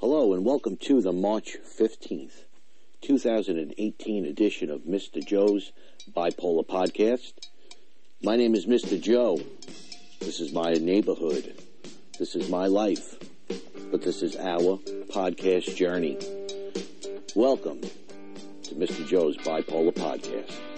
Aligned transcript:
Hello 0.00 0.32
and 0.32 0.46
welcome 0.46 0.78
to 0.78 1.02
the 1.02 1.12
March 1.12 1.58
15th, 1.78 2.44
2018 3.02 4.24
edition 4.24 4.70
of 4.70 4.80
Mr. 4.84 5.22
Joe's 5.22 5.72
Bipolar 6.16 6.66
Podcast. 6.66 7.34
My 8.22 8.34
name 8.34 8.54
is 8.54 8.64
Mr. 8.64 8.98
Joe. 8.98 9.38
This 10.20 10.40
is 10.40 10.54
my 10.54 10.72
neighborhood. 10.72 11.52
This 12.18 12.34
is 12.34 12.48
my 12.48 12.66
life. 12.66 13.18
But 13.90 14.00
this 14.00 14.22
is 14.22 14.36
our 14.36 14.78
podcast 15.12 15.76
journey. 15.76 16.16
Welcome 17.36 17.82
to 17.82 18.74
Mr. 18.76 19.06
Joe's 19.06 19.36
Bipolar 19.36 19.92
Podcast. 19.92 20.69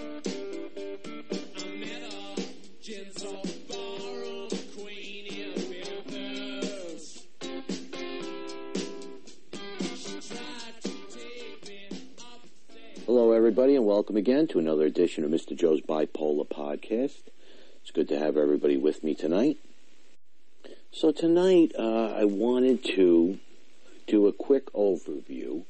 Everybody, 13.52 13.76
and 13.76 13.84
welcome 13.84 14.16
again 14.16 14.46
to 14.46 14.58
another 14.58 14.86
edition 14.86 15.24
of 15.24 15.30
Mr. 15.30 15.54
Joe's 15.54 15.82
Bipolar 15.82 16.48
Podcast. 16.48 17.20
It's 17.82 17.90
good 17.93 18.08
to 18.08 18.18
have 18.18 18.38
everybody 18.38 18.79
with 18.79 19.04
me 19.04 19.14
tonight. 19.14 19.58
So, 20.90 21.12
tonight 21.12 21.72
uh, 21.79 22.14
I 22.14 22.24
wanted 22.24 22.82
to 22.96 23.38
do 24.07 24.26
a 24.26 24.32
quick 24.32 24.72
overview 24.72 25.66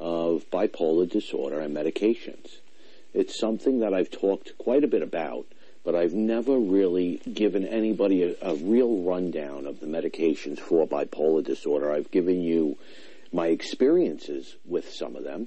of 0.00 0.50
bipolar 0.50 1.08
disorder 1.08 1.60
and 1.60 1.76
medications. 1.76 2.56
It's 3.14 3.38
something 3.38 3.78
that 3.78 3.94
I've 3.94 4.10
talked 4.10 4.58
quite 4.58 4.82
a 4.82 4.88
bit 4.88 5.02
about, 5.02 5.46
but 5.84 5.94
I've 5.94 6.12
never 6.12 6.58
really 6.58 7.18
given 7.32 7.64
anybody 7.64 8.24
a, 8.24 8.34
a 8.42 8.56
real 8.56 9.04
rundown 9.04 9.66
of 9.66 9.78
the 9.78 9.86
medications 9.86 10.58
for 10.58 10.88
bipolar 10.88 11.44
disorder. 11.44 11.92
I've 11.92 12.10
given 12.10 12.40
you 12.42 12.78
my 13.32 13.46
experiences 13.46 14.56
with 14.64 14.90
some 14.90 15.14
of 15.14 15.22
them 15.22 15.46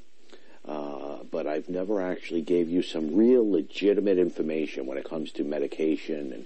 uh, 0.70 1.23
but 1.31 1.48
I've 1.48 1.67
never 1.67 2.00
actually 2.00 2.42
gave 2.42 2.70
you 2.70 2.84
some 2.84 3.16
real 3.16 3.50
legitimate 3.50 4.20
information 4.20 4.86
when 4.86 5.00
it 5.00 5.09
comes 5.09 5.31
to 5.34 5.44
medication 5.44 6.31
and, 6.31 6.45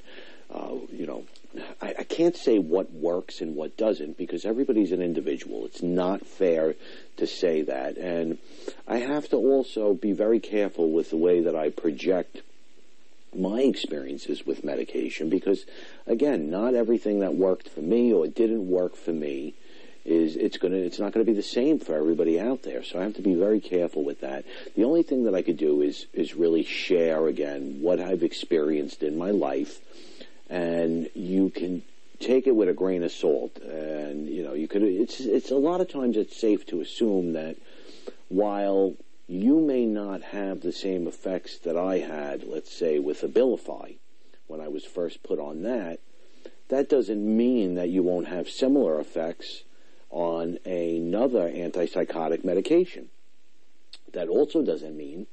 uh, 0.49 0.75
you 0.93 1.05
know, 1.05 1.25
I, 1.81 1.93
I, 1.99 2.03
can't 2.03 2.35
say 2.35 2.57
what 2.57 2.91
works 2.93 3.41
and 3.41 3.55
what 3.55 3.75
doesn't 3.75 4.17
because 4.17 4.45
everybody's 4.45 4.93
an 4.93 5.01
individual. 5.01 5.65
It's 5.65 5.83
not 5.83 6.25
fair 6.25 6.75
to 7.17 7.27
say 7.27 7.63
that. 7.63 7.97
And 7.97 8.37
I 8.87 8.99
have 8.99 9.27
to 9.29 9.35
also 9.35 9.93
be 9.93 10.13
very 10.13 10.39
careful 10.39 10.89
with 10.89 11.09
the 11.09 11.17
way 11.17 11.41
that 11.41 11.55
I 11.55 11.69
project 11.69 12.41
my 13.35 13.59
experiences 13.61 14.45
with 14.45 14.63
medication 14.63 15.29
because, 15.29 15.65
again, 16.07 16.49
not 16.49 16.75
everything 16.75 17.19
that 17.19 17.35
worked 17.35 17.67
for 17.67 17.81
me 17.81 18.13
or 18.13 18.27
didn't 18.27 18.69
work 18.69 18.95
for 18.95 19.11
me 19.11 19.53
is 20.05 20.35
it's 20.35 20.57
going 20.57 20.73
to 20.73 20.79
it's 20.79 20.99
not 20.99 21.13
going 21.13 21.25
to 21.25 21.31
be 21.31 21.35
the 21.35 21.43
same 21.43 21.79
for 21.79 21.95
everybody 21.95 22.39
out 22.39 22.63
there. 22.63 22.83
So 22.83 22.99
I 22.99 23.03
have 23.03 23.15
to 23.15 23.21
be 23.21 23.35
very 23.35 23.59
careful 23.59 24.03
with 24.03 24.21
that. 24.21 24.45
The 24.75 24.83
only 24.83 25.03
thing 25.03 25.23
that 25.23 25.35
I 25.35 25.41
could 25.41 25.57
do 25.57 25.81
is 25.81 26.07
is 26.13 26.35
really 26.35 26.63
share 26.63 27.27
again 27.27 27.79
what 27.81 27.99
I've 27.99 28.23
experienced 28.23 29.01
in 29.01 29.17
my 29.17 29.31
life, 29.31 29.79
and 30.49 31.09
you 31.13 31.49
can 31.49 31.83
take 32.19 32.47
it 32.47 32.55
with 32.55 32.69
a 32.69 32.73
grain 32.73 33.03
of 33.03 33.11
salt. 33.11 33.57
And 33.59 34.27
you 34.27 34.43
know 34.43 34.53
you 34.53 34.67
could 34.67 34.83
it's 34.83 35.21
it's 35.21 35.51
a 35.51 35.55
lot 35.55 35.79
of 35.79 35.89
times 35.89 36.17
it's 36.17 36.35
safe 36.35 36.65
to 36.67 36.81
assume 36.81 37.33
that 37.33 37.55
while 38.27 38.95
you 39.27 39.61
may 39.61 39.85
not 39.85 40.21
have 40.21 40.61
the 40.61 40.73
same 40.73 41.07
effects 41.07 41.57
that 41.59 41.77
I 41.77 41.99
had, 41.99 42.43
let's 42.43 42.73
say 42.73 42.99
with 42.99 43.21
Abilify, 43.21 43.95
when 44.47 44.59
I 44.59 44.67
was 44.67 44.83
first 44.83 45.23
put 45.23 45.39
on 45.39 45.63
that, 45.63 45.99
that 46.67 46.89
doesn't 46.89 47.37
mean 47.37 47.75
that 47.75 47.89
you 47.89 48.03
won't 48.03 48.27
have 48.27 48.49
similar 48.49 48.99
effects 48.99 49.63
on 50.13 50.59
another 50.63 51.49
antipsychotic 51.49 52.45
medication. 52.45 53.09
That 54.13 54.29
also 54.29 54.61
doesn't 54.61 54.95
mean 54.95 55.25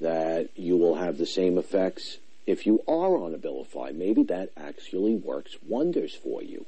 that 0.00 0.48
you 0.54 0.76
will 0.76 0.94
have 0.94 1.18
the 1.18 1.26
same 1.26 1.58
effects 1.58 2.18
if 2.46 2.64
you 2.64 2.80
are 2.86 3.16
on 3.16 3.34
Abilify. 3.34 3.92
Maybe 3.94 4.22
that 4.22 4.50
actually 4.56 5.16
works 5.16 5.56
wonders 5.66 6.14
for 6.14 6.42
you. 6.42 6.66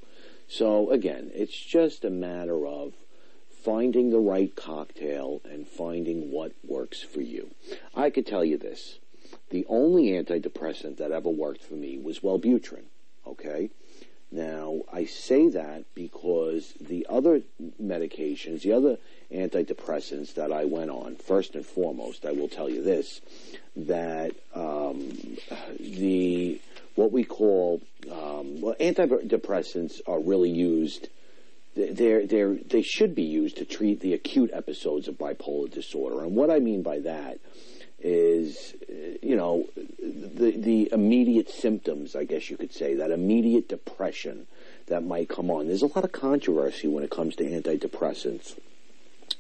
So 0.49 0.91
again, 0.91 1.31
it's 1.33 1.57
just 1.57 2.05
a 2.05 2.11
matter 2.11 2.67
of 2.67 2.93
finding 3.65 4.11
the 4.11 4.19
right 4.19 4.55
cocktail 4.57 5.41
and 5.49 5.67
finding 5.67 6.33
what 6.33 6.53
works 6.67 7.03
for 7.03 7.21
you. 7.21 7.51
I 7.95 8.11
could 8.11 8.27
tell 8.27 8.45
you 8.45 8.59
this. 8.59 8.99
The 9.51 9.65
only 9.69 10.09
antidepressant 10.09 10.97
that 10.97 11.13
ever 11.13 11.29
worked 11.29 11.63
for 11.63 11.75
me 11.75 11.99
was 11.99 12.19
Wellbutrin. 12.21 12.85
Okay? 13.27 13.71
Now, 14.33 14.83
I 14.93 15.07
say 15.07 15.49
that 15.49 15.85
because 15.95 16.75
the 16.81 17.07
other 17.09 17.43
medications, 17.83 18.63
the 18.63 18.73
other 18.73 18.99
antidepressants 19.33 20.35
that 20.35 20.53
I 20.53 20.67
went 20.67 20.91
on, 20.91 21.17
first 21.17 21.55
and 21.57 21.67
foremost, 21.67 22.25
I 22.25 22.33
will 22.33 22.49
tell 22.49 22.69
you 22.69 22.83
this, 22.83 23.21
that 23.77 24.33
um, 24.55 25.37
the 25.81 26.61
what 26.95 27.13
we 27.13 27.25
call 27.25 27.81
um, 28.11 28.61
well, 28.61 28.75
antidepressants 28.81 30.01
are 30.07 30.21
really 30.21 30.51
used. 30.51 31.09
They're, 31.75 32.27
they're, 32.27 32.55
they 32.55 32.83
should 32.83 33.15
be 33.15 33.23
used 33.23 33.57
to 33.59 33.65
treat 33.65 34.01
the 34.01 34.13
acute 34.13 34.51
episodes 34.53 35.07
of 35.07 35.17
bipolar 35.17 35.71
disorder. 35.71 36.25
And 36.25 36.35
what 36.35 36.51
I 36.51 36.59
mean 36.59 36.83
by 36.83 36.99
that 37.01 37.39
is, 38.03 38.75
you 39.23 39.37
know, 39.37 39.67
the, 39.99 40.53
the 40.57 40.91
immediate 40.93 41.51
symptoms, 41.51 42.17
I 42.17 42.25
guess 42.25 42.51
you 42.51 42.57
could 42.57 42.73
say, 42.73 42.95
that 42.95 43.11
immediate 43.11 43.69
depression 43.69 44.47
that 44.87 45.05
might 45.05 45.29
come 45.29 45.51
on. 45.51 45.69
There's 45.69 45.83
a 45.83 45.87
lot 45.87 46.05
of 46.05 46.13
controversy 46.13 46.89
when 46.89 47.05
it 47.05 47.11
comes 47.11 47.37
to 47.37 47.45
antidepressants 47.45 48.59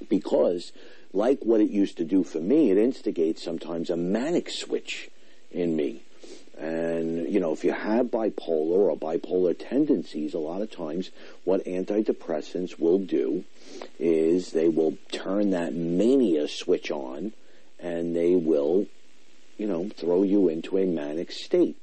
because, 0.08 0.72
like 1.12 1.40
what 1.42 1.60
it 1.60 1.70
used 1.70 1.96
to 1.96 2.04
do 2.04 2.22
for 2.22 2.38
me, 2.38 2.70
it 2.70 2.78
instigates 2.78 3.42
sometimes 3.42 3.90
a 3.90 3.96
manic 3.96 4.50
switch 4.50 5.10
in 5.50 5.74
me. 5.74 6.02
And, 6.60 7.26
you 7.32 7.40
know, 7.40 7.52
if 7.52 7.64
you 7.64 7.72
have 7.72 8.06
bipolar 8.06 8.90
or 8.90 8.96
bipolar 8.96 9.56
tendencies, 9.58 10.34
a 10.34 10.38
lot 10.38 10.60
of 10.60 10.70
times 10.70 11.10
what 11.44 11.64
antidepressants 11.64 12.78
will 12.78 12.98
do 12.98 13.44
is 13.98 14.52
they 14.52 14.68
will 14.68 14.98
turn 15.10 15.50
that 15.52 15.72
mania 15.72 16.48
switch 16.48 16.90
on 16.90 17.32
and 17.78 18.14
they 18.14 18.36
will, 18.36 18.86
you 19.56 19.66
know, 19.66 19.88
throw 19.88 20.22
you 20.22 20.50
into 20.50 20.76
a 20.76 20.84
manic 20.84 21.32
state. 21.32 21.78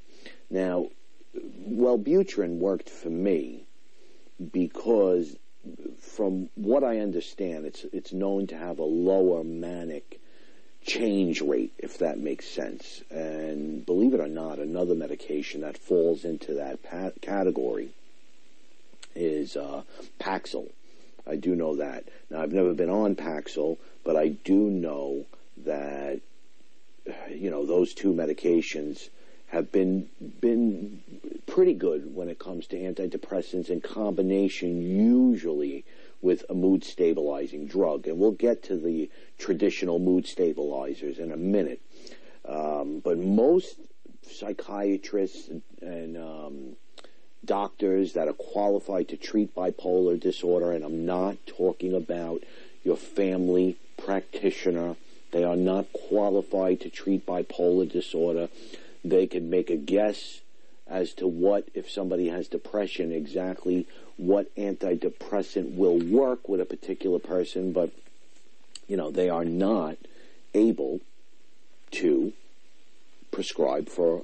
Now, 0.51 0.89
Wellbutrin 1.67 2.59
worked 2.59 2.89
for 2.89 3.09
me 3.09 3.63
because, 4.51 5.35
from 5.99 6.49
what 6.53 6.83
I 6.83 6.99
understand, 6.99 7.65
it's 7.65 7.83
it's 7.91 8.13
known 8.13 8.47
to 8.47 8.57
have 8.57 8.77
a 8.77 8.83
lower 8.83 9.43
manic 9.43 10.19
change 10.85 11.41
rate, 11.41 11.73
if 11.77 11.97
that 11.99 12.17
makes 12.19 12.47
sense. 12.47 13.01
And 13.09 13.85
believe 13.85 14.13
it 14.13 14.19
or 14.19 14.27
not, 14.27 14.59
another 14.59 14.95
medication 14.95 15.61
that 15.61 15.77
falls 15.77 16.23
into 16.23 16.53
that 16.55 16.83
pa- 16.83 17.11
category 17.21 17.89
is 19.15 19.57
uh, 19.57 19.83
Paxil. 20.19 20.69
I 21.25 21.35
do 21.35 21.55
know 21.55 21.75
that. 21.75 22.05
Now, 22.29 22.41
I've 22.41 22.53
never 22.53 22.73
been 22.73 22.89
on 22.89 23.15
Paxil, 23.15 23.77
but 24.03 24.15
I 24.15 24.29
do 24.29 24.55
know 24.55 25.25
that 25.65 26.21
you 27.29 27.49
know 27.49 27.65
those 27.65 27.93
two 27.93 28.13
medications 28.13 29.09
have 29.47 29.71
been 29.71 30.09
been 30.41 31.01
pretty 31.45 31.73
good 31.73 32.13
when 32.15 32.29
it 32.29 32.39
comes 32.39 32.67
to 32.67 32.75
antidepressants 32.77 33.69
in 33.69 33.81
combination 33.81 34.81
usually 34.81 35.85
with 36.21 36.43
a 36.49 36.53
mood 36.53 36.83
stabilizing 36.83 37.67
drug 37.67 38.07
and 38.07 38.17
we'll 38.17 38.31
get 38.31 38.63
to 38.63 38.77
the 38.77 39.09
traditional 39.37 39.99
mood 39.99 40.25
stabilizers 40.25 41.19
in 41.19 41.31
a 41.31 41.37
minute 41.37 41.81
um, 42.47 42.99
but 43.03 43.17
most 43.17 43.75
psychiatrists 44.29 45.47
and, 45.47 45.61
and 45.81 46.17
um, 46.17 46.75
doctors 47.45 48.13
that 48.13 48.27
are 48.27 48.33
qualified 48.33 49.07
to 49.07 49.17
treat 49.17 49.53
bipolar 49.55 50.19
disorder 50.19 50.71
and 50.71 50.83
i'm 50.83 51.05
not 51.05 51.37
talking 51.45 51.93
about 51.93 52.43
your 52.83 52.97
family 52.97 53.77
practitioner 53.97 54.95
they 55.31 55.43
are 55.43 55.55
not 55.55 55.91
qualified 55.91 56.79
to 56.81 56.89
treat 56.89 57.25
bipolar 57.25 57.91
disorder. 57.91 58.49
They 59.03 59.27
can 59.27 59.49
make 59.49 59.69
a 59.69 59.75
guess 59.75 60.41
as 60.89 61.13
to 61.13 61.27
what, 61.27 61.67
if 61.73 61.89
somebody 61.89 62.29
has 62.29 62.47
depression, 62.47 63.11
exactly 63.11 63.87
what 64.15 64.53
antidepressant 64.55 65.75
will 65.75 65.99
work 65.99 66.47
with 66.47 66.61
a 66.61 66.65
particular 66.65 67.19
person, 67.19 67.71
but, 67.71 67.91
you 68.87 68.97
know, 68.97 69.11
they 69.11 69.29
are 69.29 69.45
not 69.45 69.97
able 70.53 71.01
to 71.91 72.33
prescribe 73.31 73.89
for 73.89 74.23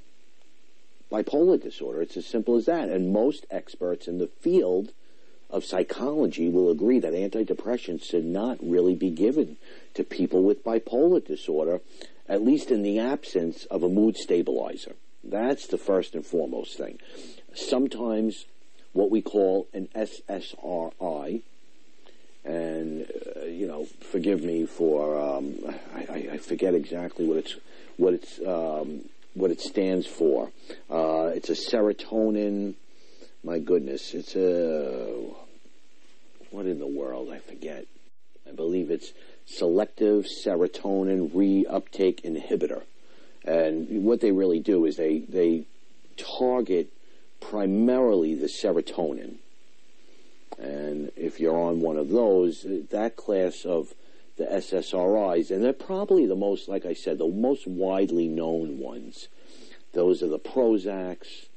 bipolar 1.12 1.62
disorder. 1.62 2.01
It's 2.01 2.18
as 2.18 2.25
simple 2.25 2.56
as 2.56 2.66
that. 2.66 2.89
And 2.89 3.13
most 3.13 3.45
experts 3.51 4.07
in 4.07 4.18
the 4.18 4.27
field 4.27 4.92
of 5.50 5.63
psychology 5.63 6.50
will 6.50 6.71
agree 6.71 7.00
that 7.00 7.13
antidepressants 7.13 8.06
should 8.06 8.25
not 8.25 8.57
really 8.62 8.95
be 8.95 9.12
given 9.12 9.57
to 9.94 10.04
people 10.04 10.42
with 10.42 10.63
bipolar 10.63 11.24
disorder, 11.24 11.81
at 12.27 12.44
least 12.44 12.71
in 12.71 12.81
the 12.81 12.98
absence 12.98 13.66
of 13.66 13.83
a 13.83 13.89
mood 13.89 14.18
stabilizer. 14.18 14.95
That's 15.23 15.67
the 15.67 15.77
first 15.77 16.15
and 16.15 16.25
foremost 16.25 16.77
thing. 16.77 16.99
Sometimes 17.53 18.45
what 18.93 19.09
we 19.09 19.21
call 19.21 19.67
an 19.73 19.87
SSRI 19.95 21.41
and 22.45 23.05
uh, 23.37 23.45
you 23.45 23.67
know, 23.67 23.85
forgive 24.11 24.43
me 24.43 24.65
for 24.65 25.19
um, 25.19 25.55
I, 25.95 26.29
I, 26.33 26.37
forget 26.37 26.73
exactly 26.73 27.25
what 27.25 27.37
it's 27.37 27.55
what 27.97 28.13
it's 28.13 28.39
um, 28.45 29.01
what 29.33 29.49
it 29.49 29.61
stands 29.61 30.05
for. 30.05 30.51
Uh, 30.89 31.31
it's 31.33 31.49
a 31.49 31.53
serotonin. 31.53 32.75
My 33.43 33.59
goodness, 33.59 34.13
it's 34.13 34.35
a 34.35 35.23
what 36.51 36.65
in 36.65 36.79
the 36.79 36.87
world? 36.87 37.29
I 37.31 37.39
forget. 37.39 37.85
I 38.47 38.51
believe 38.51 38.91
it's 38.91 39.13
selective 39.45 40.25
serotonin 40.45 41.31
reuptake 41.31 42.23
inhibitor. 42.23 42.83
And 43.45 44.04
what 44.04 44.22
they 44.22 44.31
really 44.31 44.60
do 44.60 44.86
is 44.86 44.98
they 44.98 45.19
they 45.19 45.66
target 46.18 46.92
primarily 47.42 48.36
the 48.36 48.48
serotonin. 48.48 49.36
And 50.57 51.12
if 51.16 51.40
you're 51.40 51.60
on 51.60 51.81
one 51.81 51.98
of 51.98 52.10
those, 52.10 52.66
that 52.92 53.16
class 53.16 53.66
of 53.66 53.94
the 54.38 54.45
SSRIs, 54.45 55.51
and 55.51 55.63
they're 55.63 55.74
probably 55.74 56.25
the 56.25 56.36
most, 56.36 56.68
like 56.68 56.86
I 56.86 56.94
said, 56.94 57.18
the 57.18 57.28
most 57.28 57.68
widely 57.68 58.28
known 58.28 58.80
ones. 58.80 59.28
Those 59.94 60.24
are 60.24 60.28
the 60.28 60.40
Prozacs, 60.40 61.48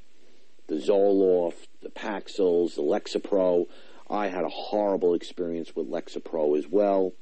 the 0.67 0.75
Zoloft, 0.75 1.67
the 1.81 1.89
Paxils, 1.89 2.75
the 2.75 2.81
Lexapro. 2.81 3.67
I 4.09 4.27
had 4.27 4.43
a 4.43 4.49
horrible 4.49 5.13
experience 5.13 5.75
with 5.75 5.89
Lexapro 5.89 6.57
as 6.57 6.67
well. 6.67 7.13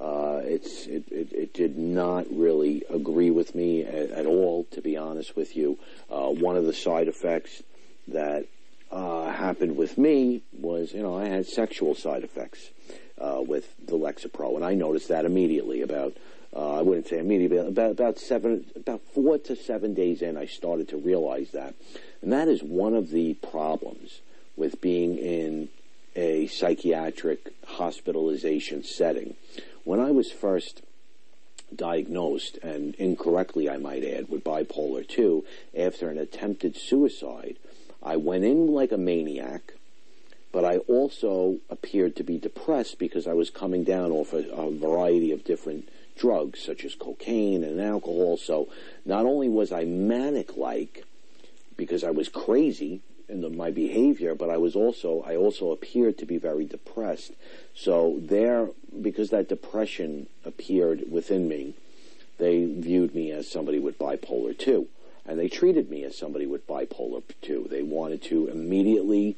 Uh, 0.00 0.40
it's 0.44 0.86
it, 0.86 1.04
it, 1.10 1.32
it, 1.32 1.54
did 1.54 1.78
not 1.78 2.26
really 2.30 2.84
agree 2.90 3.30
with 3.30 3.54
me 3.54 3.82
at, 3.82 4.10
at 4.10 4.26
all, 4.26 4.64
to 4.70 4.82
be 4.82 4.94
honest 4.94 5.34
with 5.34 5.56
you. 5.56 5.78
Uh, 6.10 6.28
one 6.28 6.54
of 6.54 6.66
the 6.66 6.74
side 6.74 7.08
effects 7.08 7.62
that 8.06 8.46
uh, 8.90 9.30
happened 9.32 9.74
with 9.76 9.96
me 9.96 10.42
was, 10.52 10.92
you 10.92 11.02
know, 11.02 11.16
I 11.16 11.26
had 11.26 11.46
sexual 11.46 11.94
side 11.94 12.24
effects 12.24 12.70
uh, 13.18 13.42
with 13.46 13.74
the 13.86 13.96
Lexapro, 13.96 14.54
and 14.56 14.64
I 14.64 14.74
noticed 14.74 15.08
that 15.08 15.24
immediately. 15.24 15.80
About 15.80 16.12
uh, 16.54 16.78
I 16.78 16.82
wouldn't 16.82 17.08
say 17.08 17.18
immediately, 17.18 17.58
about 17.58 17.92
about 17.92 18.18
seven, 18.18 18.66
about 18.76 19.00
four 19.14 19.38
to 19.38 19.56
seven 19.56 19.94
days 19.94 20.20
in, 20.20 20.36
I 20.36 20.44
started 20.44 20.88
to 20.90 20.98
realize 20.98 21.52
that, 21.52 21.74
and 22.20 22.32
that 22.32 22.48
is 22.48 22.62
one 22.62 22.94
of 22.94 23.10
the 23.10 23.34
problems 23.34 24.20
with 24.56 24.80
being 24.80 25.16
in 25.16 25.68
a 26.14 26.46
psychiatric 26.46 27.52
hospitalization 27.66 28.82
setting. 28.82 29.34
When 29.86 30.00
I 30.00 30.10
was 30.10 30.32
first 30.32 30.82
diagnosed, 31.72 32.58
and 32.60 32.96
incorrectly 32.96 33.70
I 33.70 33.76
might 33.76 34.02
add, 34.02 34.28
with 34.28 34.42
bipolar 34.42 35.06
2, 35.06 35.44
after 35.78 36.10
an 36.10 36.18
attempted 36.18 36.76
suicide, 36.76 37.54
I 38.02 38.16
went 38.16 38.42
in 38.42 38.66
like 38.66 38.90
a 38.90 38.98
maniac, 38.98 39.74
but 40.50 40.64
I 40.64 40.78
also 40.78 41.58
appeared 41.70 42.16
to 42.16 42.24
be 42.24 42.36
depressed 42.36 42.98
because 42.98 43.28
I 43.28 43.34
was 43.34 43.48
coming 43.48 43.84
down 43.84 44.10
off 44.10 44.32
a, 44.32 44.38
a 44.50 44.72
variety 44.72 45.30
of 45.30 45.44
different 45.44 45.88
drugs, 46.18 46.60
such 46.60 46.84
as 46.84 46.96
cocaine 46.96 47.62
and 47.62 47.80
alcohol. 47.80 48.38
So 48.38 48.68
not 49.04 49.24
only 49.24 49.48
was 49.48 49.70
I 49.70 49.84
manic 49.84 50.56
like, 50.56 51.04
because 51.76 52.02
I 52.02 52.10
was 52.10 52.28
crazy, 52.28 53.02
in 53.28 53.40
the, 53.40 53.50
my 53.50 53.70
behavior, 53.70 54.34
but 54.34 54.50
I 54.50 54.56
was 54.56 54.76
also 54.76 55.22
I 55.26 55.36
also 55.36 55.72
appeared 55.72 56.18
to 56.18 56.26
be 56.26 56.38
very 56.38 56.64
depressed. 56.64 57.32
So 57.74 58.18
there, 58.20 58.68
because 59.00 59.30
that 59.30 59.48
depression 59.48 60.28
appeared 60.44 61.10
within 61.10 61.48
me, 61.48 61.74
they 62.38 62.64
viewed 62.64 63.14
me 63.14 63.30
as 63.32 63.50
somebody 63.50 63.78
with 63.78 63.98
bipolar 63.98 64.56
two, 64.56 64.88
and 65.26 65.38
they 65.38 65.48
treated 65.48 65.90
me 65.90 66.04
as 66.04 66.16
somebody 66.16 66.46
with 66.46 66.66
bipolar 66.66 67.22
two. 67.42 67.66
They 67.70 67.82
wanted 67.82 68.22
to 68.24 68.48
immediately 68.48 69.36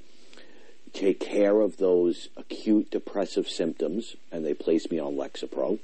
take 0.92 1.20
care 1.20 1.60
of 1.60 1.76
those 1.76 2.28
acute 2.36 2.90
depressive 2.90 3.48
symptoms, 3.48 4.16
and 4.32 4.44
they 4.44 4.54
placed 4.54 4.90
me 4.90 4.98
on 4.98 5.14
Lexapro, 5.14 5.78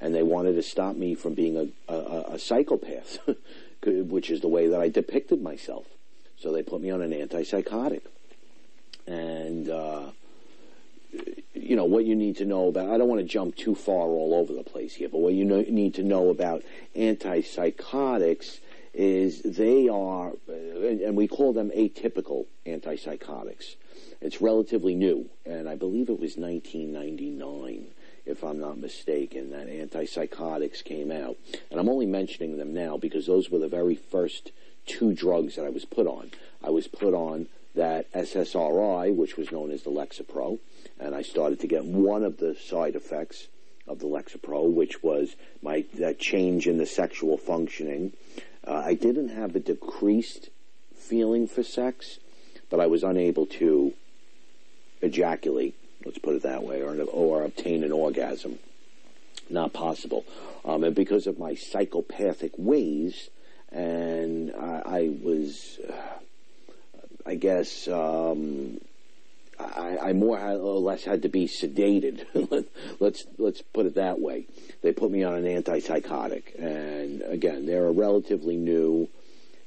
and 0.00 0.14
they 0.14 0.22
wanted 0.22 0.54
to 0.54 0.62
stop 0.62 0.96
me 0.96 1.14
from 1.14 1.34
being 1.34 1.56
a, 1.56 1.92
a, 1.92 2.34
a 2.34 2.38
psychopath, 2.38 3.18
which 3.84 4.30
is 4.30 4.40
the 4.40 4.48
way 4.48 4.68
that 4.68 4.80
I 4.80 4.88
depicted 4.88 5.42
myself. 5.42 5.86
So 6.40 6.52
they 6.52 6.62
put 6.62 6.80
me 6.80 6.90
on 6.90 7.02
an 7.02 7.12
antipsychotic. 7.12 8.02
And, 9.06 9.68
uh, 9.68 10.10
you 11.54 11.76
know, 11.76 11.84
what 11.84 12.04
you 12.04 12.14
need 12.14 12.36
to 12.36 12.44
know 12.44 12.68
about, 12.68 12.90
I 12.90 12.98
don't 12.98 13.08
want 13.08 13.20
to 13.20 13.26
jump 13.26 13.56
too 13.56 13.74
far 13.74 14.06
all 14.06 14.34
over 14.34 14.52
the 14.52 14.62
place 14.62 14.94
here, 14.94 15.08
but 15.08 15.18
what 15.18 15.34
you 15.34 15.44
know, 15.44 15.62
need 15.68 15.94
to 15.94 16.02
know 16.02 16.30
about 16.30 16.62
antipsychotics 16.96 18.60
is 18.94 19.42
they 19.42 19.88
are, 19.88 20.32
and 20.48 21.16
we 21.16 21.28
call 21.28 21.52
them 21.52 21.70
atypical 21.70 22.46
antipsychotics. 22.66 23.76
It's 24.20 24.40
relatively 24.40 24.94
new, 24.94 25.30
and 25.46 25.68
I 25.68 25.76
believe 25.76 26.08
it 26.08 26.20
was 26.20 26.36
1999 26.36 27.86
if 28.26 28.44
I'm 28.44 28.60
not 28.60 28.78
mistaken, 28.78 29.50
that 29.50 29.68
antipsychotics 29.68 30.84
came 30.84 31.10
out. 31.10 31.36
And 31.70 31.80
I'm 31.80 31.88
only 31.88 32.06
mentioning 32.06 32.58
them 32.58 32.72
now 32.72 32.96
because 32.96 33.26
those 33.26 33.50
were 33.50 33.58
the 33.58 33.68
very 33.68 33.94
first 33.94 34.52
two 34.86 35.12
drugs 35.12 35.56
that 35.56 35.64
I 35.64 35.70
was 35.70 35.84
put 35.84 36.06
on. 36.06 36.30
I 36.62 36.70
was 36.70 36.88
put 36.88 37.14
on 37.14 37.46
that 37.74 38.12
SSRI, 38.12 39.14
which 39.14 39.36
was 39.36 39.52
known 39.52 39.70
as 39.70 39.82
the 39.82 39.90
Lexapro, 39.90 40.58
and 40.98 41.14
I 41.14 41.22
started 41.22 41.60
to 41.60 41.66
get 41.66 41.84
one 41.84 42.24
of 42.24 42.38
the 42.38 42.54
side 42.54 42.96
effects 42.96 43.48
of 43.86 43.98
the 43.98 44.06
Lexapro, 44.06 44.70
which 44.70 45.02
was 45.02 45.36
my 45.62 45.84
that 45.94 46.18
change 46.18 46.66
in 46.66 46.78
the 46.78 46.86
sexual 46.86 47.36
functioning. 47.36 48.12
Uh, 48.66 48.82
I 48.84 48.94
didn't 48.94 49.30
have 49.30 49.56
a 49.56 49.60
decreased 49.60 50.50
feeling 50.94 51.46
for 51.46 51.62
sex, 51.62 52.18
but 52.68 52.80
I 52.80 52.86
was 52.86 53.02
unable 53.02 53.46
to 53.46 53.94
ejaculate. 55.00 55.74
Let's 56.04 56.18
put 56.18 56.36
it 56.36 56.42
that 56.42 56.62
way, 56.62 56.82
or 56.82 57.00
or 57.02 57.42
obtain 57.42 57.84
an 57.84 57.92
orgasm. 57.92 58.58
Not 59.48 59.72
possible, 59.72 60.24
um, 60.64 60.84
and 60.84 60.94
because 60.94 61.26
of 61.26 61.38
my 61.38 61.54
psychopathic 61.54 62.52
ways, 62.56 63.30
and 63.72 64.52
I, 64.54 64.82
I 64.84 65.16
was, 65.22 65.78
I 67.24 67.34
guess, 67.36 67.86
um, 67.88 68.80
I, 69.58 69.98
I, 70.02 70.12
more 70.12 70.38
or 70.40 70.80
less 70.80 71.04
had 71.04 71.22
to 71.22 71.28
be 71.28 71.46
sedated. 71.46 72.24
let's 73.00 73.26
let's 73.38 73.62
put 73.62 73.86
it 73.86 73.94
that 73.94 74.20
way. 74.20 74.46
They 74.82 74.92
put 74.92 75.10
me 75.10 75.22
on 75.22 75.34
an 75.34 75.44
antipsychotic, 75.44 76.58
and 76.58 77.22
again, 77.22 77.66
they're 77.66 77.86
a 77.86 77.92
relatively 77.92 78.56
new. 78.56 79.08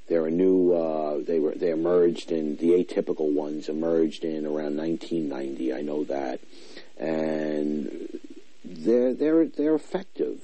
They're 0.10 0.26
a 0.26 0.32
new. 0.32 0.74
Uh, 0.74 1.20
they 1.26 1.40
were 1.40 1.54
they 1.54 1.70
emerged 1.70 2.32
in 2.32 2.58
the 2.58 2.72
atypical 2.72 3.32
ones 3.32 3.70
emerged 3.70 4.26
in 4.26 4.46
around 4.46 4.76
1990. 4.78 5.74
I 5.74 5.82
know 5.82 6.04
that, 6.06 6.40
and 6.98 8.20
they're 8.66 9.14
they're 9.14 9.46
they're 9.46 9.76
effective 9.76 10.42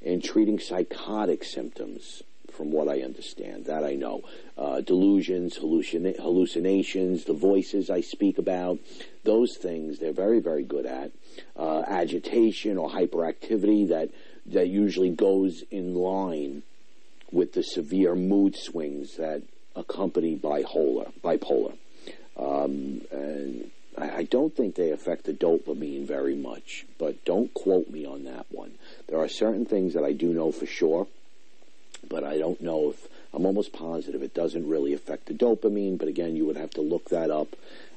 in 0.00 0.22
treating 0.22 0.58
psychotic 0.58 1.44
symptoms 1.44 2.22
from 2.54 2.72
what 2.72 2.88
I 2.88 3.02
understand. 3.02 3.66
That 3.66 3.84
I 3.84 3.94
know. 3.94 4.22
Uh, 4.56 4.80
delusions, 4.80 5.58
hallucina- 5.58 6.18
hallucinations, 6.18 7.24
the 7.24 7.34
voices 7.34 7.90
I 7.90 8.00
speak 8.00 8.38
about, 8.38 8.78
those 9.24 9.56
things 9.56 9.98
they're 9.98 10.12
very, 10.12 10.40
very 10.40 10.62
good 10.62 10.86
at. 10.86 11.12
Uh, 11.56 11.82
agitation 11.86 12.78
or 12.78 12.90
hyperactivity 12.90 13.88
that 13.88 14.10
that 14.46 14.68
usually 14.68 15.10
goes 15.10 15.62
in 15.70 15.94
line 15.94 16.62
with 17.32 17.54
the 17.54 17.62
severe 17.62 18.14
mood 18.14 18.56
swings 18.56 19.16
that 19.16 19.42
accompany 19.74 20.36
bipolar. 20.36 21.12
Bipolar. 21.22 21.76
Um, 22.36 23.00
and 23.10 23.70
I, 23.96 24.18
I 24.18 24.22
don't 24.24 24.54
think 24.54 24.74
they 24.74 24.90
affect 24.90 25.24
the 25.24 25.32
dopamine 25.32 26.06
very 26.06 26.36
much, 26.36 26.86
but 26.98 27.24
don't 27.24 27.52
quote 27.54 27.90
me 27.90 28.04
on 28.06 28.24
that 28.24 28.46
one. 28.50 28.72
There 29.08 29.18
are 29.18 29.28
certain 29.28 29.64
things 29.64 29.94
that 29.94 30.04
I 30.04 30.12
do 30.12 30.32
know 30.32 30.52
for 30.52 30.66
sure 30.66 31.06
but 32.08 32.24
I 32.24 32.38
don't 32.38 32.60
know 32.60 32.90
if 32.90 33.08
I'm 33.32 33.46
almost 33.46 33.72
positive 33.72 34.22
it 34.22 34.34
doesn't 34.34 34.68
really 34.68 34.92
affect 34.92 35.26
the 35.26 35.34
dopamine. 35.34 35.98
But 35.98 36.08
again, 36.08 36.36
you 36.36 36.46
would 36.46 36.56
have 36.56 36.70
to 36.70 36.80
look 36.80 37.10
that 37.10 37.30
up, 37.30 37.48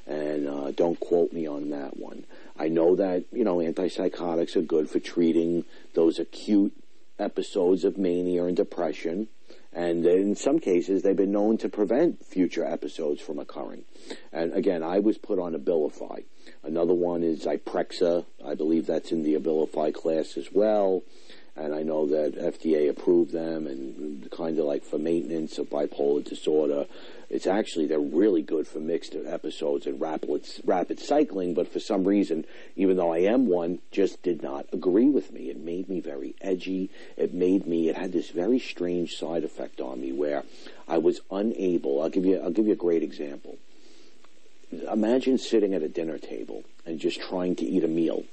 and 0.06 0.48
uh, 0.48 0.70
don't 0.72 0.98
quote 0.98 1.32
me 1.32 1.46
on 1.46 1.70
that 1.70 1.96
one. 1.96 2.24
I 2.58 2.68
know 2.68 2.96
that 2.96 3.24
you 3.32 3.44
know 3.44 3.58
antipsychotics 3.58 4.56
are 4.56 4.62
good 4.62 4.90
for 4.90 4.98
treating 4.98 5.64
those 5.94 6.18
acute 6.18 6.72
episodes 7.18 7.84
of 7.84 7.98
mania 7.98 8.44
and 8.44 8.56
depression. 8.56 9.28
And 9.72 10.04
in 10.06 10.34
some 10.34 10.58
cases, 10.60 11.02
they've 11.02 11.14
been 11.14 11.30
known 11.30 11.58
to 11.58 11.68
prevent 11.68 12.24
future 12.24 12.64
episodes 12.64 13.20
from 13.20 13.38
occurring. 13.38 13.84
And 14.32 14.52
again, 14.54 14.82
I 14.82 14.98
was 14.98 15.18
put 15.18 15.38
on 15.38 15.54
Abilify. 15.54 16.24
Another 16.64 16.94
one 16.94 17.22
is 17.22 17.44
Zyprexa. 17.44 18.24
I 18.44 18.54
believe 18.54 18.86
that's 18.86 19.12
in 19.12 19.22
the 19.22 19.34
Abilify 19.34 19.92
class 19.92 20.36
as 20.36 20.50
well 20.50 21.02
and 21.58 21.74
I 21.74 21.82
know 21.82 22.06
that 22.06 22.36
FDA 22.36 22.88
approved 22.88 23.32
them 23.32 23.66
and 23.66 24.30
kind 24.30 24.58
of 24.58 24.64
like 24.64 24.84
for 24.84 24.98
maintenance 24.98 25.58
of 25.58 25.68
bipolar 25.68 26.24
disorder. 26.24 26.86
It's 27.30 27.46
actually 27.46 27.86
they're 27.86 27.98
really 27.98 28.42
good 28.42 28.66
for 28.66 28.78
mixed 28.78 29.14
episodes 29.14 29.86
and 29.86 30.00
rapid 30.00 30.48
rapid 30.64 30.98
cycling, 30.98 31.54
but 31.54 31.70
for 31.70 31.80
some 31.80 32.04
reason, 32.04 32.46
even 32.76 32.96
though 32.96 33.12
I 33.12 33.18
am 33.18 33.46
one, 33.46 33.80
just 33.90 34.22
did 34.22 34.42
not 34.42 34.66
agree 34.72 35.10
with 35.10 35.32
me. 35.32 35.50
It 35.50 35.58
made 35.58 35.88
me 35.88 36.00
very 36.00 36.34
edgy. 36.40 36.90
It 37.16 37.34
made 37.34 37.66
me. 37.66 37.88
It 37.88 37.96
had 37.96 38.12
this 38.12 38.30
very 38.30 38.58
strange 38.58 39.16
side 39.16 39.44
effect 39.44 39.80
on 39.80 40.00
me 40.00 40.12
where 40.12 40.44
I 40.86 40.98
was 40.98 41.20
unable. 41.30 42.00
I'll 42.00 42.08
give 42.08 42.24
you. 42.24 42.40
I'll 42.40 42.50
give 42.50 42.66
you 42.66 42.72
a 42.72 42.76
great 42.76 43.02
example. 43.02 43.58
Imagine 44.90 45.38
sitting 45.38 45.74
at 45.74 45.82
a 45.82 45.88
dinner 45.88 46.18
table 46.18 46.62
and 46.86 46.98
just 46.98 47.20
trying 47.20 47.56
to 47.56 47.64
eat 47.64 47.84
a 47.84 47.88
meal 47.88 48.24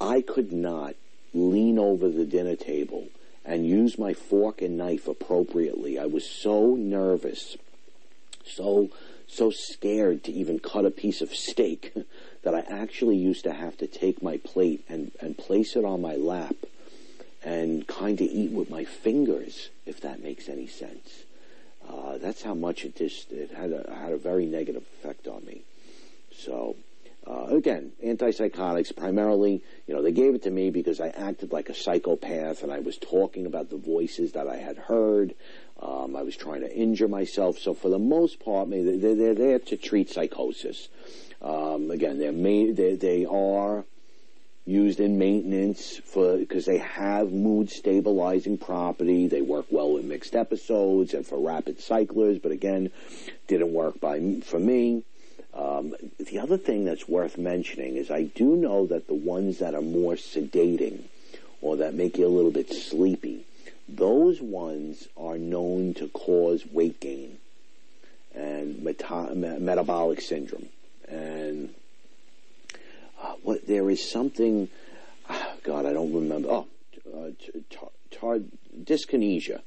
I 0.00 0.20
could 0.20 0.52
not 0.52 0.94
lean 1.34 1.78
over 1.78 2.08
the 2.08 2.24
dinner 2.24 2.56
table 2.56 3.08
and 3.44 3.66
use 3.66 3.98
my 3.98 4.12
fork 4.12 4.60
and 4.60 4.76
knife 4.76 5.08
appropriately. 5.08 5.98
I 5.98 6.06
was 6.06 6.28
so 6.28 6.74
nervous, 6.74 7.56
so 8.44 8.90
so 9.26 9.50
scared 9.50 10.24
to 10.24 10.32
even 10.32 10.58
cut 10.58 10.86
a 10.86 10.90
piece 10.90 11.20
of 11.20 11.34
steak 11.34 11.92
that 12.42 12.54
I 12.54 12.60
actually 12.60 13.16
used 13.16 13.44
to 13.44 13.52
have 13.52 13.76
to 13.78 13.86
take 13.86 14.22
my 14.22 14.38
plate 14.38 14.84
and, 14.88 15.12
and 15.20 15.36
place 15.36 15.76
it 15.76 15.84
on 15.84 16.00
my 16.00 16.16
lap 16.16 16.56
and 17.44 17.86
kind 17.86 18.20
of 18.20 18.26
eat 18.26 18.50
with 18.50 18.70
my 18.70 18.84
fingers, 18.84 19.68
if 19.86 20.00
that 20.00 20.22
makes 20.22 20.48
any 20.48 20.66
sense. 20.66 21.24
Uh, 21.88 22.18
that's 22.18 22.42
how 22.42 22.54
much 22.54 22.84
it 22.84 22.96
just 22.96 23.30
it 23.32 23.50
had 23.52 23.72
a 23.72 23.94
had 23.94 24.12
a 24.12 24.18
very 24.18 24.44
negative 24.44 24.84
effect 24.98 25.26
on 25.26 25.44
me. 25.44 25.62
So 26.36 26.76
uh, 27.28 27.44
again, 27.54 27.92
antipsychotics 28.02 28.96
primarily, 28.96 29.62
you 29.86 29.94
know, 29.94 30.02
they 30.02 30.12
gave 30.12 30.34
it 30.34 30.44
to 30.44 30.50
me 30.50 30.70
because 30.70 30.98
I 30.98 31.08
acted 31.08 31.52
like 31.52 31.68
a 31.68 31.74
psychopath 31.74 32.62
and 32.62 32.72
I 32.72 32.78
was 32.78 32.96
talking 32.96 33.44
about 33.44 33.68
the 33.68 33.76
voices 33.76 34.32
that 34.32 34.48
I 34.48 34.56
had 34.56 34.78
heard. 34.78 35.34
Um, 35.80 36.16
I 36.16 36.22
was 36.22 36.36
trying 36.36 36.62
to 36.62 36.74
injure 36.74 37.08
myself. 37.08 37.58
So 37.58 37.74
for 37.74 37.90
the 37.90 37.98
most 37.98 38.40
part, 38.40 38.70
they're, 38.70 39.14
they're 39.14 39.34
there 39.34 39.58
to 39.58 39.76
treat 39.76 40.10
psychosis. 40.10 40.88
Um, 41.42 41.90
again, 41.90 42.18
they're 42.18 42.32
they, 42.32 42.96
they 42.96 43.26
are 43.26 43.84
used 44.64 45.00
in 45.00 45.18
maintenance 45.18 46.00
for 46.04 46.38
because 46.38 46.64
they 46.64 46.78
have 46.78 47.30
mood 47.30 47.70
stabilizing 47.70 48.56
property. 48.56 49.28
They 49.28 49.42
work 49.42 49.66
well 49.70 49.98
in 49.98 50.08
mixed 50.08 50.34
episodes 50.34 51.12
and 51.12 51.26
for 51.26 51.38
rapid 51.38 51.80
cyclers, 51.80 52.38
but 52.38 52.52
again, 52.52 52.90
didn't 53.48 53.72
work 53.72 54.00
by 54.00 54.40
for 54.44 54.58
me. 54.58 55.04
Um, 55.54 55.94
the 56.18 56.38
other 56.38 56.58
thing 56.58 56.84
that's 56.84 57.08
worth 57.08 57.38
mentioning 57.38 57.96
is 57.96 58.10
I 58.10 58.24
do 58.24 58.56
know 58.56 58.86
that 58.86 59.06
the 59.06 59.14
ones 59.14 59.58
that 59.58 59.74
are 59.74 59.82
more 59.82 60.14
sedating 60.14 61.04
or 61.60 61.76
that 61.76 61.94
make 61.94 62.18
you 62.18 62.26
a 62.26 62.28
little 62.28 62.50
bit 62.50 62.72
sleepy, 62.72 63.44
those 63.88 64.40
ones 64.40 65.08
are 65.16 65.38
known 65.38 65.94
to 65.94 66.08
cause 66.08 66.66
weight 66.66 67.00
gain 67.00 67.38
and 68.34 68.82
meta- 68.84 69.34
metabolic 69.34 70.20
syndrome. 70.20 70.68
And 71.08 71.74
uh, 73.20 73.34
what 73.42 73.66
there 73.66 73.88
is 73.90 74.08
something, 74.08 74.68
oh 75.28 75.52
God, 75.64 75.86
I 75.86 75.92
don't 75.92 76.12
remember. 76.12 76.48
Oh, 76.50 76.66
uh, 77.12 77.30
tar- 78.10 78.40
dyskinesia, 78.84 79.62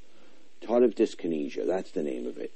tardive 0.61 0.95
dyskinesia. 0.95 1.65
That's 1.65 1.91
the 1.91 2.03
name 2.03 2.27
of 2.27 2.37
it 2.37 2.53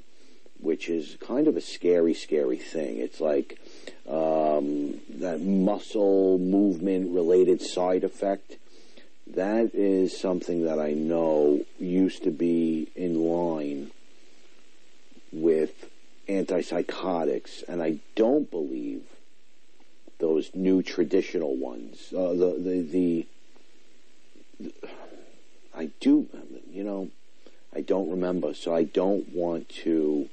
which 0.59 0.89
is 0.89 1.17
kind 1.19 1.47
of 1.47 1.55
a 1.55 1.62
scary, 1.62 2.13
scary 2.13 2.57
thing. 2.57 2.97
It's 2.97 3.19
like 3.19 3.59
um, 4.07 5.00
that 5.09 5.41
muscle 5.41 6.38
movement 6.38 7.13
related 7.13 7.62
side 7.62 8.03
effect. 8.03 8.57
That 9.27 9.71
is 9.74 10.17
something 10.17 10.65
that 10.65 10.79
I 10.79 10.93
know 10.93 11.65
used 11.79 12.24
to 12.24 12.31
be 12.31 12.89
in 12.95 13.25
line 13.25 13.91
with 15.31 15.89
antipsychotics, 16.27 17.63
and 17.67 17.81
I 17.81 18.00
don't 18.15 18.50
believe 18.50 19.03
those 20.19 20.51
new 20.53 20.81
traditional 20.81 21.55
ones. 21.55 22.13
Uh, 22.15 22.29
the, 22.29 22.55
the, 22.57 22.81
the 22.81 23.27
the 24.59 24.74
I 25.75 25.89
do, 26.00 26.27
you 26.71 26.83
know, 26.83 27.09
I 27.75 27.81
don't 27.81 28.09
remember, 28.09 28.53
so 28.53 28.74
I 28.74 28.83
don't 28.83 29.27
want 29.33 29.67
to 29.83 30.29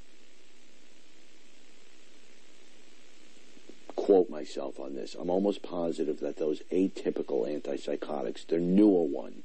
quote 3.96 4.30
myself 4.42 4.80
on 4.80 4.96
this. 4.96 5.14
I'm 5.14 5.30
almost 5.30 5.62
positive 5.62 6.18
that 6.18 6.36
those 6.36 6.62
atypical 6.72 7.46
antipsychotics, 7.46 8.44
the 8.48 8.58
newer 8.58 9.04
one, 9.04 9.44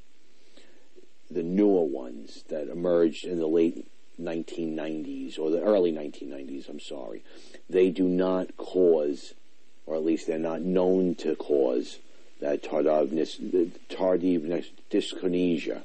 the 1.30 1.44
newer 1.44 1.84
ones 1.84 2.44
that 2.50 2.68
emerged 2.68 3.24
in 3.24 3.38
the 3.38 3.48
late 3.48 3.86
1990s 4.20 5.38
or 5.38 5.51
the 5.51 5.62
early 5.62 5.92
1990s, 5.92 6.68
I'm 6.68 6.80
sorry, 6.80 7.24
they 7.70 7.92
do 7.92 8.06
not 8.06 8.58
cause, 8.58 9.36
or 9.86 9.96
at 9.96 10.04
least 10.04 10.25
they're 10.25 10.39
not 10.39 10.62
known 10.62 11.13
to 11.16 11.36
cause 11.36 12.00
that 12.42 12.63
tardive, 12.63 13.72
tardive 13.89 14.66
dyskinesia. 14.89 15.84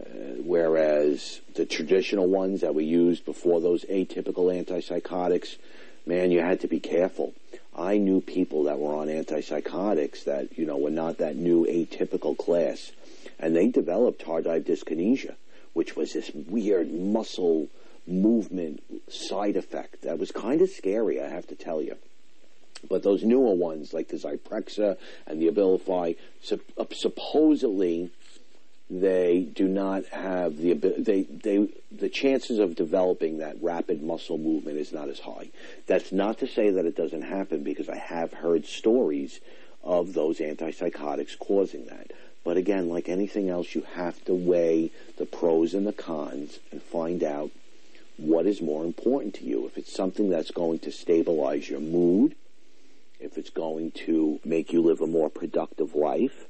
Uh, 0.00 0.04
whereas 0.42 1.40
the 1.54 1.66
traditional 1.66 2.26
ones 2.26 2.62
that 2.62 2.74
we 2.74 2.84
used 2.84 3.24
before 3.24 3.60
those 3.60 3.84
atypical 3.84 4.50
antipsychotics, 4.50 5.56
man, 6.04 6.32
you 6.32 6.40
had 6.40 6.58
to 6.58 6.66
be 6.66 6.80
careful. 6.80 7.32
I 7.76 7.98
knew 7.98 8.20
people 8.20 8.64
that 8.64 8.78
were 8.78 8.94
on 8.94 9.08
antipsychotics 9.08 10.24
that, 10.24 10.58
you 10.58 10.66
know, 10.66 10.76
were 10.76 10.90
not 10.90 11.18
that 11.18 11.36
new 11.36 11.66
atypical 11.66 12.36
class. 12.36 12.92
And 13.38 13.54
they 13.54 13.68
developed 13.68 14.24
tardive 14.24 14.64
dyskinesia, 14.64 15.34
which 15.72 15.96
was 15.96 16.12
this 16.12 16.30
weird 16.34 16.92
muscle 16.92 17.68
movement 18.06 18.82
side 19.08 19.56
effect 19.56 20.02
that 20.02 20.18
was 20.18 20.30
kind 20.30 20.60
of 20.60 20.68
scary, 20.68 21.20
I 21.20 21.28
have 21.28 21.46
to 21.48 21.54
tell 21.54 21.80
you. 21.80 21.96
But 22.88 23.02
those 23.02 23.22
newer 23.22 23.54
ones, 23.54 23.92
like 23.92 24.08
the 24.08 24.16
Zyprexa 24.16 24.96
and 25.26 25.40
the 25.40 25.48
Abilify, 25.48 26.16
uh, 26.50 26.84
supposedly 26.92 28.10
they 28.90 29.48
do 29.54 29.68
not 29.68 30.04
have 30.06 30.56
the 30.56 30.74
they 30.74 31.22
they 31.22 31.68
the 31.92 32.08
chances 32.08 32.58
of 32.58 32.74
developing 32.74 33.38
that 33.38 33.62
rapid 33.62 34.02
muscle 34.02 34.36
movement 34.36 34.78
is 34.78 34.92
not 34.92 35.08
as 35.08 35.20
high. 35.20 35.50
That's 35.86 36.10
not 36.10 36.38
to 36.38 36.48
say 36.48 36.70
that 36.70 36.84
it 36.84 36.96
doesn't 36.96 37.22
happen 37.22 37.62
because 37.62 37.88
I 37.88 37.96
have 37.96 38.32
heard 38.32 38.66
stories 38.66 39.38
of 39.84 40.12
those 40.12 40.38
antipsychotics 40.38 41.38
causing 41.38 41.86
that. 41.86 42.10
But 42.42 42.56
again, 42.56 42.88
like 42.88 43.08
anything 43.08 43.48
else, 43.48 43.74
you 43.74 43.82
have 43.94 44.24
to 44.24 44.34
weigh 44.34 44.90
the 45.18 45.26
pros 45.26 45.72
and 45.72 45.86
the 45.86 45.92
cons 45.92 46.58
and 46.72 46.82
find 46.82 47.22
out 47.22 47.50
what 48.16 48.46
is 48.46 48.60
more 48.60 48.84
important 48.84 49.34
to 49.34 49.44
you. 49.44 49.66
If 49.66 49.78
it's 49.78 49.92
something 49.92 50.30
that's 50.30 50.50
going 50.50 50.80
to 50.80 50.92
stabilize 50.92 51.68
your 51.70 51.80
mood, 51.80 52.34
if 53.20 53.38
it's 53.38 53.50
going 53.50 53.92
to 53.92 54.40
make 54.44 54.72
you 54.72 54.82
live 54.82 55.00
a 55.00 55.06
more 55.06 55.30
productive 55.30 55.94
life, 55.94 56.46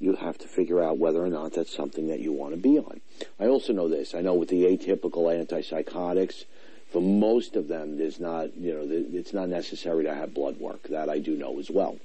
you 0.00 0.14
have 0.16 0.38
to 0.38 0.48
figure 0.48 0.82
out 0.82 0.98
whether 0.98 1.22
or 1.22 1.28
not 1.28 1.52
that's 1.52 1.74
something 1.74 2.08
that 2.08 2.20
you 2.20 2.32
want 2.32 2.54
to 2.54 2.60
be 2.60 2.78
on. 2.78 3.00
I 3.38 3.46
also 3.46 3.72
know 3.72 3.88
this. 3.88 4.14
I 4.14 4.22
know 4.22 4.34
with 4.34 4.48
the 4.48 4.64
atypical 4.64 5.28
antipsychotics, 5.28 6.44
for 6.90 7.02
most 7.02 7.54
of 7.54 7.68
them, 7.68 7.98
there's 7.98 8.18
not, 8.18 8.56
you 8.56 8.74
know, 8.74 8.86
it's 8.88 9.32
not 9.32 9.48
necessary 9.48 10.04
to 10.04 10.14
have 10.14 10.34
blood 10.34 10.58
work. 10.58 10.88
That 10.88 11.08
I 11.08 11.18
do 11.18 11.36
know 11.36 11.60
as 11.60 11.70
well. 11.70 11.98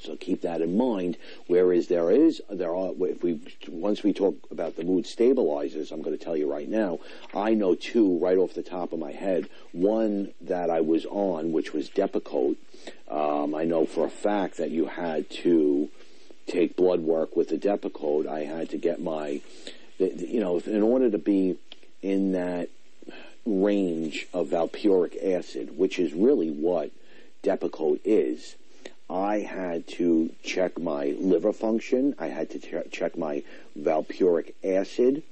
So 0.00 0.14
keep 0.14 0.42
that 0.42 0.60
in 0.60 0.76
mind. 0.76 1.16
Whereas 1.48 1.88
there 1.88 2.10
is, 2.10 2.40
there 2.48 2.74
are, 2.74 2.92
if 3.00 3.22
we, 3.22 3.40
once 3.68 4.02
we 4.02 4.12
talk 4.12 4.36
about 4.50 4.76
the 4.76 4.84
mood 4.84 5.06
stabilizers, 5.06 5.90
I'm 5.90 6.02
going 6.02 6.16
to 6.16 6.24
tell 6.24 6.36
you 6.36 6.48
right 6.48 6.68
now, 6.68 7.00
I 7.34 7.54
know 7.54 7.74
two 7.74 8.18
right 8.18 8.38
off 8.38 8.54
the 8.54 8.62
top 8.62 8.92
of 8.92 9.00
my 9.00 9.12
head. 9.12 9.48
One 9.72 10.32
that 10.40 10.70
I 10.70 10.80
was 10.82 11.04
on, 11.06 11.50
which 11.52 11.72
was 11.72 11.90
Depakote. 11.90 12.56
Um, 13.10 13.54
I 13.54 13.64
know 13.64 13.86
for 13.86 14.06
a 14.06 14.10
fact 14.10 14.58
that 14.58 14.70
you 14.70 14.86
had 14.86 15.28
to, 15.30 15.88
take 16.48 16.76
blood 16.76 17.00
work 17.00 17.36
with 17.36 17.48
the 17.48 17.58
Depakote, 17.58 18.26
I 18.26 18.44
had 18.44 18.70
to 18.70 18.78
get 18.78 19.00
my, 19.00 19.40
you 19.98 20.40
know, 20.40 20.58
in 20.58 20.82
order 20.82 21.10
to 21.10 21.18
be 21.18 21.56
in 22.02 22.32
that 22.32 22.68
range 23.46 24.26
of 24.32 24.48
valproic 24.48 25.16
acid, 25.24 25.76
which 25.76 25.98
is 25.98 26.12
really 26.12 26.50
what 26.50 26.90
Depakote 27.42 28.00
is, 28.04 28.56
I 29.10 29.38
had 29.38 29.86
to 29.88 30.30
check 30.42 30.78
my 30.78 31.16
liver 31.18 31.52
function. 31.52 32.14
I 32.18 32.26
had 32.26 32.50
to 32.50 32.58
ch- 32.58 32.90
check 32.90 33.16
my 33.16 33.42
valproic 33.78 34.52
acid 34.62 35.22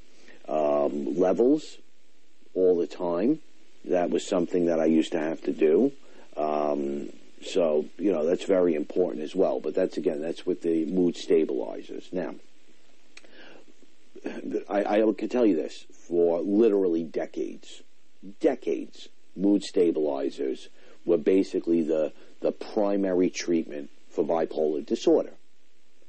um, 0.49 1.19
levels 1.19 1.77
all 2.55 2.77
the 2.79 2.87
time. 2.87 3.41
That 3.85 4.11
was 4.11 4.27
something 4.27 4.67
that 4.67 4.81
I 4.81 4.87
used 4.87 5.13
to 5.13 5.21
have 5.21 5.43
to 5.43 5.53
do. 5.53 5.93
Um, 6.37 7.11
so, 7.47 7.87
you 7.99 8.13
know, 8.13 8.25
that's 8.27 8.45
very 8.45 8.75
important 8.75 9.23
as 9.23 9.35
well. 9.35 9.61
But 9.61 9.75
that's, 9.75 9.97
again, 9.97 10.21
that's 10.21 10.45
with 10.45 10.63
the 10.63 10.85
mood 10.87 11.17
stabilizers. 11.17 12.09
Now, 12.13 12.35
I, 14.69 15.01
I 15.01 15.13
can 15.17 15.29
tell 15.29 15.47
you 15.47 15.57
this, 15.57 15.85
for 15.93 16.41
literally 16.41 17.05
decades, 17.05 17.83
decades, 18.41 19.09
mood 19.37 19.63
stabilizers 19.63 20.69
were 21.05 21.19
basically 21.19 21.83
the, 21.83 22.13
the 22.41 22.53
primary 22.53 23.31
treatment 23.31 23.91
for 24.11 24.25
bipolar 24.25 24.85
disorder. 24.85 25.35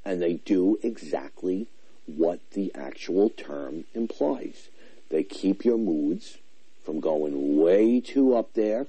And 0.03 0.21
they 0.21 0.33
do 0.33 0.79
exactly 0.81 1.67
what 2.05 2.39
the 2.51 2.71
actual 2.73 3.29
term 3.29 3.83
implies. 3.93 4.69
They 5.09 5.23
keep 5.23 5.65
your 5.65 5.77
moods 5.77 6.37
from 6.83 6.99
going 6.99 7.57
way 7.57 7.99
too 7.99 8.35
up 8.35 8.53
there 8.53 8.87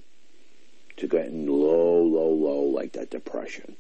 to 0.99 1.07
getting 1.07 1.47
low, 1.47 2.03
low, 2.03 2.31
low, 2.31 2.61
like 2.61 2.93
that 2.93 3.11
depression. 3.11 3.77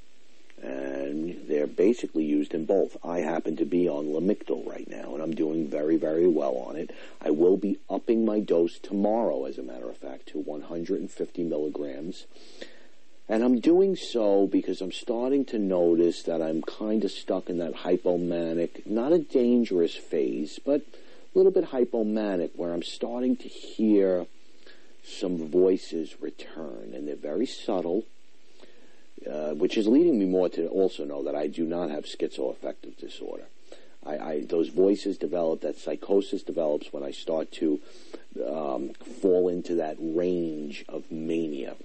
And 0.63 1.47
they're 1.49 1.69
basically 1.69 2.25
used 2.25 2.53
in 2.53 2.65
both. 2.65 2.97
I 3.05 3.21
happen 3.21 3.57
to 3.57 3.65
be 3.65 3.89
on 3.89 4.07
Lamictal 4.07 4.67
right 4.67 4.89
now, 4.89 5.15
and 5.15 5.23
I'm 5.23 5.35
doing 5.35 5.69
very, 5.69 5.97
very 5.97 6.27
well 6.27 6.57
on 6.57 6.77
it. 6.77 6.91
I 7.23 7.31
will 7.31 7.57
be 7.57 7.79
upping 7.89 8.25
my 8.25 8.41
dose 8.41 8.79
tomorrow, 8.79 9.45
as 9.45 9.59
a 9.59 9.63
matter 9.63 9.89
of 9.89 9.97
fact, 9.97 10.27
to 10.31 10.39
150 10.39 11.45
milligrams. 11.45 12.27
And 13.29 13.45
I'm 13.45 13.61
doing 13.61 13.95
so 13.95 14.47
because 14.47 14.81
I'm 14.81 14.91
starting 14.91 15.45
to 15.47 15.59
notice 15.59 16.23
that 16.23 16.41
I'm 16.41 16.63
kind 16.63 17.05
of 17.05 17.11
stuck 17.11 17.51
in 17.51 17.59
that 17.59 17.75
hypomanic, 17.75 18.87
not 18.87 19.13
a 19.13 19.19
dangerous 19.19 19.95
phase, 19.95 20.59
but 20.65 20.81
a 20.81 21.39
little 21.39 21.53
bit 21.53 21.71
hypomanic 21.71 22.51
where 22.57 22.73
I'm 22.73 22.83
starting 22.83 23.37
to 23.37 23.49
hear 23.49 24.27
some 25.05 25.49
voices 25.49 26.21
return 26.21 26.93
and 26.95 27.07
they're 27.07 27.17
very 27.17 27.47
subtle, 27.47 28.05
uh, 29.29 29.55
which 29.55 29.77
is 29.77 29.87
leading 29.87 30.19
me 30.19 30.27
more 30.27 30.49
to 30.49 30.69
also 30.69 31.05
know 31.05 31.23
that 31.23 31.35
I 31.35 31.47
do 31.47 31.65
not 31.65 31.91
have 31.91 32.05
schizoaffective 32.05 32.97
disorder. 32.99 33.45
I, 34.05 34.19
I, 34.19 34.45
those 34.45 34.69
voices 34.69 35.19
develop, 35.19 35.61
that 35.63 35.77
psychosis 35.77 36.43
develops 36.43 36.93
when 36.93 37.03
I 37.03 37.11
start 37.11 37.51
to 37.53 37.81
um, 38.47 38.91
fall 39.21 39.49
into 39.49 39.75
that 39.77 39.97
range 39.99 40.85
of 40.89 41.11
mania. 41.11 41.77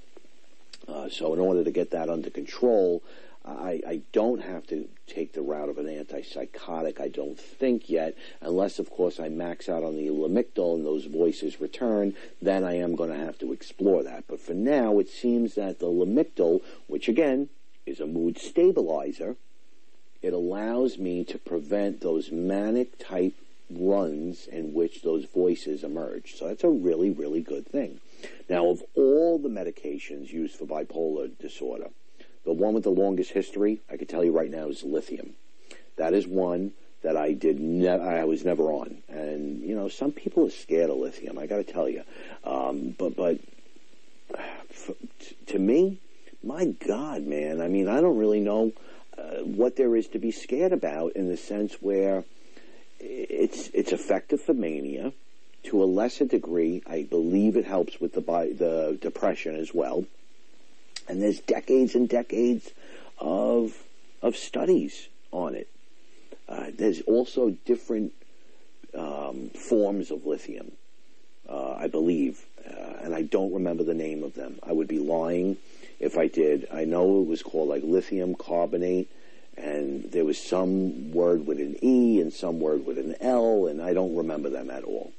Uh, 1.03 1.09
so 1.09 1.33
in 1.33 1.39
order 1.39 1.63
to 1.63 1.71
get 1.71 1.91
that 1.91 2.09
under 2.09 2.29
control, 2.29 3.03
I, 3.45 3.81
I, 3.85 4.01
don't 4.13 4.41
have 4.41 4.65
to 4.67 4.87
take 5.05 5.33
the 5.33 5.41
route 5.41 5.67
of 5.67 5.77
an 5.77 5.87
antipsychotic, 5.87 7.01
I 7.01 7.09
don't 7.09 7.37
think 7.37 7.89
yet, 7.89 8.15
unless, 8.39 8.79
of 8.79 8.89
course, 8.89 9.19
I 9.19 9.27
max 9.27 9.67
out 9.67 9.83
on 9.83 9.97
the 9.97 10.07
Lamictal 10.07 10.75
and 10.75 10.85
those 10.85 11.05
voices 11.05 11.59
return, 11.59 12.15
then 12.41 12.63
I 12.63 12.77
am 12.77 12.95
going 12.95 13.09
to 13.09 13.17
have 13.17 13.37
to 13.39 13.51
explore 13.51 14.01
that. 14.03 14.25
But 14.29 14.39
for 14.39 14.53
now, 14.53 14.97
it 14.99 15.09
seems 15.09 15.55
that 15.55 15.79
the 15.79 15.87
Lamictal, 15.87 16.61
which 16.87 17.09
again 17.09 17.49
is 17.85 17.99
a 17.99 18.07
mood 18.07 18.37
stabilizer, 18.37 19.35
it 20.21 20.31
allows 20.31 20.97
me 20.97 21.25
to 21.25 21.37
prevent 21.37 21.99
those 21.99 22.31
manic 22.31 22.97
type 22.97 23.33
runs 23.69 24.47
in 24.47 24.73
which 24.73 25.01
those 25.01 25.25
voices 25.25 25.83
emerge. 25.83 26.35
So 26.35 26.47
that's 26.47 26.63
a 26.63 26.69
really, 26.69 27.09
really 27.09 27.41
good 27.41 27.67
thing. 27.67 27.99
Now, 28.49 28.67
of 28.67 28.83
all 28.95 29.39
the 29.39 29.49
medications 29.49 30.31
used 30.31 30.55
for 30.55 30.65
bipolar 30.65 31.37
disorder, 31.37 31.89
the 32.45 32.53
one 32.53 32.73
with 32.73 32.83
the 32.83 32.91
longest 32.91 33.31
history, 33.31 33.81
I 33.89 33.97
can 33.97 34.07
tell 34.07 34.23
you 34.23 34.31
right 34.31 34.51
now, 34.51 34.67
is 34.67 34.83
lithium. 34.83 35.35
That 35.95 36.13
is 36.13 36.27
one 36.27 36.73
that 37.03 37.15
I 37.17 37.33
did 37.33 37.59
ne- 37.59 37.87
I 37.87 38.23
was 38.23 38.43
never 38.43 38.71
on, 38.71 39.03
and 39.07 39.61
you 39.61 39.75
know 39.75 39.89
some 39.89 40.11
people 40.11 40.47
are 40.47 40.51
scared 40.51 40.89
of 40.89 40.97
lithium. 40.97 41.37
I 41.37 41.47
got 41.47 41.57
to 41.57 41.63
tell 41.63 41.87
you, 41.87 42.03
um, 42.43 42.95
but 42.97 43.15
but 43.15 43.39
f- 44.69 44.91
t- 45.19 45.35
to 45.47 45.59
me, 45.59 45.99
my 46.43 46.65
God, 46.65 47.23
man, 47.23 47.61
I 47.61 47.67
mean, 47.67 47.87
I 47.87 48.01
don't 48.01 48.17
really 48.17 48.39
know 48.39 48.71
uh, 49.17 49.43
what 49.43 49.75
there 49.75 49.95
is 49.95 50.07
to 50.09 50.19
be 50.19 50.31
scared 50.31 50.73
about 50.73 51.13
in 51.13 51.27
the 51.27 51.37
sense 51.37 51.75
where 51.81 52.23
it's 52.99 53.69
it's 53.73 53.91
effective 53.91 54.41
for 54.41 54.53
mania 54.53 55.11
to 55.63 55.83
a 55.83 55.85
lesser 55.85 56.25
degree. 56.25 56.83
I 56.85 57.03
believe 57.03 57.55
it 57.55 57.65
helps 57.65 57.99
with 57.99 58.13
the 58.13 58.21
the 58.21 58.97
depression 58.99 59.55
as 59.55 59.73
well. 59.73 60.05
And 61.07 61.21
there's 61.21 61.39
decades 61.39 61.95
and 61.95 62.07
decades 62.07 62.71
of 63.19 63.83
of 64.21 64.35
studies 64.35 65.07
on 65.31 65.55
it. 65.55 65.67
Uh, 66.47 66.67
there's 66.75 67.01
also 67.01 67.51
different 67.65 68.13
um, 68.93 69.49
forms 69.49 70.11
of 70.11 70.25
lithium, 70.25 70.71
uh, 71.49 71.73
I 71.73 71.87
believe, 71.87 72.45
uh, 72.65 72.97
and 73.01 73.15
I 73.15 73.23
don't 73.23 73.53
remember 73.53 73.83
the 73.83 73.93
name 73.93 74.23
of 74.23 74.35
them. 74.35 74.59
I 74.61 74.71
would 74.71 74.87
be 74.87 74.99
lying 74.99 75.57
if 75.99 76.17
I 76.17 76.27
did. 76.27 76.67
I 76.71 76.85
know 76.85 77.21
it 77.21 77.27
was 77.27 77.41
called 77.41 77.69
like 77.69 77.83
lithium 77.83 78.35
carbonate, 78.35 79.09
and 79.57 80.11
there 80.11 80.25
was 80.25 80.37
some 80.37 81.11
word 81.11 81.47
with 81.47 81.59
an 81.59 81.77
E 81.81 82.19
and 82.21 82.31
some 82.31 82.59
word 82.59 82.85
with 82.85 82.97
an 82.97 83.15
L, 83.19 83.67
and 83.67 83.81
I 83.81 83.93
don't 83.93 84.15
remember 84.15 84.49
them 84.49 84.69
at 84.69 84.83
all. 84.83 85.13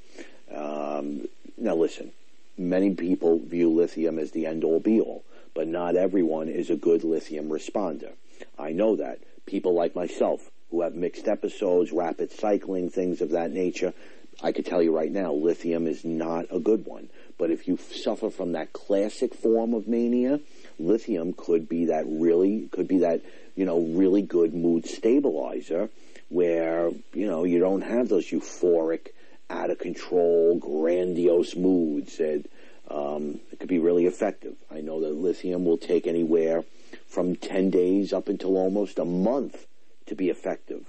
Um, 0.53 1.27
now, 1.57 1.75
listen, 1.75 2.11
many 2.57 2.93
people 2.93 3.39
view 3.39 3.69
lithium 3.69 4.19
as 4.19 4.31
the 4.31 4.45
end 4.45 4.63
all 4.63 4.79
be 4.79 4.99
all, 4.99 5.23
but 5.53 5.67
not 5.67 5.95
everyone 5.95 6.49
is 6.49 6.69
a 6.69 6.75
good 6.75 7.03
lithium 7.03 7.49
responder. 7.49 8.13
I 8.57 8.71
know 8.71 8.95
that. 8.97 9.19
People 9.45 9.73
like 9.73 9.95
myself 9.95 10.49
who 10.71 10.81
have 10.81 10.95
mixed 10.95 11.27
episodes, 11.27 11.91
rapid 11.91 12.31
cycling, 12.31 12.89
things 12.89 13.21
of 13.21 13.31
that 13.31 13.51
nature, 13.51 13.93
I 14.41 14.51
could 14.51 14.65
tell 14.65 14.81
you 14.81 14.95
right 14.95 15.11
now, 15.11 15.31
lithium 15.33 15.87
is 15.87 16.03
not 16.03 16.45
a 16.51 16.59
good 16.59 16.85
one. 16.85 17.09
But 17.37 17.51
if 17.51 17.67
you 17.67 17.77
suffer 17.77 18.29
from 18.29 18.53
that 18.53 18.73
classic 18.73 19.33
form 19.33 19.73
of 19.73 19.87
mania, 19.87 20.39
lithium 20.79 21.33
could 21.33 21.69
be 21.69 21.85
that 21.85 22.05
really, 22.07 22.67
could 22.71 22.87
be 22.87 22.99
that, 22.99 23.21
you 23.55 23.65
know, 23.65 23.79
really 23.79 24.21
good 24.21 24.53
mood 24.53 24.85
stabilizer 24.85 25.89
where, 26.29 26.91
you 27.13 27.27
know, 27.27 27.43
you 27.43 27.59
don't 27.59 27.81
have 27.81 28.09
those 28.09 28.25
euphoric, 28.27 29.07
out 29.49 29.69
of 29.69 29.79
control, 29.79 30.55
grandiose 30.55 31.55
moods. 31.55 32.19
And 32.19 32.47
um, 32.89 33.39
it 33.51 33.59
could 33.59 33.69
be 33.69 33.79
really 33.79 34.05
effective. 34.05 34.55
I 34.71 34.81
know 34.81 35.01
that 35.01 35.13
lithium 35.13 35.65
will 35.65 35.77
take 35.77 36.07
anywhere 36.07 36.63
from 37.07 37.35
10 37.35 37.69
days 37.69 38.13
up 38.13 38.27
until 38.27 38.57
almost 38.57 38.99
a 38.99 39.05
month 39.05 39.65
to 40.07 40.15
be 40.15 40.29
effective. 40.29 40.85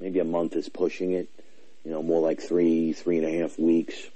Maybe 0.00 0.18
a 0.18 0.24
month 0.24 0.54
is 0.56 0.68
pushing 0.68 1.12
it, 1.12 1.28
you 1.84 1.90
know, 1.90 2.02
more 2.02 2.20
like 2.20 2.40
three, 2.40 2.92
three 2.92 3.18
and 3.18 3.26
a 3.26 3.40
half 3.40 3.58
weeks. 3.58 4.08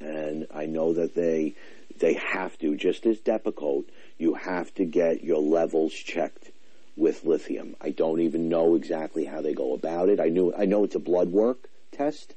And 0.00 0.46
I 0.54 0.66
know 0.66 0.92
that 0.92 1.14
they, 1.14 1.54
they 1.98 2.14
have 2.14 2.58
to, 2.58 2.76
just 2.76 3.04
as 3.06 3.18
Depakote, 3.18 3.86
you 4.16 4.34
have 4.34 4.74
to 4.74 4.84
get 4.84 5.24
your 5.24 5.40
levels 5.40 5.92
checked 5.92 6.50
with 6.96 7.24
lithium. 7.24 7.76
I 7.80 7.90
don't 7.90 8.20
even 8.20 8.48
know 8.48 8.74
exactly 8.74 9.24
how 9.24 9.40
they 9.40 9.54
go 9.54 9.72
about 9.72 10.08
it. 10.08 10.20
I 10.20 10.28
knew, 10.28 10.52
I 10.56 10.64
know 10.64 10.84
it's 10.84 10.96
a 10.96 11.00
blood 11.00 11.30
work 11.30 11.68
test, 11.92 12.34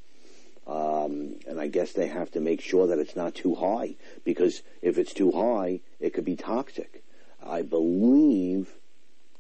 um, 0.68 1.36
and 1.48 1.60
I 1.60 1.68
guess 1.68 1.94
they 1.94 2.08
have 2.08 2.32
to 2.32 2.40
make 2.40 2.62
sure 2.62 2.88
that 2.88 3.00
it's 3.00 3.16
not 3.16 3.36
too 3.36 3.56
high 3.56 3.96
because 4.24 4.62
if 4.82 4.98
it's 4.98 5.14
too 5.14 5.32
high, 5.32 5.80
it 6.00 6.14
could 6.14 6.26
be 6.26 6.36
toxic. 6.36 7.04
I 7.44 7.64
believe 7.64 8.72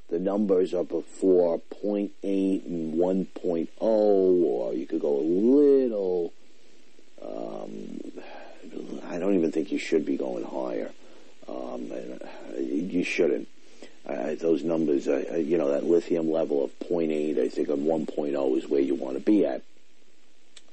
the 0.10 0.20
numbers 0.20 0.74
are 0.74 0.84
before 0.84 1.62
0.8 1.84 2.66
and 2.66 2.96
1.0, 2.96 3.68
or 3.80 4.74
you 4.74 4.86
could 4.86 5.00
go 5.00 5.18
a 5.18 5.22
little. 5.22 6.34
Um, 7.22 8.00
I 9.08 9.20
don't 9.20 9.36
even 9.36 9.52
think 9.52 9.72
you 9.72 9.78
should 9.78 10.06
be 10.06 10.18
going 10.18 10.44
higher. 10.44 10.92
Um, 11.48 11.92
you 12.58 13.04
shouldn't. 13.04 13.48
Uh, 14.06 14.36
those 14.36 14.64
numbers, 14.64 15.08
uh, 15.08 15.36
you 15.38 15.58
know, 15.58 15.70
that 15.70 15.86
lithium 15.86 16.32
level 16.32 16.64
of 16.64 16.78
0.8, 16.80 17.40
I 17.40 17.48
think 17.50 17.70
on 17.70 17.82
1.0 17.82 18.58
is 18.58 18.68
where 18.68 18.82
you 18.82 18.96
want 18.96 19.16
to 19.16 19.22
be 19.22 19.46
at. 19.46 19.62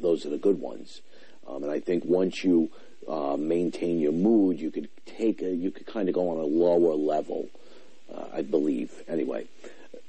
Those 0.00 0.24
are 0.26 0.30
the 0.30 0.38
good 0.38 0.60
ones. 0.60 1.00
Um, 1.46 1.62
and 1.62 1.72
I 1.72 1.80
think 1.80 2.04
once 2.04 2.44
you 2.44 2.70
uh, 3.08 3.36
maintain 3.38 4.00
your 4.00 4.12
mood, 4.12 4.60
you 4.60 4.70
could 4.70 4.88
take 5.06 5.42
a, 5.42 5.50
you 5.50 5.70
could 5.70 5.86
kind 5.86 6.08
of 6.08 6.14
go 6.14 6.30
on 6.30 6.38
a 6.38 6.46
lower 6.46 6.94
level. 6.94 7.48
Uh, 8.12 8.24
I 8.32 8.40
believe. 8.42 9.02
Anyway, 9.06 9.48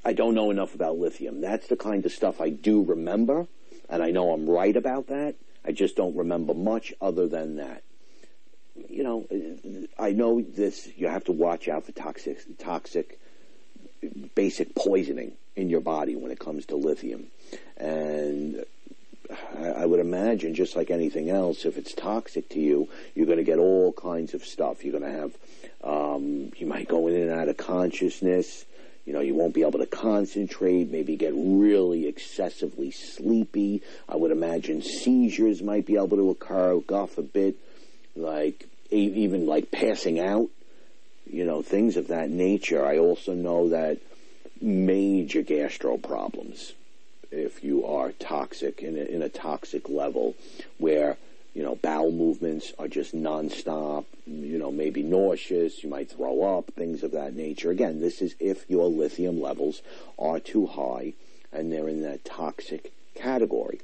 I 0.06 0.14
don't 0.14 0.34
know 0.34 0.52
enough 0.52 0.74
about 0.74 0.98
lithium. 0.98 1.42
That's 1.42 1.68
the 1.68 1.76
kind 1.76 2.06
of 2.06 2.14
stuff 2.14 2.40
I 2.40 2.50
do 2.50 2.82
remember, 2.82 3.48
and 3.90 4.02
I 4.02 4.12
know 4.12 4.32
I'm 4.32 4.50
right 4.50 4.76
about 4.76 5.08
that. 5.08 5.36
I 5.66 5.74
just 5.74 5.98
don't 5.98 6.16
remember 6.16 6.54
much 6.54 6.94
other 7.02 7.28
than 7.28 7.58
that. 7.58 7.84
You 8.88 9.04
know, 9.04 9.28
I 10.00 10.12
know 10.12 10.42
this. 10.42 10.88
You 10.96 11.10
have 11.10 11.26
to 11.26 11.34
watch 11.34 11.68
out 11.68 11.86
for 11.86 11.92
toxic, 11.92 12.40
toxic, 12.58 13.20
basic 14.34 14.74
poisoning 14.76 15.34
in 15.58 15.70
your 15.70 15.82
body 15.82 16.16
when 16.16 16.32
it 16.32 16.40
comes 16.40 16.66
to 16.68 16.78
lithium, 16.78 17.28
and 17.76 18.64
I 19.32 19.86
would 19.86 20.00
imagine, 20.00 20.56
just 20.56 20.76
like 20.76 20.90
anything 20.90 21.30
else, 21.30 21.66
if 21.66 21.78
it's 21.78 21.94
toxic 21.94 22.50
to 22.50 22.60
you, 22.60 22.90
you're 23.14 23.28
going 23.28 23.38
to 23.38 23.44
get 23.44 23.60
all 23.60 23.94
kinds 23.94 24.34
of 24.34 24.44
stuff. 24.44 24.84
You're 24.84 25.00
going 25.00 25.12
to 25.12 25.20
have, 25.20 25.38
um, 25.84 26.52
you 26.58 26.66
might 26.66 26.88
go 26.88 27.08
in 27.08 27.16
and 27.16 27.32
out 27.32 27.48
of 27.48 27.58
consciousness. 27.58 28.66
You 29.06 29.14
know, 29.14 29.20
you 29.20 29.36
won't 29.36 29.54
be 29.54 29.62
able 29.62 29.80
to 29.80 29.86
concentrate, 29.86 30.90
maybe 30.92 31.16
get 31.16 31.34
really 31.36 32.08
excessively 32.08 32.92
sleepy. 32.92 33.84
I 34.08 34.16
would 34.16 34.32
imagine 34.32 34.82
seizures 34.82 35.62
might 35.62 35.86
be 35.86 35.96
able 35.96 36.18
to 36.18 36.30
occur, 36.32 36.80
God 36.80 37.12
forbid, 37.12 37.56
like 38.16 38.68
even 38.90 39.46
like 39.46 39.72
passing 39.72 40.20
out, 40.20 40.50
you 41.30 41.46
know, 41.46 41.62
things 41.62 41.98
of 41.98 42.08
that 42.08 42.30
nature. 42.30 42.84
I 42.86 42.98
also 42.98 43.34
know 43.34 43.70
that 43.70 44.00
major 44.62 45.44
gastro 45.44 45.98
problems 45.98 46.74
if 47.32 47.64
you 47.64 47.86
are 47.86 48.12
toxic 48.14 48.82
in 48.82 48.98
a, 48.98 49.02
in 49.02 49.22
a 49.22 49.30
toxic 49.30 49.90
level 49.90 50.36
where 50.78 51.18
you 51.54 51.64
know 51.64 51.76
bowel 51.76 52.12
movements 52.12 52.74
are 52.80 52.88
just 52.88 53.16
nonstop 53.16 54.06
you 54.26 54.58
know 54.58 54.72
maybe 54.72 55.04
nauseous 55.04 55.84
you 55.84 55.90
might 55.90 56.10
throw 56.10 56.58
up 56.58 56.72
things 56.76 57.04
of 57.04 57.12
that 57.12 57.36
nature. 57.36 57.72
Again 57.72 58.00
this 58.00 58.22
is 58.22 58.36
if 58.40 58.70
your 58.70 58.88
lithium 58.88 59.42
levels 59.42 59.82
are 60.18 60.40
too 60.40 60.68
high 60.68 61.14
and 61.52 61.72
they're 61.72 61.90
in 61.90 62.04
that 62.04 62.26
toxic 62.26 62.92
category. 63.16 63.82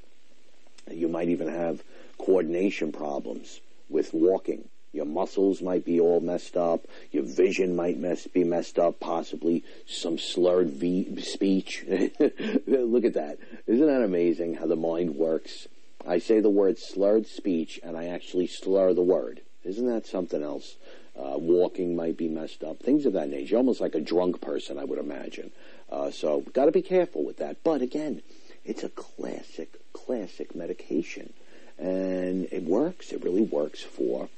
You 0.90 1.08
might 1.08 1.30
even 1.30 1.48
have 1.48 1.82
coordination 2.18 2.92
problems 2.92 3.60
with 3.90 4.14
walking 4.14 4.70
your 4.96 5.06
muscles 5.06 5.62
might 5.62 5.86
be 5.86 6.00
all 6.00 6.22
messed 6.22 6.56
up. 6.56 6.88
Your 7.12 7.24
vision 7.24 7.76
might 7.76 7.98
mess, 8.00 8.28
be 8.28 8.44
messed 8.44 8.80
up. 8.80 9.00
Possibly 9.00 9.64
some 9.86 10.18
slurred 10.18 10.70
v- 10.70 11.22
speech. 11.22 11.84
Look 11.90 13.06
at 13.06 13.14
that. 13.14 13.38
Isn't 13.68 13.88
that 13.88 14.02
amazing 14.02 14.56
how 14.56 14.68
the 14.68 14.76
mind 14.76 15.16
works? 15.16 15.68
I 16.08 16.20
say 16.20 16.40
the 16.40 16.50
word 16.50 16.78
slurred 16.78 17.28
speech 17.28 17.80
and 17.84 17.98
I 17.98 18.06
actually 18.06 18.48
slur 18.48 18.94
the 18.94 19.02
word. 19.02 19.42
Isn't 19.64 19.88
that 19.88 20.06
something 20.06 20.42
else? 20.42 20.76
Uh, 21.18 21.38
walking 21.38 21.96
might 21.96 22.18
be 22.18 22.28
messed 22.28 22.64
up, 22.64 22.80
things 22.80 23.06
of 23.06 23.14
that 23.14 23.30
nature. 23.30 23.56
Almost 23.58 23.80
like 23.82 23.96
a 23.96 24.02
drunk 24.02 24.42
person, 24.42 24.78
I 24.78 24.84
would 24.84 25.00
imagine. 25.00 25.52
Uh, 25.90 26.12
so, 26.12 26.42
got 26.54 26.66
to 26.66 26.72
be 26.72 26.82
careful 26.82 27.24
with 27.24 27.38
that. 27.38 27.64
But 27.64 27.82
again, 27.82 28.22
it's 28.66 28.84
a 28.84 28.90
classic, 28.90 29.70
classic 29.94 30.56
medication, 30.56 31.34
and 31.78 32.48
it 32.52 32.64
works. 32.64 33.12
It 33.12 33.24
really 33.24 33.44
works 33.44 33.82
for 33.82 34.30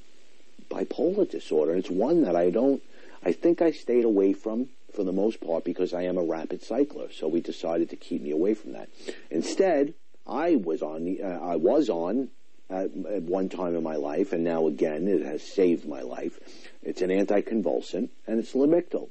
bipolar 0.69 1.30
disorder. 1.30 1.75
It's 1.75 1.89
one 1.89 2.23
that 2.23 2.36
I 2.36 2.49
don't. 2.49 2.82
I 3.23 3.32
think 3.32 3.62
I 3.62 3.71
stayed 3.71 4.06
away 4.06 4.34
from 4.34 4.69
for 4.93 5.03
the 5.03 5.12
most 5.12 5.41
part 5.41 5.63
because 5.63 5.93
I 5.93 6.03
am 6.03 6.17
a 6.17 6.23
rapid 6.23 6.63
cycler. 6.63 7.12
So 7.12 7.27
we 7.27 7.41
decided 7.41 7.89
to 7.91 7.95
keep 7.95 8.21
me 8.21 8.32
away 8.32 8.53
from 8.53 8.73
that. 8.73 8.89
Instead, 9.30 9.93
I 10.25 10.56
was 10.56 10.82
on 10.82 11.06
the, 11.06 11.21
uh, 11.21 11.39
I 11.39 11.56
was 11.56 11.89
on 11.89 12.30
at, 12.69 12.86
at, 12.86 13.23
one 13.23 13.49
time 13.49 13.75
in 13.75 13.84
my 13.84 13.95
life, 13.95 14.34
and 14.34 14.43
now 14.43 14.67
again 14.67 15.08
it 15.08 15.21
has 15.21 15.41
saved 15.43 15.88
my 15.88 16.01
life. 16.01 16.39
It's 16.84 17.01
an 17.01 17.10
anticonvulsant, 17.10 18.10
and 18.25 18.39
it's 18.39 18.53
Lamictal, 18.53 19.10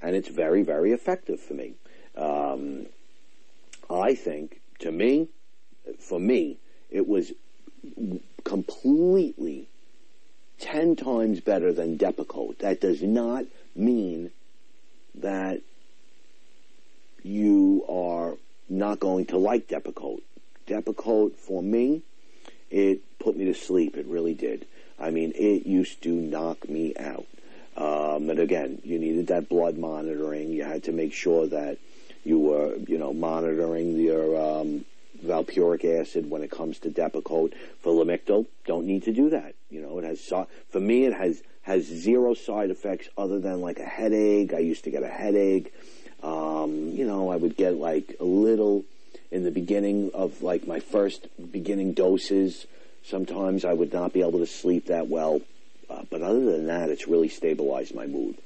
and 0.00 0.14
it's 0.14 0.28
very, 0.28 0.62
very 0.62 0.92
effective 0.92 1.40
for 1.40 1.54
me. 1.54 1.74
Um, 2.16 2.86
I 3.90 4.14
think, 4.14 4.60
to 4.80 4.92
me, 4.92 5.28
for 5.98 6.20
me, 6.20 6.58
it 6.90 7.08
was 7.08 7.32
completely 8.44 9.68
ten 10.62 10.96
times 10.96 11.40
better 11.40 11.72
than 11.72 11.98
Depakote. 11.98 12.58
That 12.58 12.80
does 12.80 13.02
not 13.02 13.44
mean 13.76 14.30
that 15.16 15.60
you 17.22 17.84
are 17.88 18.36
not 18.68 19.00
going 19.00 19.26
to 19.26 19.36
like 19.36 19.68
Depakote. 19.68 20.22
Depakote, 20.66 21.34
for 21.34 21.62
me, 21.62 22.02
it 22.70 23.00
put 23.18 23.36
me 23.36 23.44
to 23.46 23.54
sleep. 23.54 23.96
It 23.96 24.06
really 24.06 24.34
did. 24.34 24.64
I 24.98 25.10
mean, 25.10 25.32
it 25.34 25.66
used 25.66 26.02
to 26.04 26.10
knock 26.10 26.68
me 26.68 26.94
out. 26.96 27.26
Um, 27.76 28.30
and 28.30 28.38
again, 28.38 28.80
you 28.84 28.98
needed 28.98 29.26
that 29.28 29.48
blood 29.48 29.76
monitoring. 29.76 30.50
You 30.50 30.64
had 30.64 30.84
to 30.84 30.92
make 30.92 31.12
sure 31.12 31.46
that 31.48 31.78
you 32.24 32.38
were, 32.38 32.76
you 32.76 32.98
know, 32.98 33.12
monitoring 33.12 33.96
your 33.96 34.40
um, 34.40 34.84
valproic 35.24 35.84
acid 36.00 36.28
when 36.28 36.42
it 36.42 36.50
comes 36.50 36.78
to 36.80 36.90
Depakote. 36.90 37.54
For 37.80 37.92
Lamictal, 37.92 38.46
don't 38.66 38.86
need 38.86 39.04
to 39.04 39.12
do 39.12 39.30
that. 39.30 39.54
You 39.70 39.80
know, 39.80 39.98
it 39.98 40.04
has 40.04 40.32
for 40.70 40.80
me, 40.80 41.04
it 41.04 41.14
has 41.14 41.42
has 41.62 41.84
zero 41.84 42.34
side 42.34 42.70
effects 42.70 43.08
other 43.16 43.38
than 43.38 43.60
like 43.60 43.78
a 43.78 43.84
headache. 43.84 44.52
I 44.52 44.58
used 44.58 44.84
to 44.84 44.90
get 44.90 45.02
a 45.02 45.08
headache. 45.08 45.72
Um, 46.22 46.92
you 46.94 47.06
know, 47.06 47.30
I 47.30 47.36
would 47.36 47.56
get 47.56 47.74
like 47.74 48.16
a 48.20 48.24
little 48.24 48.84
in 49.30 49.44
the 49.44 49.50
beginning 49.50 50.10
of 50.12 50.42
like 50.42 50.66
my 50.66 50.80
first 50.80 51.26
beginning 51.50 51.94
doses. 51.94 52.66
Sometimes 53.04 53.64
I 53.64 53.72
would 53.72 53.92
not 53.92 54.12
be 54.12 54.20
able 54.20 54.38
to 54.38 54.46
sleep 54.46 54.86
that 54.86 55.08
well. 55.08 55.40
Uh, 55.88 56.02
but 56.10 56.22
other 56.22 56.44
than 56.44 56.66
that, 56.66 56.90
it's 56.90 57.08
really 57.08 57.28
stabilized 57.28 57.94
my 57.94 58.06
mood. 58.06 58.36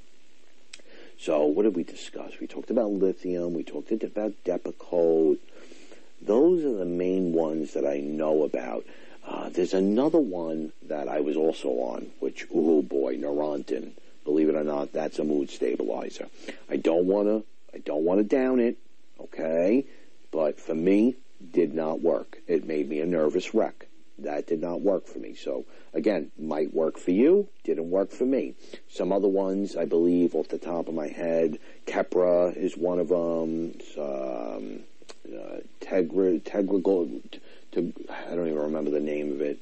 So 1.19 1.45
what 1.45 1.63
did 1.63 1.75
we 1.75 1.83
discuss? 1.83 2.33
We 2.41 2.47
talked 2.47 2.71
about 2.71 2.91
lithium. 2.91 3.55
We 3.55 3.63
talked 3.63 3.91
about 3.93 4.33
Depakote. 4.45 5.39
Those 6.23 6.65
are 6.65 6.75
the 6.75 6.85
main 6.85 7.33
ones 7.33 7.75
that 7.75 7.87
I 7.87 7.99
know 7.99 8.43
about. 8.43 8.85
Uh, 9.27 9.49
there's 9.49 9.75
another 9.75 10.19
one 10.19 10.73
that 10.83 11.09
I 11.09 11.21
was 11.21 11.37
also 11.37 11.69
on, 11.69 12.11
which, 12.21 12.47
oh 12.55 12.83
boy, 12.83 13.17
Neurontin. 13.17 13.93
Believe 14.25 14.49
it 14.49 14.55
or 14.55 14.65
not, 14.65 14.93
that's 14.93 15.19
a 15.19 15.25
mood 15.25 15.51
stabilizer. 15.51 16.29
I 16.69 16.77
don't 16.77 17.07
want 17.07 17.29
to, 17.29 17.45
I 17.75 17.79
don't 17.79 18.05
want 18.05 18.19
to 18.19 18.25
down 18.25 18.61
it, 18.61 18.77
okay? 19.21 19.85
But 20.33 20.61
for 20.61 20.75
me, 20.75 21.17
did 21.53 21.75
not 21.75 22.01
work. 22.01 22.39
It 22.47 22.67
made 22.67 22.89
me 22.89 23.01
a 23.01 23.07
nervous 23.07 23.55
wreck. 23.55 23.87
That 24.19 24.47
did 24.47 24.61
not 24.63 24.81
work 24.81 25.07
for 25.07 25.19
me. 25.19 25.35
So 25.35 25.67
again, 25.93 26.31
might 26.39 26.73
work 26.73 26.99
for 26.99 27.11
you, 27.11 27.49
didn't 27.65 27.91
work 27.91 28.11
for 28.11 28.25
me. 28.25 28.55
Some 28.89 29.13
other 29.13 29.29
ones, 29.29 29.77
I 29.77 29.85
believe, 29.85 30.35
off 30.35 30.49
the 30.49 30.59
top 30.59 30.89
of 30.89 30.95
my 30.95 31.09
head, 31.09 31.59
Keppra 31.87 32.57
is 32.57 32.77
one 32.77 32.99
of 32.99 33.09
them. 33.09 33.79
Um, 33.99 34.81
uh, 35.35 35.61
Tegra, 35.81 36.41
Tegra 36.41 36.81
I 37.77 38.35
don't 38.35 38.49
even 38.49 38.59
remember 38.59 38.91
the 38.91 39.01
name 39.01 39.33
of 39.33 39.41
it. 39.41 39.59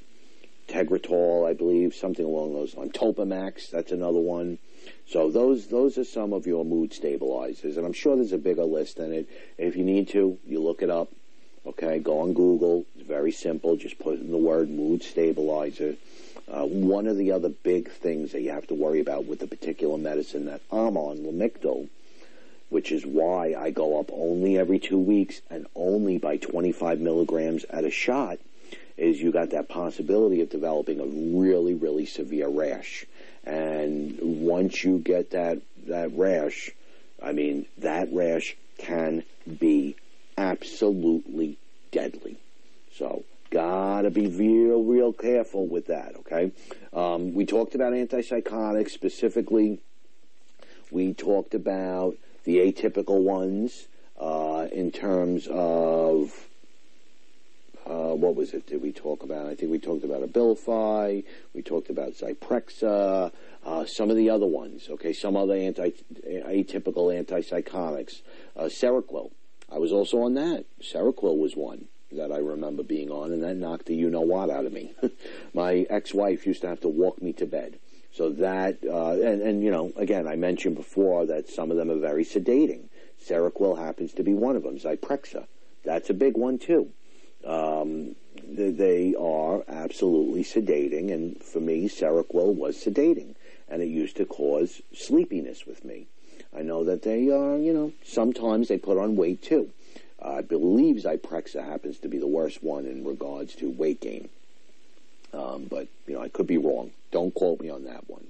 Tegretol, 0.68 1.48
I 1.48 1.52
believe, 1.52 1.94
something 1.94 2.24
along 2.24 2.54
those 2.54 2.74
lines. 2.74 2.92
Topamax, 2.92 3.70
that's 3.70 3.92
another 3.92 4.20
one. 4.20 4.58
So 5.08 5.30
those 5.30 5.66
those 5.66 5.98
are 5.98 6.04
some 6.04 6.32
of 6.32 6.46
your 6.46 6.64
mood 6.64 6.92
stabilizers, 6.92 7.76
and 7.76 7.84
I'm 7.86 7.92
sure 7.92 8.16
there's 8.16 8.32
a 8.32 8.38
bigger 8.38 8.64
list 8.64 8.96
than 8.96 9.12
it. 9.12 9.28
If 9.58 9.76
you 9.76 9.84
need 9.84 10.08
to, 10.10 10.38
you 10.46 10.62
look 10.62 10.82
it 10.82 10.90
up. 10.90 11.10
Okay, 11.66 11.98
go 11.98 12.20
on 12.20 12.34
Google. 12.34 12.84
It's 12.96 13.06
very 13.06 13.32
simple. 13.32 13.76
Just 13.76 13.98
put 13.98 14.20
in 14.20 14.30
the 14.30 14.36
word 14.38 14.70
mood 14.70 15.02
stabilizer. 15.02 15.96
Uh, 16.46 16.66
one 16.66 17.06
of 17.06 17.16
the 17.16 17.32
other 17.32 17.48
big 17.48 17.90
things 17.90 18.32
that 18.32 18.42
you 18.42 18.50
have 18.50 18.66
to 18.66 18.74
worry 18.74 19.00
about 19.00 19.24
with 19.24 19.40
the 19.40 19.46
particular 19.46 19.96
medicine 19.96 20.44
that 20.44 20.60
I'm 20.70 20.96
on, 20.98 21.18
Lamictal, 21.18 21.88
which 22.68 22.90
is 22.90 23.04
why 23.04 23.54
I 23.56 23.70
go 23.70 24.00
up 24.00 24.10
only 24.12 24.58
every 24.58 24.78
two 24.78 24.98
weeks 24.98 25.40
and 25.50 25.66
only 25.74 26.18
by 26.18 26.36
25 26.36 27.00
milligrams 27.00 27.64
at 27.64 27.84
a 27.84 27.90
shot, 27.90 28.38
is 28.96 29.20
you 29.20 29.32
got 29.32 29.50
that 29.50 29.68
possibility 29.68 30.40
of 30.40 30.50
developing 30.50 31.00
a 31.00 31.06
really, 31.06 31.74
really 31.74 32.06
severe 32.06 32.48
rash. 32.48 33.06
And 33.44 34.18
once 34.20 34.84
you 34.84 34.98
get 34.98 35.32
that, 35.32 35.60
that 35.86 36.16
rash, 36.16 36.70
I 37.22 37.32
mean, 37.32 37.66
that 37.78 38.08
rash 38.12 38.56
can 38.78 39.24
be 39.58 39.96
absolutely 40.36 41.58
deadly. 41.90 42.36
So, 42.96 43.24
gotta 43.50 44.10
be 44.10 44.26
real, 44.26 44.82
real 44.82 45.12
careful 45.12 45.66
with 45.66 45.86
that, 45.86 46.14
okay? 46.16 46.52
Um, 46.92 47.34
we 47.34 47.46
talked 47.46 47.74
about 47.74 47.92
antipsychotics 47.92 48.90
specifically. 48.90 49.80
We 50.90 51.12
talked 51.14 51.54
about 51.54 52.16
the 52.44 52.58
atypical 52.58 53.22
ones 53.22 53.88
uh, 54.20 54.68
in 54.70 54.90
terms 54.90 55.48
of 55.50 56.46
uh, 57.86 58.14
what 58.14 58.34
was 58.34 58.54
it? 58.54 58.66
Did 58.66 58.80
we 58.80 58.92
talk 58.92 59.22
about? 59.22 59.46
I 59.46 59.54
think 59.54 59.70
we 59.70 59.78
talked 59.78 60.04
about 60.04 60.22
Abilify. 60.22 61.24
We 61.52 61.62
talked 61.62 61.90
about 61.90 62.14
Zyprexa. 62.14 63.30
Uh, 63.64 63.84
some 63.84 64.10
of 64.10 64.16
the 64.16 64.30
other 64.30 64.46
ones. 64.46 64.88
Okay, 64.88 65.12
some 65.12 65.36
other 65.36 65.54
anti 65.54 65.90
atypical 66.26 67.12
antipsychotics. 67.12 68.22
Uh, 68.56 68.64
Seroquel. 68.64 69.32
I 69.70 69.78
was 69.78 69.92
also 69.92 70.22
on 70.22 70.34
that. 70.34 70.64
Seroquel 70.80 71.38
was 71.38 71.56
one 71.56 71.86
that 72.12 72.30
I 72.30 72.38
remember 72.38 72.82
being 72.82 73.10
on, 73.10 73.32
and 73.32 73.42
that 73.42 73.56
knocked 73.56 73.86
the 73.86 73.94
you 73.94 74.08
know 74.08 74.20
what 74.20 74.48
out 74.48 74.64
of 74.64 74.72
me. 74.72 74.92
My 75.54 75.86
ex-wife 75.90 76.46
used 76.46 76.62
to 76.62 76.68
have 76.68 76.80
to 76.82 76.88
walk 76.88 77.20
me 77.20 77.32
to 77.34 77.46
bed 77.46 77.78
so 78.14 78.30
that, 78.30 78.78
uh, 78.84 79.10
and, 79.10 79.42
and, 79.42 79.62
you 79.64 79.72
know, 79.72 79.92
again, 79.96 80.28
I 80.28 80.36
mentioned 80.36 80.76
before 80.76 81.26
that 81.26 81.48
some 81.48 81.72
of 81.72 81.76
them 81.76 81.90
are 81.90 81.98
very 81.98 82.24
sedating. 82.24 82.84
Seroquel 83.20 83.76
happens 83.76 84.12
to 84.12 84.22
be 84.22 84.32
one 84.32 84.54
of 84.54 84.62
them. 84.62 84.78
Zyprexa, 84.78 85.46
that's 85.84 86.10
a 86.10 86.14
big 86.14 86.36
one 86.36 86.58
too. 86.58 86.90
Um, 87.44 88.14
they, 88.46 89.16
are 89.18 89.64
absolutely 89.68 90.44
sedating, 90.44 91.12
and 91.12 91.42
for 91.42 91.58
me, 91.58 91.88
Seroquel 91.88 92.54
was 92.54 92.76
sedating, 92.76 93.34
and 93.68 93.82
it 93.82 93.88
used 93.88 94.16
to 94.18 94.24
cause 94.24 94.80
sleepiness 94.94 95.66
with 95.66 95.84
me. 95.84 96.06
I 96.56 96.62
know 96.62 96.84
that 96.84 97.02
they 97.02 97.30
are, 97.30 97.56
you 97.56 97.72
know, 97.72 97.92
sometimes 98.04 98.68
they 98.68 98.78
put 98.78 98.96
on 98.96 99.16
weight 99.16 99.42
too. 99.42 99.70
Uh, 100.22 100.36
I 100.36 100.42
believe 100.42 101.02
Zyprexa 101.02 101.64
happens 101.64 101.98
to 101.98 102.08
be 102.08 102.18
the 102.18 102.28
worst 102.28 102.62
one 102.62 102.86
in 102.86 103.04
regards 103.04 103.56
to 103.56 103.70
weight 103.70 104.00
gain. 104.00 104.28
Um, 105.34 105.66
but, 105.68 105.88
you 106.06 106.14
know, 106.14 106.22
I 106.22 106.28
could 106.28 106.46
be 106.46 106.58
wrong. 106.58 106.92
Don't 107.10 107.34
quote 107.34 107.60
me 107.60 107.70
on 107.70 107.84
that 107.84 108.08
one. 108.08 108.26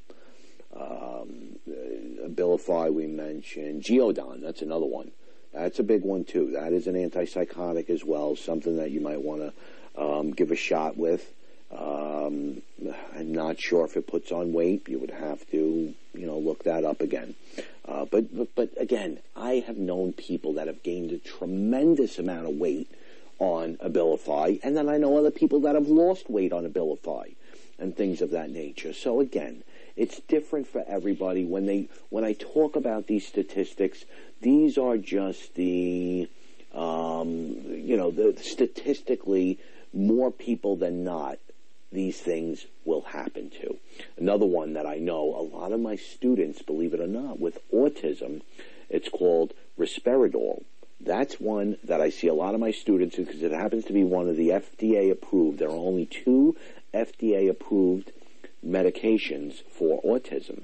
Um, 0.75 1.57
uh, 1.69 2.29
Abilify 2.29 2.93
we 2.93 3.07
mentioned. 3.07 3.83
Geodon, 3.83 4.41
that's 4.41 4.63
another 4.63 4.87
one. 4.87 5.11
That's 5.53 5.79
a 5.79 5.85
big 5.85 6.03
one 6.03 6.25
too. 6.25 6.53
That 6.53 6.73
is 6.73 6.87
an 6.87 6.95
antipsychotic 6.95 7.89
as 7.91 8.05
well, 8.05 8.35
something 8.35 8.77
that 8.79 8.91
you 8.91 9.01
might 9.01 9.21
want 9.23 9.41
to 9.43 10.03
um, 10.03 10.33
give 10.33 10.51
a 10.51 10.57
shot 10.57 10.97
with. 10.97 11.31
Um, 11.71 12.63
I'm 13.17 13.33
not 13.33 13.61
sure 13.61 13.85
if 13.85 13.97
it 13.97 14.07
puts 14.07 14.33
on 14.33 14.53
weight. 14.53 14.89
You 14.89 14.99
would 14.99 15.11
have 15.11 15.49
to, 15.51 15.95
you 16.15 16.27
know, 16.27 16.39
look 16.39 16.65
that 16.65 16.85
up 16.85 17.01
again. 17.01 17.35
Uh, 17.87 18.05
but, 18.05 18.35
but, 18.37 18.55
but 18.55 18.71
again, 18.77 19.19
I 19.37 19.65
have 19.67 19.77
known 19.77 20.13
people 20.13 20.55
that 20.55 20.67
have 20.67 20.83
gained 20.83 21.13
a 21.13 21.19
tremendous 21.19 22.19
amount 22.19 22.47
of 22.49 22.55
weight 22.55 22.91
on 23.39 23.77
Abilify, 23.77 24.61
and 24.63 24.77
then 24.77 24.89
I 24.89 24.97
know 24.97 25.17
other 25.17 25.31
people 25.31 25.61
that 25.61 25.75
have 25.75 25.89
lost 25.89 26.31
weight 26.31 26.53
on 26.53 26.67
Abilify 26.67 27.35
and 27.79 27.97
things 27.97 28.23
of 28.23 28.31
that 28.31 28.51
nature. 28.51 28.93
So 28.93 29.21
again, 29.21 29.63
it's 29.97 30.21
different 30.21 30.67
for 30.67 30.85
everybody. 30.87 31.45
When 31.45 31.67
they 31.67 31.89
when 32.11 32.25
I 32.25 32.33
talk 32.33 32.77
about 32.77 33.07
these 33.07 33.27
statistics, 33.27 34.05
these 34.41 34.79
are 34.79 34.97
just 34.97 35.55
the 35.55 36.29
um, 36.73 37.57
you 37.67 37.97
know 37.97 38.11
the 38.11 38.37
statistically 38.43 39.59
more 39.93 40.31
people 40.31 40.77
than 40.77 41.05
not 41.05 41.39
these 41.93 42.21
things 42.21 42.67
will 42.85 43.03
happen 43.03 43.51
to. 43.51 43.79
Another 44.19 44.47
one 44.47 44.73
that 44.75 44.87
I 44.87 44.97
know 44.97 45.35
a 45.37 45.47
lot 45.57 45.71
of 45.71 45.79
my 45.81 45.95
students, 45.97 46.61
believe 46.61 46.93
it 46.93 47.01
or 47.01 47.07
not, 47.07 47.39
with 47.39 47.59
autism, 47.73 48.43
it's 48.91 49.09
called 49.09 49.55
risperidone. 49.79 50.65
That's 51.05 51.39
one 51.39 51.77
that 51.85 52.01
I 52.01 52.09
see 52.09 52.29
a 52.29 52.35
lot 52.35 52.55
of 52.55 52.61
my 52.61 52.71
students 52.71 53.17
because 53.17 53.43
it 53.43 53.53
happens 53.53 53.85
to 53.85 53.93
be 53.93 54.05
one 54.05 54.29
of 54.29 54.37
the 54.37 54.49
FDA 54.49 55.11
approved. 55.11 55.59
There 55.59 55.69
are 55.69 55.73
only 55.73 56.07
two 56.07 56.57
FDA 56.95 57.51
approved 57.51 58.11
medications 58.67 59.63
for 59.71 60.01
autism. 60.03 60.63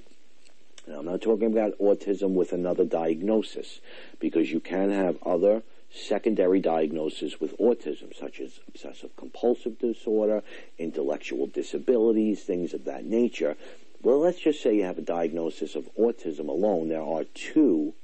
I'm 0.89 1.05
not 1.05 1.21
talking 1.21 1.53
about 1.53 1.79
autism 1.79 2.31
with 2.31 2.53
another 2.53 2.85
diagnosis, 2.85 3.81
because 4.19 4.51
you 4.51 4.61
can 4.61 4.91
have 4.91 5.19
other 5.25 5.63
secondary 5.93 6.61
diagnoses 6.61 7.41
with 7.41 7.57
autism, 7.59 8.17
such 8.17 8.41
as 8.41 8.61
obsessive 8.67 9.15
compulsive 9.17 9.79
disorder, 9.79 10.43
intellectual 10.79 11.47
disabilities, 11.47 12.43
things 12.43 12.73
of 12.73 12.85
that 12.87 13.05
nature. 13.05 13.57
Well, 14.03 14.19
let's 14.19 14.41
just 14.41 14.63
say 14.63 14.75
you 14.75 14.85
have 14.85 14.99
a 14.99 15.03
diagnosis 15.03 15.75
of 15.75 15.91
autism 15.97 16.49
alone. 16.49 16.89
There 16.89 17.03
are 17.03 17.25
two 17.25 17.95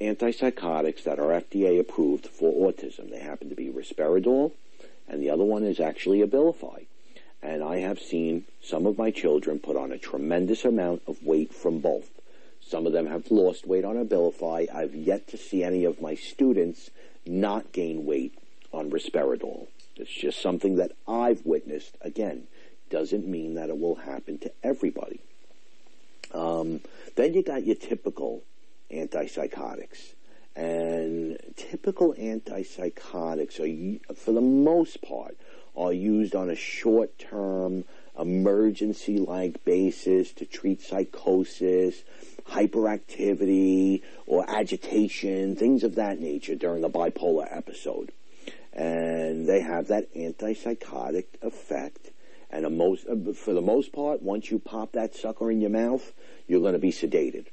antipsychotics 0.00 1.04
that 1.04 1.18
are 1.18 1.40
FDA 1.40 1.78
approved 1.78 2.26
for 2.26 2.72
autism. 2.72 3.10
They 3.10 3.20
happen 3.20 3.50
to 3.50 3.54
be 3.54 3.68
risperidone, 3.68 4.52
and 5.08 5.22
the 5.22 5.30
other 5.30 5.44
one 5.44 5.64
is 5.64 5.80
actually 5.80 6.20
Abilify. 6.20 6.86
And 7.42 7.62
I 7.62 7.78
have 7.78 7.98
seen 7.98 8.44
some 8.62 8.86
of 8.86 8.98
my 8.98 9.10
children 9.10 9.58
put 9.58 9.76
on 9.76 9.92
a 9.92 9.98
tremendous 9.98 10.64
amount 10.64 11.02
of 11.06 11.22
weight 11.22 11.54
from 11.54 11.80
both. 11.80 12.08
Some 12.60 12.86
of 12.86 12.92
them 12.92 13.06
have 13.06 13.30
lost 13.30 13.66
weight 13.66 13.84
on 13.84 13.96
Abilify. 13.96 14.72
I've 14.74 14.94
yet 14.94 15.26
to 15.28 15.36
see 15.36 15.64
any 15.64 15.84
of 15.84 16.00
my 16.00 16.14
students 16.14 16.90
not 17.26 17.72
gain 17.72 18.04
weight 18.04 18.38
on 18.72 18.90
risperidone. 18.90 19.66
It's 19.96 20.10
just 20.10 20.40
something 20.40 20.76
that 20.76 20.92
I've 21.08 21.44
witnessed. 21.44 21.96
Again, 22.00 22.46
doesn't 22.90 23.26
mean 23.26 23.54
that 23.54 23.70
it 23.70 23.78
will 23.78 23.96
happen 23.96 24.38
to 24.38 24.52
everybody. 24.62 25.20
Um, 26.32 26.80
then 27.16 27.34
you 27.34 27.42
got 27.42 27.66
your 27.66 27.76
typical 27.76 28.42
antipsychotics. 28.92 30.14
And 30.56 31.38
typical 31.56 32.14
antipsychotics 32.14 33.60
are, 33.60 34.14
for 34.14 34.32
the 34.32 34.40
most 34.40 35.00
part, 35.00 35.36
are 35.76 35.92
used 35.92 36.34
on 36.34 36.50
a 36.50 36.56
short-term, 36.56 37.84
emergency-like 38.18 39.64
basis 39.64 40.32
to 40.32 40.44
treat 40.44 40.82
psychosis, 40.82 42.02
hyperactivity, 42.48 44.02
or 44.26 44.44
agitation, 44.50 45.54
things 45.54 45.84
of 45.84 45.94
that 45.94 46.20
nature 46.20 46.56
during 46.56 46.84
a 46.84 46.90
bipolar 46.90 47.46
episode. 47.56 48.12
And 48.72 49.48
they 49.48 49.60
have 49.60 49.88
that 49.88 50.12
antipsychotic 50.14 51.26
effect. 51.42 52.10
And 52.50 52.76
most, 52.76 53.06
uh, 53.06 53.32
for 53.32 53.54
the 53.54 53.62
most 53.62 53.92
part, 53.92 54.22
once 54.22 54.50
you 54.50 54.58
pop 54.58 54.92
that 54.92 55.14
sucker 55.14 55.50
in 55.50 55.60
your 55.60 55.70
mouth, 55.70 56.12
you're 56.48 56.60
going 56.60 56.72
to 56.72 56.80
be 56.80 56.90
sedated 56.90 57.46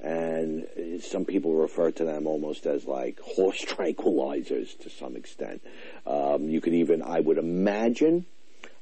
and 0.00 0.66
some 1.02 1.24
people 1.24 1.54
refer 1.54 1.90
to 1.90 2.04
them 2.04 2.26
almost 2.26 2.66
as 2.66 2.84
like 2.84 3.18
horse 3.20 3.64
tranquilizers 3.64 4.78
to 4.80 4.90
some 4.90 5.16
extent. 5.16 5.62
Um, 6.06 6.48
you 6.48 6.60
could 6.60 6.74
even, 6.74 7.02
I 7.02 7.20
would 7.20 7.38
imagine, 7.38 8.26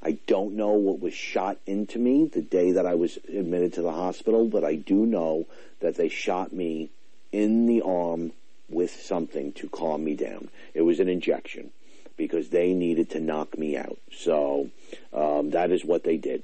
I 0.03 0.19
don't 0.27 0.55
know 0.55 0.73
what 0.73 1.01
was 1.01 1.15
shot 1.15 1.59
into 1.67 1.99
me 1.99 2.27
the 2.27 2.43
day 2.43 2.73
that 2.73 2.87
I 2.87 2.95
was 2.95 3.19
admitted 3.29 3.75
to 3.75 3.83
the 3.83 3.93
hospital, 3.93 4.47
but 4.47 4.65
I 4.65 4.75
do 4.75 5.07
know 5.07 5.47
that 5.81 5.97
they 5.97 6.09
shot 6.09 6.53
me 6.53 6.91
in 7.33 7.67
the 7.67 7.83
arm 7.83 8.33
with 8.69 8.91
something 8.91 9.53
to 9.53 9.69
calm 9.69 10.05
me 10.05 10.15
down. 10.15 10.49
It 10.75 10.83
was 10.83 11.01
an 11.01 11.09
injection 11.09 11.71
because 12.17 12.49
they 12.49 12.73
needed 12.73 13.11
to 13.11 13.21
knock 13.21 13.59
me 13.59 13.77
out. 13.77 13.99
So 14.13 14.71
um, 15.13 15.51
that 15.51 15.71
is 15.71 15.85
what 15.85 16.05
they 16.05 16.17
did. 16.17 16.43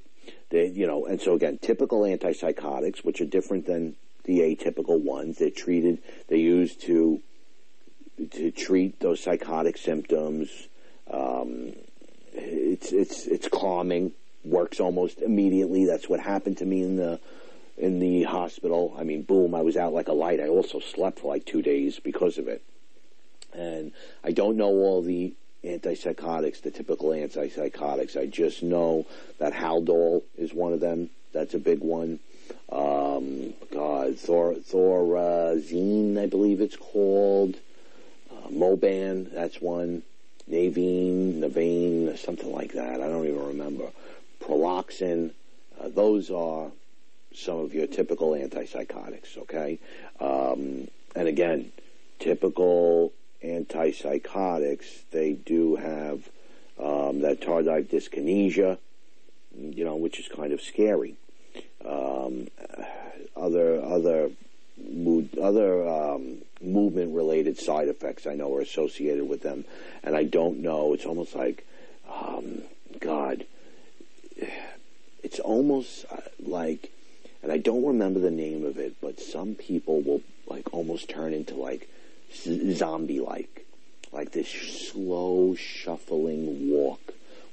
They, 0.50 0.66
you 0.68 0.86
know, 0.86 1.06
and 1.06 1.20
so 1.20 1.34
again, 1.34 1.58
typical 1.58 2.02
antipsychotics, 2.02 3.04
which 3.04 3.20
are 3.20 3.26
different 3.26 3.66
than 3.66 3.96
the 4.24 4.40
atypical 4.40 5.00
ones. 5.00 5.38
They're 5.38 5.50
treated, 5.50 5.98
they're 6.28 6.38
used 6.38 6.82
to, 6.82 7.20
to 8.32 8.50
treat 8.50 9.00
those 9.00 9.20
psychotic 9.20 9.76
symptoms. 9.76 10.68
Um, 11.10 11.72
it's, 12.32 12.92
it's, 12.92 13.26
it's 13.26 13.48
calming, 13.48 14.12
works 14.44 14.80
almost 14.80 15.20
immediately. 15.20 15.86
That's 15.86 16.08
what 16.08 16.20
happened 16.20 16.58
to 16.58 16.66
me 16.66 16.82
in 16.82 16.96
the, 16.96 17.20
in 17.76 18.00
the 18.00 18.22
hospital. 18.24 18.94
I 18.98 19.04
mean, 19.04 19.22
boom, 19.22 19.54
I 19.54 19.62
was 19.62 19.76
out 19.76 19.92
like 19.92 20.08
a 20.08 20.12
light. 20.12 20.40
I 20.40 20.48
also 20.48 20.80
slept 20.80 21.20
for 21.20 21.28
like 21.28 21.44
two 21.44 21.62
days 21.62 21.98
because 21.98 22.38
of 22.38 22.48
it. 22.48 22.62
And 23.52 23.92
I 24.24 24.32
don't 24.32 24.56
know 24.56 24.70
all 24.70 25.02
the 25.02 25.34
antipsychotics, 25.64 26.62
the 26.62 26.70
typical 26.70 27.10
antipsychotics. 27.10 28.16
I 28.16 28.26
just 28.26 28.62
know 28.62 29.06
that 29.38 29.52
Haldol 29.52 30.22
is 30.36 30.54
one 30.54 30.72
of 30.72 30.80
them. 30.80 31.10
That's 31.32 31.54
a 31.54 31.58
big 31.58 31.80
one. 31.80 32.20
Um, 32.70 33.54
Thorazine, 34.10 36.18
I 36.18 36.26
believe 36.26 36.60
it's 36.60 36.76
called. 36.76 37.56
Uh, 38.30 38.48
Moban, 38.48 39.32
that's 39.32 39.60
one. 39.60 40.02
Navine, 40.50 41.40
Navane, 41.40 42.18
something 42.18 42.52
like 42.52 42.72
that. 42.72 43.00
I 43.00 43.08
don't 43.08 43.26
even 43.26 43.46
remember. 43.46 43.90
Prolixin, 44.40 45.30
uh, 45.80 45.88
those 45.88 46.30
are 46.30 46.70
some 47.34 47.58
of 47.58 47.72
your 47.72 47.86
typical 47.86 48.32
antipsychotics, 48.32 49.38
okay? 49.38 49.78
Um, 50.20 50.88
and 51.14 51.28
again, 51.28 51.72
typical 52.18 53.12
antipsychotics, 53.42 55.02
they 55.10 55.32
do 55.32 55.76
have 55.76 56.28
um, 56.78 57.20
that 57.20 57.40
tardive 57.40 57.86
dyskinesia, 57.86 58.78
you 59.56 59.84
know, 59.84 59.96
which 59.96 60.18
is 60.18 60.28
kind 60.28 60.52
of 60.52 60.60
scary 60.60 61.16
um, 61.86 62.48
other 63.36 63.82
other 63.82 64.30
mood, 64.90 65.38
other 65.38 65.88
um, 65.88 66.38
movement 66.60 67.14
related 67.14 67.58
side 67.58 67.88
effects 67.88 68.26
I 68.26 68.34
know 68.34 68.54
are 68.54 68.60
associated 68.60 69.28
with 69.28 69.42
them, 69.42 69.64
and 70.02 70.16
I 70.16 70.24
don't 70.24 70.60
know. 70.60 70.94
It's 70.94 71.04
almost 71.04 71.34
like, 71.34 71.66
um, 72.10 72.62
God, 73.00 73.44
it's 75.22 75.40
almost 75.40 76.04
uh, 76.10 76.16
like, 76.40 76.90
and 77.42 77.52
I 77.52 77.58
don't 77.58 77.84
remember 77.84 78.20
the 78.20 78.30
name 78.30 78.64
of 78.64 78.78
it, 78.78 78.96
but 79.00 79.20
some 79.20 79.54
people 79.54 80.00
will 80.00 80.22
like 80.46 80.72
almost 80.72 81.08
turn 81.08 81.32
into 81.32 81.54
like 81.54 81.88
zombie 82.34 83.20
like, 83.20 83.66
like 84.12 84.32
this 84.32 84.48
slow 84.48 85.54
shuffling 85.54 86.70
walk 86.70 87.00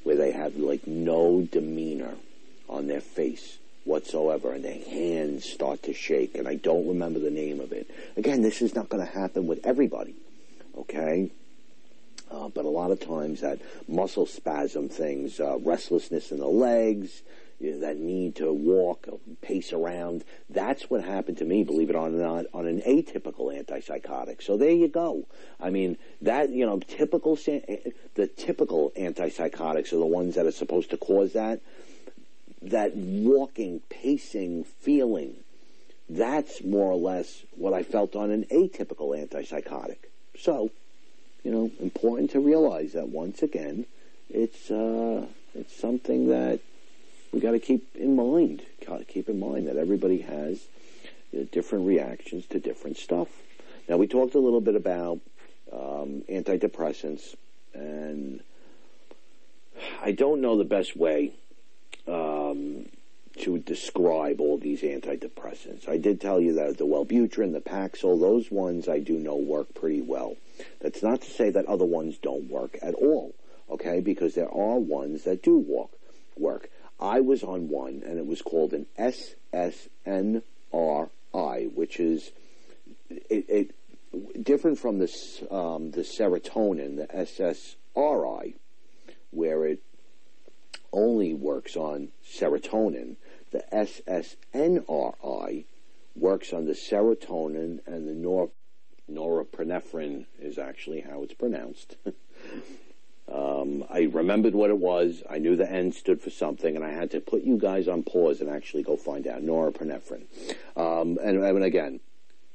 where 0.03 0.15
they 0.15 0.31
have 0.31 0.55
like 0.55 0.87
no 0.87 1.41
demeanor 1.41 2.15
on 2.67 2.87
their 2.87 3.01
face 3.01 3.57
whatsoever, 3.85 4.51
and 4.51 4.63
their 4.63 4.73
hands 4.73 5.45
start 5.45 5.83
to 5.83 5.93
shake, 5.93 6.35
and 6.35 6.47
I 6.47 6.55
don't 6.55 6.87
remember 6.87 7.19
the 7.19 7.31
name 7.31 7.59
of 7.59 7.71
it. 7.71 7.89
Again, 8.17 8.41
this 8.41 8.61
is 8.61 8.75
not 8.75 8.89
going 8.89 9.05
to 9.05 9.11
happen 9.11 9.47
with 9.47 9.65
everybody, 9.65 10.15
okay? 10.77 11.31
Uh, 12.29 12.49
but 12.49 12.65
a 12.65 12.69
lot 12.69 12.91
of 12.91 12.99
times 12.99 13.41
that 13.41 13.59
muscle 13.87 14.25
spasm 14.25 14.89
things, 14.89 15.39
uh, 15.39 15.57
restlessness 15.59 16.31
in 16.31 16.39
the 16.39 16.45
legs, 16.45 17.23
you 17.59 17.71
know, 17.71 17.79
that 17.79 17.97
need 17.97 18.35
to 18.35 18.53
walk, 18.53 19.07
uh, 19.11 19.15
pace 19.41 19.73
around, 19.73 20.23
that's 20.49 20.89
what 20.89 21.03
happened 21.03 21.37
to 21.37 21.45
me, 21.45 21.63
believe 21.63 21.89
it 21.89 21.95
or 21.95 22.09
not, 22.09 22.45
on 22.53 22.67
an 22.67 22.81
atypical 22.81 23.51
antipsychotic. 23.51 24.43
So 24.43 24.57
there 24.57 24.71
you 24.71 24.87
go. 24.87 25.25
I 25.59 25.69
mean, 25.69 25.97
that, 26.21 26.49
you 26.49 26.65
know, 26.65 26.79
typical, 26.79 27.35
the 27.35 28.27
typical 28.37 28.91
antipsychotics 28.95 29.91
are 29.91 29.97
the 29.97 30.05
ones 30.05 30.35
that 30.35 30.45
are 30.45 30.51
supposed 30.51 30.91
to 30.91 30.97
cause 30.97 31.33
that 31.33 31.59
that 32.61 32.95
walking, 32.95 33.81
pacing, 33.89 34.63
feeling, 34.63 35.35
that's 36.09 36.63
more 36.63 36.91
or 36.91 36.97
less 36.97 37.43
what 37.55 37.73
I 37.73 37.83
felt 37.83 38.15
on 38.15 38.31
an 38.31 38.45
atypical 38.45 39.15
antipsychotic. 39.17 39.97
So, 40.37 40.71
you 41.43 41.51
know, 41.51 41.71
important 41.79 42.31
to 42.31 42.39
realize 42.39 42.93
that 42.93 43.09
once 43.09 43.41
again, 43.43 43.85
it's 44.29 44.69
uh, 44.69 45.25
it's 45.55 45.75
something 45.75 46.27
that 46.27 46.59
we 47.31 47.39
got 47.39 47.51
to 47.51 47.59
keep 47.59 47.95
in 47.95 48.15
mind. 48.15 48.63
Got 48.85 48.99
to 48.99 49.05
keep 49.05 49.29
in 49.29 49.39
mind 49.39 49.67
that 49.67 49.77
everybody 49.77 50.21
has 50.21 50.65
know, 51.33 51.43
different 51.51 51.87
reactions 51.87 52.45
to 52.47 52.59
different 52.59 52.97
stuff. 52.97 53.27
Now, 53.87 53.97
we 53.97 54.07
talked 54.07 54.35
a 54.35 54.39
little 54.39 54.61
bit 54.61 54.75
about 54.75 55.19
um, 55.71 56.23
antidepressants, 56.29 57.35
and 57.73 58.41
I 60.01 60.11
don't 60.11 60.41
know 60.41 60.57
the 60.57 60.63
best 60.63 60.95
way 60.95 61.33
um, 62.09 62.85
to 63.39 63.59
describe 63.59 64.41
all 64.41 64.57
these 64.57 64.81
antidepressants. 64.81 65.87
I 65.87 65.97
did 65.97 66.19
tell 66.19 66.41
you 66.41 66.53
that 66.53 66.77
the 66.77 66.85
Wellbutrin, 66.85 67.53
the 67.53 67.61
Paxil, 67.61 68.19
those 68.19 68.51
ones 68.51 68.89
I 68.89 68.99
do 68.99 69.13
know 69.13 69.35
work 69.37 69.73
pretty 69.73 70.01
well. 70.01 70.35
That's 70.81 71.01
not 71.01 71.21
to 71.21 71.31
say 71.31 71.49
that 71.51 71.65
other 71.65 71.85
ones 71.85 72.17
don't 72.17 72.49
work 72.49 72.77
at 72.81 72.95
all, 72.95 73.33
okay? 73.69 74.01
Because 74.01 74.35
there 74.35 74.51
are 74.51 74.77
ones 74.77 75.23
that 75.23 75.41
do 75.41 75.57
work. 75.57 75.91
Work. 76.37 76.69
I 76.99 77.21
was 77.21 77.43
on 77.43 77.69
one, 77.69 78.03
and 78.05 78.17
it 78.17 78.25
was 78.25 78.41
called 78.41 78.73
an 78.73 78.85
SSNRI, 78.97 80.41
which 81.73 81.99
is 81.99 82.31
it, 83.09 83.45
it 83.49 83.75
different 84.43 84.79
from 84.79 84.99
this 84.99 85.41
um, 85.49 85.91
the 85.91 86.01
serotonin, 86.01 86.97
the 86.97 87.07
SSRI, 87.07 88.55
where 89.31 89.65
it 89.65 89.81
only 90.91 91.33
works 91.33 91.75
on 91.75 92.09
serotonin. 92.25 93.15
The 93.51 93.63
SSNRI 93.73 95.65
works 96.15 96.53
on 96.53 96.65
the 96.65 96.73
serotonin 96.73 97.79
and 97.87 98.07
the 98.07 98.13
nor- 98.13 98.51
norepinephrine 99.11 100.25
is 100.39 100.57
actually 100.57 101.01
how 101.01 101.23
it's 101.23 101.33
pronounced. 101.33 101.95
um, 103.31 103.83
I 103.89 104.09
remembered 104.11 104.53
what 104.53 104.69
it 104.69 104.77
was. 104.77 105.23
I 105.29 105.39
knew 105.39 105.55
the 105.55 105.69
N 105.69 105.91
stood 105.91 106.21
for 106.21 106.29
something, 106.29 106.75
and 106.75 106.85
I 106.85 106.91
had 106.91 107.11
to 107.11 107.19
put 107.19 107.43
you 107.43 107.57
guys 107.57 107.87
on 107.87 108.03
pause 108.03 108.41
and 108.41 108.49
actually 108.49 108.83
go 108.83 108.95
find 108.95 109.25
out 109.27 109.41
norepinephrine. 109.41 110.25
Um, 110.75 111.17
and, 111.23 111.43
and 111.43 111.63
again, 111.63 111.99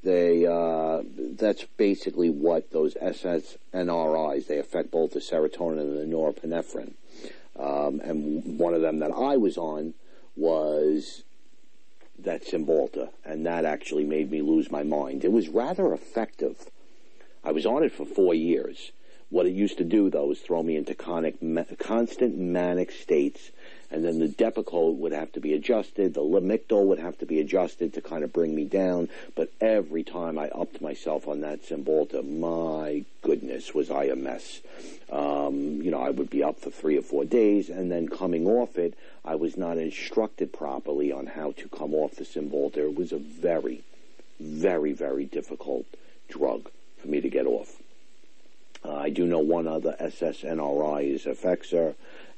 they 0.04 0.46
uh, 0.46 1.02
that's 1.16 1.64
basically 1.76 2.30
what 2.30 2.70
those 2.70 2.94
SSNRIs 2.94 4.46
they 4.46 4.58
affect 4.58 4.90
both 4.90 5.12
the 5.12 5.20
serotonin 5.20 5.80
and 5.80 5.98
the 5.98 6.14
norepinephrine. 6.14 6.92
Um, 7.56 8.00
and 8.00 8.58
one 8.58 8.74
of 8.74 8.82
them 8.82 8.98
that 8.98 9.12
I 9.12 9.36
was 9.36 9.56
on 9.56 9.94
was 10.36 11.22
that 12.18 12.46
Cymbalta, 12.46 13.10
and 13.24 13.46
that 13.46 13.64
actually 13.64 14.04
made 14.04 14.30
me 14.30 14.42
lose 14.42 14.70
my 14.70 14.82
mind. 14.82 15.24
It 15.24 15.32
was 15.32 15.48
rather 15.48 15.92
effective. 15.92 16.70
I 17.42 17.52
was 17.52 17.66
on 17.66 17.82
it 17.82 17.92
for 17.92 18.04
four 18.04 18.34
years. 18.34 18.92
What 19.30 19.46
it 19.46 19.52
used 19.52 19.78
to 19.78 19.84
do, 19.84 20.10
though, 20.10 20.26
was 20.26 20.40
throw 20.40 20.62
me 20.62 20.76
into 20.76 20.94
conic, 20.94 21.36
constant 21.78 22.38
manic 22.38 22.92
states 22.92 23.50
and 23.94 24.04
then 24.04 24.18
the 24.18 24.26
Depakote 24.26 24.96
would 24.96 25.12
have 25.12 25.30
to 25.32 25.40
be 25.40 25.54
adjusted, 25.54 26.14
the 26.14 26.20
Lamictal 26.20 26.84
would 26.86 26.98
have 26.98 27.16
to 27.18 27.26
be 27.26 27.38
adjusted 27.38 27.94
to 27.94 28.00
kind 28.00 28.24
of 28.24 28.32
bring 28.32 28.52
me 28.52 28.64
down, 28.64 29.08
but 29.36 29.52
every 29.60 30.02
time 30.02 30.36
I 30.36 30.48
upped 30.48 30.80
myself 30.80 31.28
on 31.28 31.42
that 31.42 31.62
Cymbalta, 31.62 32.28
my 32.28 33.04
goodness, 33.22 33.72
was 33.72 33.92
I 33.92 34.06
a 34.06 34.16
mess. 34.16 34.60
Um, 35.12 35.80
you 35.80 35.92
know, 35.92 36.00
I 36.00 36.10
would 36.10 36.28
be 36.28 36.42
up 36.42 36.58
for 36.58 36.70
three 36.70 36.98
or 36.98 37.02
four 37.02 37.24
days, 37.24 37.70
and 37.70 37.88
then 37.88 38.08
coming 38.08 38.48
off 38.48 38.76
it, 38.78 38.98
I 39.24 39.36
was 39.36 39.56
not 39.56 39.78
instructed 39.78 40.52
properly 40.52 41.12
on 41.12 41.26
how 41.26 41.52
to 41.52 41.68
come 41.68 41.94
off 41.94 42.16
the 42.16 42.24
Cymbalta. 42.24 42.78
It 42.78 42.96
was 42.96 43.12
a 43.12 43.18
very, 43.18 43.84
very, 44.40 44.92
very 44.92 45.24
difficult 45.24 45.86
drug 46.28 46.68
for 47.00 47.06
me 47.06 47.20
to 47.20 47.28
get 47.28 47.46
off. 47.46 47.80
Uh, 48.84 48.96
I 48.96 49.10
do 49.10 49.24
know 49.24 49.38
one 49.38 49.68
other 49.68 49.96
SSNRI 50.00 51.14
is 51.14 51.24
Effexor. 51.26 51.94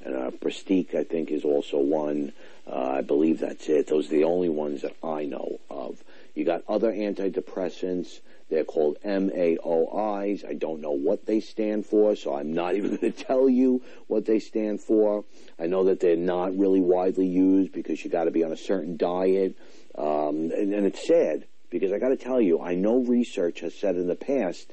And 0.07 0.15
uh, 0.15 0.31
Pristiq, 0.31 0.95
I 0.95 1.03
think, 1.03 1.33
is 1.33 1.45
also 1.45 1.79
one. 1.79 2.33
Uh, 2.65 2.99
I 2.99 3.01
believe 3.01 3.41
that's 3.41 3.69
it. 3.69 3.89
Those 3.89 4.07
are 4.07 4.11
the 4.11 4.23
only 4.23 4.49
ones 4.49 4.83
that 4.83 4.95
I 5.03 5.25
know 5.25 5.59
of. 5.69 6.05
You 6.37 6.45
got 6.45 6.63
other 6.69 6.93
antidepressants. 6.93 8.21
They're 8.49 8.63
called 8.63 8.99
MAOIs. 9.05 10.49
I 10.49 10.55
don't 10.55 10.81
know 10.81 10.93
what 10.93 11.27
they 11.27 11.41
stand 11.41 11.87
for, 11.87 12.15
so 12.15 12.37
I'm 12.37 12.55
not 12.55 12.75
even 12.77 12.91
going 12.97 13.13
to 13.13 13.25
tell 13.25 13.49
you 13.49 13.83
what 14.07 14.27
they 14.27 14.39
stand 14.39 14.81
for. 14.81 15.25
I 15.59 15.67
know 15.67 15.83
that 15.85 15.99
they're 15.99 16.17
not 16.17 16.57
really 16.57 16.81
widely 16.81 17.27
used 17.27 17.73
because 17.73 18.05
you 18.05 18.09
got 18.09 18.25
to 18.25 18.31
be 18.31 18.45
on 18.45 18.53
a 18.53 18.57
certain 18.57 18.97
diet. 18.97 19.57
Um, 19.99 20.53
and, 20.55 20.73
and 20.73 20.87
it's 20.87 21.05
sad 21.05 21.47
because 21.69 21.91
I 21.91 21.99
got 21.99 22.11
to 22.11 22.17
tell 22.17 22.41
you, 22.41 22.61
I 22.61 22.77
know 22.77 22.99
research 22.99 23.59
has 23.59 23.75
said 23.75 23.97
in 23.97 24.07
the 24.07 24.15
past 24.15 24.73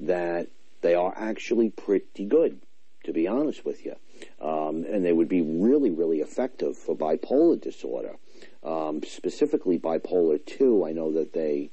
that 0.00 0.46
they 0.80 0.94
are 0.94 1.12
actually 1.14 1.68
pretty 1.68 2.24
good, 2.24 2.62
to 3.04 3.12
be 3.12 3.28
honest 3.28 3.66
with 3.66 3.84
you 3.84 3.96
um, 4.40 4.84
and 4.88 5.04
they 5.04 5.12
would 5.12 5.28
be 5.28 5.42
really, 5.42 5.90
really 5.90 6.20
effective 6.20 6.76
for 6.76 6.96
bipolar 6.96 7.60
disorder. 7.60 8.16
Um, 8.62 9.02
specifically, 9.02 9.78
bipolar 9.78 10.44
2, 10.44 10.86
I 10.86 10.92
know 10.92 11.12
that 11.12 11.32
they 11.32 11.70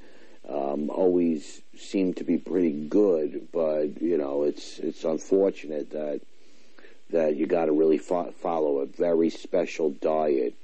um, 0.47 0.89
always 0.89 1.61
seem 1.77 2.13
to 2.15 2.23
be 2.23 2.37
pretty 2.37 2.71
good, 2.71 3.49
but, 3.51 4.01
you 4.01 4.17
know, 4.17 4.43
it's, 4.43 4.79
it's 4.79 5.03
unfortunate 5.03 5.91
that, 5.91 6.21
that 7.09 7.35
you 7.35 7.45
got 7.45 7.65
to 7.65 7.73
really 7.73 7.97
fo- 7.97 8.31
follow 8.31 8.79
a 8.79 8.85
very 8.85 9.29
special 9.29 9.89
diet 9.89 10.55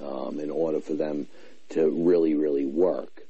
um, 0.00 0.38
in 0.40 0.50
order 0.50 0.80
for 0.80 0.94
them 0.94 1.26
to 1.70 1.88
really, 2.04 2.34
really 2.34 2.66
work. 2.66 3.22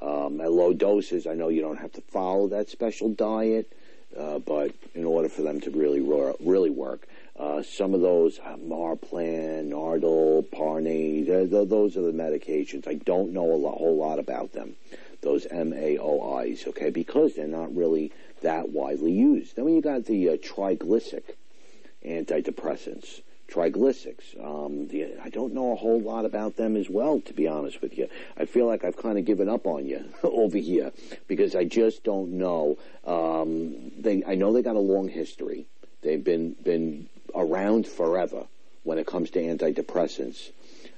Um, 0.00 0.40
at 0.40 0.50
low 0.50 0.72
doses, 0.72 1.26
I 1.26 1.34
know 1.34 1.48
you 1.48 1.60
don't 1.60 1.78
have 1.78 1.92
to 1.92 2.00
follow 2.00 2.48
that 2.48 2.68
special 2.68 3.10
diet, 3.10 3.70
uh, 4.18 4.38
but 4.38 4.72
in 4.94 5.04
order 5.04 5.28
for 5.28 5.42
them 5.42 5.60
to 5.60 5.70
really 5.70 6.00
really 6.00 6.70
work, 6.70 7.06
uh, 7.38 7.62
some 7.62 7.94
of 7.94 8.00
those 8.00 8.38
uh, 8.40 8.56
Marplan, 8.56 9.70
Nardil, 9.70 10.44
Parnate, 10.48 11.50
those 11.68 11.96
are 11.96 12.02
the 12.02 12.12
medications. 12.12 12.86
I 12.86 12.94
don't 12.94 13.32
know 13.32 13.52
a 13.52 13.56
lot, 13.56 13.78
whole 13.78 13.96
lot 13.96 14.18
about 14.18 14.52
them. 14.52 14.76
Those 15.22 15.46
MAOIs, 15.46 16.66
okay, 16.68 16.90
because 16.90 17.34
they're 17.34 17.46
not 17.46 17.74
really 17.74 18.12
that 18.42 18.68
widely 18.68 19.12
used. 19.12 19.56
Then 19.56 19.64
when 19.64 19.74
you 19.74 19.82
got 19.82 20.04
the 20.04 20.30
uh, 20.30 20.36
antidepressants, 22.04 23.22
triglycics. 23.52 24.38
Um, 24.42 24.88
I 25.22 25.28
don't 25.28 25.52
know 25.52 25.72
a 25.72 25.76
whole 25.76 26.00
lot 26.00 26.24
about 26.24 26.56
them 26.56 26.76
as 26.76 26.88
well, 26.88 27.20
to 27.20 27.32
be 27.32 27.46
honest 27.46 27.82
with 27.82 27.98
you. 27.98 28.08
I 28.36 28.46
feel 28.46 28.66
like 28.66 28.84
I've 28.84 28.96
kind 28.96 29.18
of 29.18 29.24
given 29.24 29.48
up 29.48 29.66
on 29.66 29.86
you 29.86 30.04
over 30.22 30.58
here 30.58 30.92
because 31.28 31.54
I 31.54 31.64
just 31.64 32.04
don't 32.04 32.32
know. 32.32 32.78
Um, 33.04 33.92
they, 33.98 34.22
I 34.26 34.34
know 34.34 34.52
they 34.52 34.62
got 34.62 34.76
a 34.76 34.80
long 34.80 35.08
history. 35.08 35.66
They've 36.02 36.22
been 36.22 36.56
been 36.62 37.08
around 37.34 37.86
forever 37.86 38.46
when 38.84 38.98
it 38.98 39.06
comes 39.06 39.30
to 39.30 39.40
antidepressants, 39.40 40.50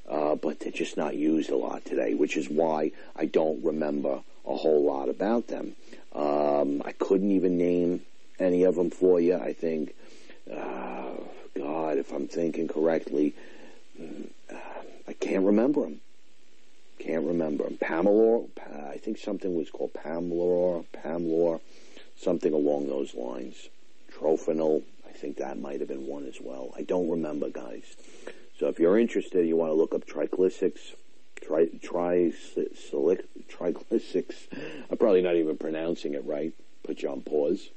uh, 0.09 0.35
but 0.37 0.61
they're 0.61 0.73
just 0.73 0.97
not 0.97 1.15
used 1.17 1.51
a 1.51 1.57
lot 1.57 1.85
today, 1.85 2.15
which 2.15 2.37
is 2.37 2.49
why 2.49 2.93
I 3.17 3.27
don't 3.27 3.65
remember 3.65 4.23
a 4.47 4.57
whole 4.57 4.85
lot 4.85 5.09
about 5.09 5.49
them. 5.49 5.75
Um, 6.15 6.83
I 6.85 6.93
couldn't 6.93 7.33
even 7.33 7.59
name 7.59 8.03
any 8.39 8.63
of 8.63 8.77
them 8.77 8.91
for 8.91 9.21
you. 9.21 9.37
I 9.37 9.53
think. 9.53 9.95
Uh, 10.51 11.14
if 12.05 12.13
I'm 12.13 12.29
thinking 12.29 12.69
correctly, 12.69 13.35
uh, 13.99 14.57
I 15.09 15.15
can't 15.15 15.45
remember 15.45 15.83
them. 15.83 16.01
Can't 16.99 17.25
remember 17.25 17.65
them. 17.65 17.79
Pamelor, 17.79 18.49
I 18.91 18.99
think 18.99 19.19
something 19.19 19.57
was 19.57 19.71
called 19.71 19.95
Pamlor, 19.95 20.85
Pamlor, 20.93 21.61
something 22.17 22.53
along 22.53 22.89
those 22.89 23.15
lines. 23.15 23.69
Trophanol, 24.13 24.83
I 25.09 25.13
think 25.13 25.39
that 25.39 25.59
might 25.59 25.81
have 25.81 25.89
been 25.89 26.07
one 26.07 26.27
as 26.27 26.41
well. 26.41 26.75
I 26.77 26.83
don't 26.83 27.09
remember, 27.09 27.49
guys. 27.49 27.97
So 28.59 28.69
if 28.69 28.79
you're 28.79 28.99
interested, 28.99 29.47
you 29.47 29.57
want 29.57 29.71
to 29.71 29.75
look 29.75 29.95
up 29.95 30.07
triglycics, 30.07 30.95
tri, 31.41 31.69
tri. 31.83 32.33
I'm 34.91 34.99
probably 34.99 35.23
not 35.23 35.37
even 35.37 35.57
pronouncing 35.57 36.15
it 36.15 36.25
right. 36.25 36.53
Put 36.85 37.03
you 37.03 37.09
on 37.11 37.23
pause 37.23 37.71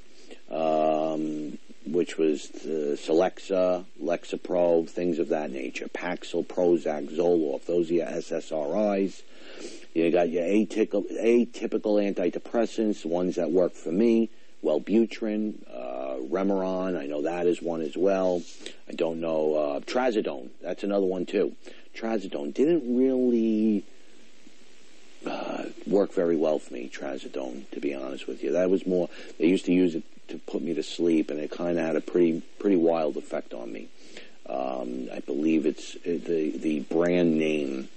Um, 0.51 1.59
which 1.87 2.19
was 2.19 2.49
the 2.49 2.99
Celexa, 3.01 3.85
Lexapro, 4.03 4.89
things 4.89 5.19
of 5.19 5.29
that 5.29 5.51
nature. 5.51 5.89
Paxil, 5.89 6.45
Prozac, 6.45 7.09
Zoloft, 7.17 7.67
those 7.67 7.91
are 7.91 7.95
your 7.95 8.07
SSRIs. 8.07 9.23
You 9.95 10.11
got 10.11 10.29
your 10.29 10.45
atypical, 10.45 11.05
atypical 11.23 11.97
antidepressants, 12.03 13.05
ones 13.05 13.37
that 13.37 13.51
work 13.51 13.73
for 13.73 13.93
me. 13.93 14.31
Wellbutrin, 14.65 15.55
uh, 15.73 16.17
Remeron, 16.29 16.99
I 16.99 17.07
know 17.07 17.23
that 17.23 17.47
is 17.47 17.63
one 17.63 17.83
as 17.83 17.97
well. 17.97 18.43
I 18.89 18.93
don't 18.93 19.21
know, 19.21 19.55
uh, 19.55 19.81
Trazodone, 19.81 20.49
that's 20.61 20.83
another 20.83 21.07
one 21.07 21.25
too. 21.25 21.55
Trazodone 21.95 22.53
didn't 22.53 22.97
really 22.97 23.85
uh, 25.25 25.65
work 25.87 26.13
very 26.13 26.37
well 26.37 26.59
for 26.59 26.75
me, 26.75 26.91
Trazodone, 26.93 27.71
to 27.71 27.81
be 27.81 27.95
honest 27.95 28.27
with 28.27 28.43
you. 28.43 28.53
That 28.53 28.71
was 28.71 28.87
more, 28.87 29.09
they 29.39 29.47
used 29.47 29.67
to 29.67 29.73
use 29.73 29.95
it 29.95 30.03
to 30.29 30.39
put 30.39 30.63
me 30.63 30.75
to 30.75 30.83
sleep, 30.83 31.31
and 31.31 31.39
it 31.41 31.51
kind 31.51 31.79
of 31.79 31.85
had 31.85 31.97
a 31.97 32.01
pretty 32.01 32.43
pretty 32.59 32.77
wild 32.77 33.17
effect 33.17 33.55
on 33.55 33.73
me. 33.73 33.89
Um, 34.49 35.09
I 35.13 35.21
believe 35.21 35.67
it's 35.67 35.95
the 36.05 36.57
the 36.57 36.81
brand 36.81 37.39
name 37.39 37.89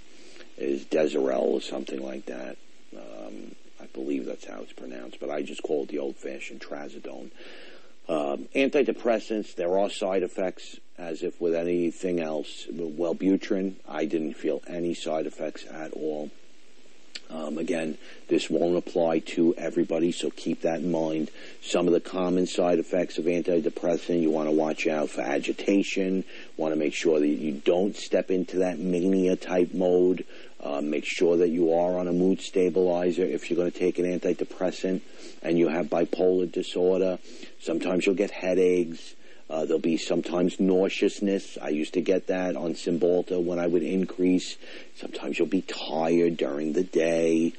is 0.57 0.83
Desyrel 0.85 1.41
or 1.41 1.61
something 1.61 2.03
like 2.03 2.25
that. 2.25 2.57
Um, 2.95 3.55
I 3.81 3.85
believe 3.93 4.25
that's 4.25 4.45
how 4.45 4.61
it's 4.61 4.73
pronounced, 4.73 5.19
but 5.19 5.29
I 5.29 5.41
just 5.41 5.63
call 5.63 5.83
it 5.83 5.89
the 5.89 5.99
old-fashioned 5.99 6.59
trazodone. 6.59 7.31
Um, 8.09 8.49
antidepressants, 8.55 9.55
there 9.55 9.77
are 9.79 9.89
side 9.89 10.23
effects, 10.23 10.77
as 10.97 11.23
if 11.23 11.39
with 11.39 11.55
anything 11.55 12.19
else. 12.19 12.65
Wellbutrin, 12.69 13.75
I 13.87 14.05
didn't 14.05 14.33
feel 14.33 14.61
any 14.67 14.93
side 14.95 15.27
effects 15.27 15.65
at 15.65 15.93
all. 15.93 16.31
Um, 17.31 17.59
again, 17.59 17.97
this 18.27 18.49
won't 18.49 18.75
apply 18.75 19.19
to 19.19 19.53
everybody, 19.55 20.11
so 20.11 20.31
keep 20.31 20.61
that 20.61 20.79
in 20.79 20.91
mind. 20.91 21.29
Some 21.61 21.85
of 21.85 21.93
the 21.93 21.99
common 21.99 22.47
side 22.47 22.79
effects 22.79 23.19
of 23.19 23.25
antidepressant, 23.25 24.21
you 24.21 24.31
want 24.31 24.49
to 24.49 24.55
watch 24.55 24.87
out 24.87 25.09
for 25.09 25.21
agitation, 25.21 26.23
want 26.57 26.73
to 26.73 26.79
make 26.79 26.95
sure 26.95 27.19
that 27.19 27.27
you 27.27 27.51
don't 27.53 27.95
step 27.95 28.31
into 28.31 28.57
that 28.57 28.79
mania 28.79 29.35
type 29.35 29.75
mode, 29.75 30.25
uh, 30.61 30.81
make 30.81 31.05
sure 31.05 31.37
that 31.37 31.49
you 31.49 31.71
are 31.71 31.99
on 31.99 32.07
a 32.07 32.13
mood 32.13 32.41
stabilizer 32.41 33.23
if 33.23 33.49
you're 33.49 33.57
going 33.57 33.71
to 33.71 33.77
take 33.79 33.99
an 33.99 34.05
antidepressant 34.05 35.01
and 35.43 35.57
you 35.59 35.69
have 35.69 35.85
bipolar 35.85 36.51
disorder. 36.51 37.19
Sometimes 37.59 38.05
you'll 38.05 38.15
get 38.15 38.31
headaches. 38.31 39.13
Uh, 39.49 39.65
there'll 39.65 39.79
be 39.79 39.97
sometimes 39.97 40.59
nauseousness. 40.59 41.57
I 41.59 41.69
used 41.69 41.95
to 41.95 42.01
get 42.01 42.27
that 42.27 42.55
on 42.55 42.75
Cymbalta 42.75 43.43
when 43.43 43.57
I 43.57 43.65
would 43.65 43.81
increase. 43.81 44.57
Sometimes 44.95 45.39
you'll 45.39 45.47
be 45.47 45.63
tired 45.63 46.37
during 46.37 46.73
the 46.73 46.83
day, 46.83 47.53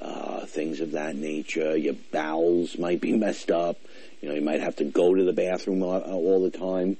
uh, 0.00 0.46
things 0.46 0.80
of 0.80 0.92
that 0.92 1.14
nature. 1.14 1.76
Your 1.76 1.94
bowels 2.12 2.76
might 2.76 3.00
be 3.00 3.12
messed 3.16 3.50
up. 3.50 3.78
You 4.20 4.28
know, 4.28 4.34
you 4.34 4.42
might 4.42 4.60
have 4.60 4.76
to 4.76 4.84
go 4.84 5.14
to 5.14 5.22
the 5.22 5.32
bathroom 5.32 5.82
all, 5.82 6.00
all 6.00 6.42
the 6.42 6.56
time. 6.56 6.96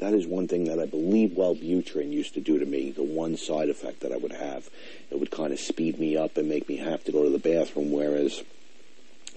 That 0.00 0.12
is 0.12 0.26
one 0.26 0.48
thing 0.48 0.64
that 0.64 0.80
I 0.80 0.86
believe 0.86 1.30
Wellbutrin 1.30 2.10
used 2.10 2.34
to 2.34 2.40
do 2.40 2.58
to 2.58 2.66
me. 2.66 2.90
The 2.90 3.04
one 3.04 3.36
side 3.36 3.68
effect 3.68 4.00
that 4.00 4.12
I 4.12 4.16
would 4.16 4.32
have, 4.32 4.68
it 5.10 5.20
would 5.20 5.30
kind 5.30 5.52
of 5.52 5.60
speed 5.60 6.00
me 6.00 6.16
up 6.16 6.36
and 6.36 6.48
make 6.48 6.68
me 6.68 6.78
have 6.78 7.04
to 7.04 7.12
go 7.12 7.22
to 7.22 7.30
the 7.30 7.38
bathroom. 7.38 7.92
Whereas, 7.92 8.42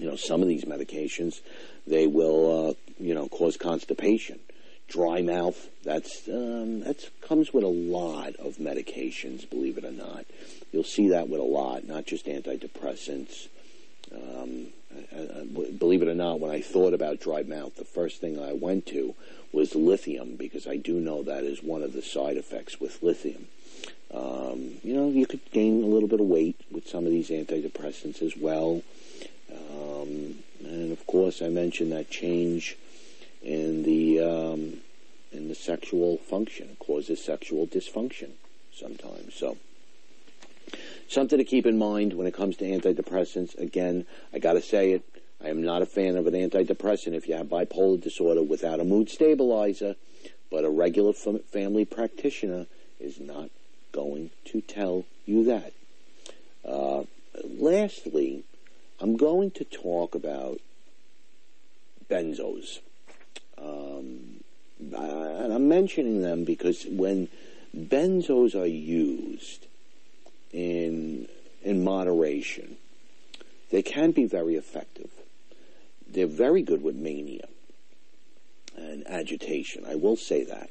you 0.00 0.06
know, 0.10 0.16
some 0.16 0.42
of 0.42 0.48
these 0.48 0.64
medications, 0.64 1.40
they 1.86 2.08
will, 2.08 2.70
uh, 2.70 2.87
you 2.98 3.14
know, 3.14 3.28
cause 3.28 3.56
constipation, 3.56 4.40
dry 4.88 5.22
mouth. 5.22 5.68
That's 5.84 6.28
um, 6.28 6.80
that 6.80 7.08
comes 7.20 7.52
with 7.52 7.64
a 7.64 7.68
lot 7.68 8.36
of 8.36 8.56
medications. 8.56 9.48
Believe 9.48 9.78
it 9.78 9.84
or 9.84 9.92
not, 9.92 10.26
you'll 10.72 10.84
see 10.84 11.08
that 11.10 11.28
with 11.28 11.40
a 11.40 11.44
lot, 11.44 11.86
not 11.86 12.06
just 12.06 12.26
antidepressants. 12.26 13.48
Um, 14.14 14.68
I, 15.14 15.40
I, 15.40 15.44
believe 15.78 16.02
it 16.02 16.08
or 16.08 16.14
not, 16.14 16.40
when 16.40 16.50
I 16.50 16.60
thought 16.60 16.94
about 16.94 17.20
dry 17.20 17.42
mouth, 17.42 17.76
the 17.76 17.84
first 17.84 18.20
thing 18.20 18.42
I 18.42 18.52
went 18.52 18.86
to 18.86 19.14
was 19.52 19.74
lithium 19.74 20.36
because 20.36 20.66
I 20.66 20.76
do 20.76 21.00
know 21.00 21.22
that 21.22 21.44
is 21.44 21.62
one 21.62 21.82
of 21.82 21.92
the 21.92 22.02
side 22.02 22.36
effects 22.36 22.80
with 22.80 23.02
lithium. 23.02 23.46
Um, 24.12 24.78
you 24.82 24.94
know, 24.94 25.10
you 25.10 25.26
could 25.26 25.40
gain 25.52 25.82
a 25.82 25.86
little 25.86 26.08
bit 26.08 26.20
of 26.20 26.26
weight 26.26 26.56
with 26.70 26.88
some 26.88 27.04
of 27.04 27.12
these 27.12 27.28
antidepressants 27.28 28.22
as 28.22 28.36
well. 28.36 28.82
Um, 29.52 30.36
and 30.60 30.92
of 30.92 31.06
course, 31.06 31.42
I 31.42 31.48
mentioned 31.48 31.92
that 31.92 32.10
change 32.10 32.76
in 33.48 33.82
the 33.82 34.20
um, 34.20 34.80
in 35.32 35.48
the 35.48 35.54
sexual 35.54 36.18
function 36.18 36.76
causes 36.78 37.24
sexual 37.24 37.66
dysfunction 37.66 38.32
sometimes. 38.74 39.34
So 39.34 39.56
something 41.08 41.38
to 41.38 41.44
keep 41.44 41.64
in 41.64 41.78
mind 41.78 42.12
when 42.12 42.26
it 42.26 42.34
comes 42.34 42.58
to 42.58 42.66
antidepressants. 42.66 43.58
Again, 43.58 44.04
I 44.34 44.38
got 44.38 44.52
to 44.52 44.60
say 44.60 44.92
it. 44.92 45.02
I 45.42 45.48
am 45.48 45.62
not 45.62 45.80
a 45.80 45.86
fan 45.86 46.16
of 46.16 46.26
an 46.26 46.34
antidepressant 46.34 47.14
if 47.14 47.26
you 47.26 47.36
have 47.36 47.46
bipolar 47.46 48.02
disorder 48.02 48.42
without 48.42 48.80
a 48.80 48.84
mood 48.84 49.08
stabilizer, 49.08 49.96
but 50.50 50.64
a 50.64 50.70
regular 50.70 51.14
family 51.14 51.86
practitioner 51.86 52.66
is 53.00 53.18
not 53.18 53.48
going 53.92 54.30
to 54.46 54.60
tell 54.60 55.06
you 55.24 55.44
that. 55.44 55.72
Uh, 56.64 57.04
lastly, 57.44 58.44
I'm 59.00 59.16
going 59.16 59.52
to 59.52 59.64
talk 59.64 60.14
about 60.14 60.60
benzos. 62.10 62.80
Um, 63.60 64.40
and 64.80 65.52
I'm 65.52 65.68
mentioning 65.68 66.22
them 66.22 66.44
because 66.44 66.86
when 66.86 67.28
benzos 67.76 68.54
are 68.54 68.66
used 68.66 69.66
in 70.52 71.28
in 71.62 71.84
moderation, 71.84 72.76
they 73.70 73.82
can 73.82 74.12
be 74.12 74.24
very 74.24 74.54
effective. 74.54 75.10
They're 76.08 76.26
very 76.26 76.62
good 76.62 76.82
with 76.82 76.94
mania 76.96 77.48
and 78.76 79.06
agitation. 79.06 79.84
I 79.86 79.96
will 79.96 80.16
say 80.16 80.44
that. 80.44 80.70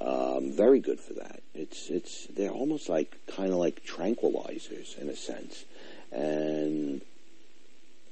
Um, 0.00 0.52
very 0.52 0.80
good 0.80 0.98
for 0.98 1.12
that. 1.14 1.42
It's 1.54 1.88
it's 1.88 2.26
they're 2.26 2.50
almost 2.50 2.88
like 2.88 3.16
kind 3.26 3.52
of 3.52 3.58
like 3.58 3.84
tranquilizers 3.84 4.98
in 4.98 5.08
a 5.08 5.14
sense, 5.14 5.64
and 6.10 7.02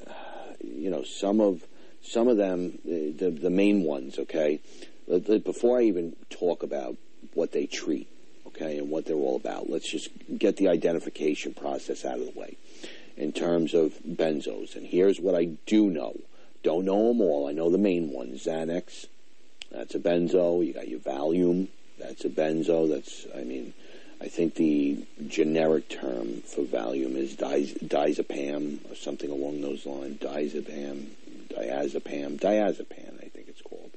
uh, 0.07 0.13
you 0.63 0.91
know 0.91 1.03
some 1.03 1.41
of 1.41 1.65
some 2.03 2.29
of 2.29 2.37
them 2.37 2.79
the 2.85 3.31
the, 3.31 3.51
main 3.51 3.83
ones. 3.83 4.19
Okay, 4.19 4.61
before 5.45 5.79
I 5.79 5.85
even 5.85 6.17
talk 6.31 6.63
about 6.63 6.97
what 7.35 7.53
they 7.53 7.67
treat, 7.67 8.09
okay, 8.49 8.79
and 8.79 8.91
what 8.91 9.07
they're 9.07 9.17
all 9.17 9.37
about, 9.37 9.69
let's 9.69 9.91
just 9.91 10.09
get 10.37 10.57
the 10.57 10.69
identification 10.69 11.55
process 11.55 12.05
out 12.05 12.19
of 12.19 12.33
the 12.33 12.39
way 12.39 12.57
in 13.17 13.33
terms 13.33 13.75
of 13.75 13.95
benzos. 14.09 14.75
And 14.77 14.87
here's 14.87 15.21
what 15.21 15.35
I 15.35 15.45
do 15.67 15.91
know. 15.91 16.17
Don't 16.63 16.85
know 16.85 17.09
them 17.09 17.21
all. 17.21 17.49
I 17.49 17.53
know 17.53 17.71
the 17.71 17.79
main 17.79 18.11
ones. 18.13 18.45
Xanax, 18.45 19.07
that's 19.71 19.95
a 19.95 19.99
benzo. 19.99 20.65
You 20.67 20.73
got 20.73 20.89
your 20.89 21.01
Valium, 21.01 21.69
that's 21.99 22.25
a 22.25 22.29
benzo. 22.29 22.89
That's, 22.89 23.27
I 23.35 23.45
mean, 23.45 23.73
I 24.21 24.29
think 24.29 24.57
the 24.57 25.07
generic 25.29 25.89
term 25.89 26.43
for 26.43 26.63
Valium 26.63 27.17
is 27.17 27.37
diazepam 27.37 28.91
or 28.91 28.95
something 28.95 29.31
along 29.31 29.63
those 29.63 29.87
lines. 29.87 30.19
Diazepam, 30.21 31.07
diazepam, 31.51 32.39
diazepam, 32.39 33.23
I 33.23 33.29
think 33.29 33.49
it's 33.49 33.63
called. 33.63 33.91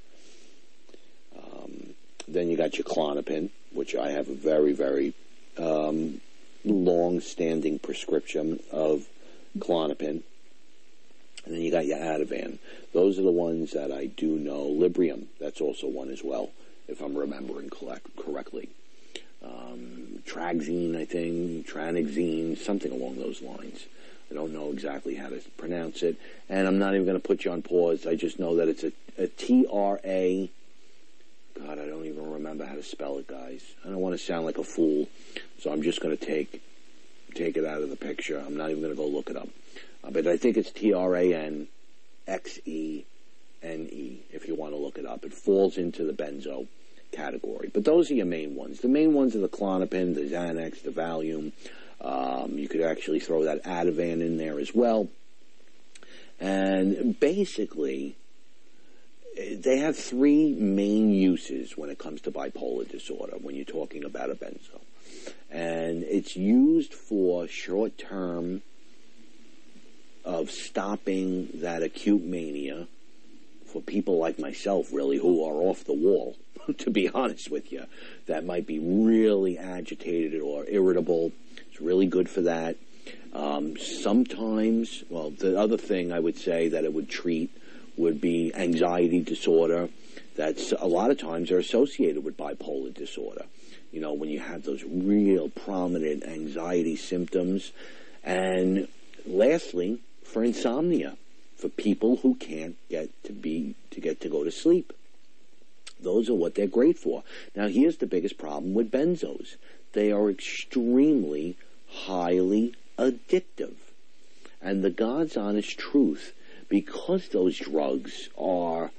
Um, 1.35 1.93
then 2.27 2.49
you 2.49 2.57
got 2.57 2.77
your 2.77 2.85
Klonopin, 2.85 3.49
which 3.71 3.95
I 3.95 4.11
have 4.11 4.29
a 4.29 4.35
very, 4.35 4.73
very 4.73 5.13
um, 5.57 6.21
long-standing 6.65 7.79
prescription 7.79 8.59
of 8.71 9.07
Klonopin. 9.57 10.23
And 11.45 11.53
then 11.53 11.61
you 11.61 11.71
got 11.71 11.85
your 11.85 11.97
Ativan. 11.97 12.57
Those 12.93 13.19
are 13.19 13.23
the 13.23 13.31
ones 13.31 13.71
that 13.71 13.91
I 13.91 14.05
do 14.05 14.27
know. 14.27 14.65
Librium, 14.65 15.25
that's 15.39 15.59
also 15.59 15.87
one 15.87 16.09
as 16.09 16.23
well, 16.23 16.51
if 16.87 17.01
I'm 17.01 17.15
remembering 17.17 17.69
collect, 17.69 18.15
correctly. 18.15 18.69
Um, 19.43 20.23
I 20.35 21.05
think, 21.05 21.67
Tranexine, 21.67 22.57
something 22.57 22.91
along 22.91 23.17
those 23.17 23.41
lines. 23.41 23.85
I 24.33 24.35
don't 24.35 24.51
know 24.51 24.71
exactly 24.71 25.13
how 25.13 25.29
to 25.29 25.39
pronounce 25.57 26.01
it. 26.01 26.17
And 26.49 26.67
I'm 26.67 26.79
not 26.79 26.95
even 26.95 27.05
going 27.05 27.21
to 27.21 27.25
put 27.25 27.45
you 27.45 27.51
on 27.51 27.61
pause. 27.61 28.07
I 28.07 28.15
just 28.15 28.39
know 28.39 28.55
that 28.55 28.67
it's 28.67 28.83
a, 28.83 28.91
a 29.19 29.27
T-R-A. 29.27 30.49
God, 31.59 31.79
I 31.79 31.85
don't 31.85 32.05
even 32.05 32.31
remember 32.31 32.65
how 32.65 32.73
to 32.73 32.81
spell 32.81 33.19
it, 33.19 33.27
guys. 33.27 33.63
I 33.85 33.89
don't 33.89 33.99
want 33.99 34.17
to 34.17 34.25
sound 34.25 34.47
like 34.47 34.57
a 34.57 34.63
fool, 34.63 35.07
so 35.59 35.71
I'm 35.71 35.83
just 35.83 36.01
going 36.01 36.17
to 36.17 36.25
take 36.25 36.63
take 37.35 37.57
it 37.57 37.65
out 37.65 37.83
of 37.83 37.91
the 37.91 37.95
picture. 37.95 38.39
I'm 38.39 38.57
not 38.57 38.71
even 38.71 38.81
going 38.81 38.93
to 38.93 38.97
go 38.97 39.07
look 39.07 39.29
it 39.29 39.37
up. 39.37 39.49
Uh, 40.03 40.09
but 40.09 40.25
I 40.25 40.37
think 40.37 40.57
it's 40.57 40.71
T 40.71 40.93
R 40.93 41.15
A 41.15 41.33
N 41.33 41.67
X 42.27 42.59
E 42.65 43.03
N 43.61 43.87
E 43.91 44.17
if 44.31 44.47
you 44.47 44.55
want 44.55 44.73
to 44.73 44.77
look 44.77 44.97
it 44.97 45.05
up. 45.05 45.25
It 45.25 45.33
falls 45.33 45.77
into 45.77 46.05
the 46.05 46.13
benzo 46.13 46.65
category. 47.11 47.69
But 47.71 47.85
those 47.85 48.09
are 48.09 48.15
your 48.15 48.25
main 48.25 48.55
ones. 48.55 48.79
The 48.79 48.87
main 48.87 49.13
ones 49.13 49.35
are 49.35 49.39
the 49.39 49.47
Klonopin, 49.47 50.15
the 50.15 50.21
Xanax, 50.21 50.81
the 50.81 50.89
Valium. 50.89 51.51
Um, 52.01 52.57
you 52.57 52.67
could 52.67 52.81
actually 52.81 53.19
throw 53.19 53.45
that 53.45 53.63
Ativan 53.63 54.21
in 54.21 54.37
there 54.37 54.59
as 54.59 54.73
well. 54.73 55.09
And 56.39 57.17
basically, 57.19 58.15
they 59.37 59.77
have 59.77 59.97
three 59.97 60.53
main 60.53 61.11
uses 61.11 61.77
when 61.77 61.89
it 61.89 61.97
comes 61.97 62.21
to 62.21 62.31
bipolar 62.31 62.89
disorder 62.89 63.37
when 63.41 63.55
you're 63.55 63.65
talking 63.65 64.03
about 64.03 64.29
a 64.29 64.35
benzo. 64.35 64.81
And 65.49 66.03
it's 66.03 66.35
used 66.35 66.93
for 66.93 67.47
short 67.47 67.97
term 67.97 68.61
of 70.25 70.51
stopping 70.51 71.49
that 71.55 71.83
acute 71.83 72.23
mania 72.23 72.87
for 73.65 73.81
people 73.81 74.17
like 74.17 74.39
myself, 74.39 74.93
really, 74.93 75.17
who 75.17 75.43
are 75.43 75.55
off 75.55 75.83
the 75.83 75.93
wall, 75.93 76.35
to 76.77 76.91
be 76.91 77.09
honest 77.09 77.49
with 77.49 77.71
you, 77.71 77.85
that 78.27 78.45
might 78.45 78.67
be 78.67 78.79
really 78.79 79.57
agitated 79.57 80.41
or 80.41 80.65
irritable. 80.67 81.31
It's 81.73 81.81
really 81.81 82.05
good 82.05 82.29
for 82.29 82.41
that. 82.41 82.75
Um, 83.33 83.77
sometimes, 83.77 85.03
well, 85.09 85.31
the 85.31 85.59
other 85.59 85.75
thing 85.75 86.11
I 86.11 86.19
would 86.19 86.37
say 86.37 86.67
that 86.67 86.83
it 86.83 86.93
would 86.93 87.09
treat 87.09 87.49
would 87.97 88.21
be 88.21 88.53
anxiety 88.53 89.21
disorder. 89.21 89.89
That's 90.35 90.71
a 90.71 90.85
lot 90.85 91.09
of 91.09 91.17
times 91.17 91.49
are 91.49 91.57
associated 91.57 92.23
with 92.23 92.37
bipolar 92.37 92.93
disorder. 92.93 93.45
You 93.91 94.01
know, 94.01 94.13
when 94.13 94.29
you 94.29 94.39
have 94.39 94.61
those 94.61 94.83
real 94.83 95.49
prominent 95.49 96.23
anxiety 96.23 96.95
symptoms. 96.95 97.71
And 98.23 98.87
lastly, 99.25 99.97
for 100.23 100.43
insomnia, 100.43 101.17
for 101.57 101.69
people 101.69 102.17
who 102.17 102.35
can't 102.35 102.75
get 102.87 103.09
to 103.23 103.33
be 103.33 103.73
to 103.89 103.99
get 103.99 104.21
to 104.21 104.29
go 104.29 104.43
to 104.43 104.51
sleep. 104.51 104.93
Those 105.99 106.29
are 106.29 106.35
what 106.35 106.53
they're 106.53 106.67
great 106.67 106.99
for. 106.99 107.23
Now, 107.55 107.67
here's 107.67 107.97
the 107.97 108.05
biggest 108.05 108.37
problem 108.37 108.75
with 108.75 108.91
benzos. 108.91 109.55
They 109.93 110.11
are 110.11 110.29
extremely 110.29 111.57
highly 111.87 112.75
addictive. 112.97 113.75
And 114.61 114.83
the 114.83 114.89
God's 114.89 115.37
honest 115.37 115.77
truth, 115.77 116.33
because 116.69 117.29
those 117.29 117.57
drugs 117.57 118.29
are 118.37 118.91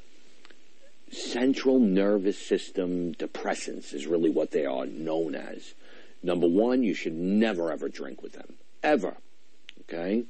central 1.10 1.78
nervous 1.78 2.38
system 2.38 3.14
depressants, 3.14 3.92
is 3.94 4.06
really 4.06 4.30
what 4.30 4.50
they 4.50 4.66
are 4.66 4.86
known 4.86 5.34
as. 5.34 5.74
Number 6.22 6.48
one, 6.48 6.82
you 6.82 6.94
should 6.94 7.14
never 7.14 7.70
ever 7.70 7.88
drink 7.88 8.22
with 8.22 8.32
them 8.32 8.54
ever. 8.82 9.16
Okay? 9.82 10.24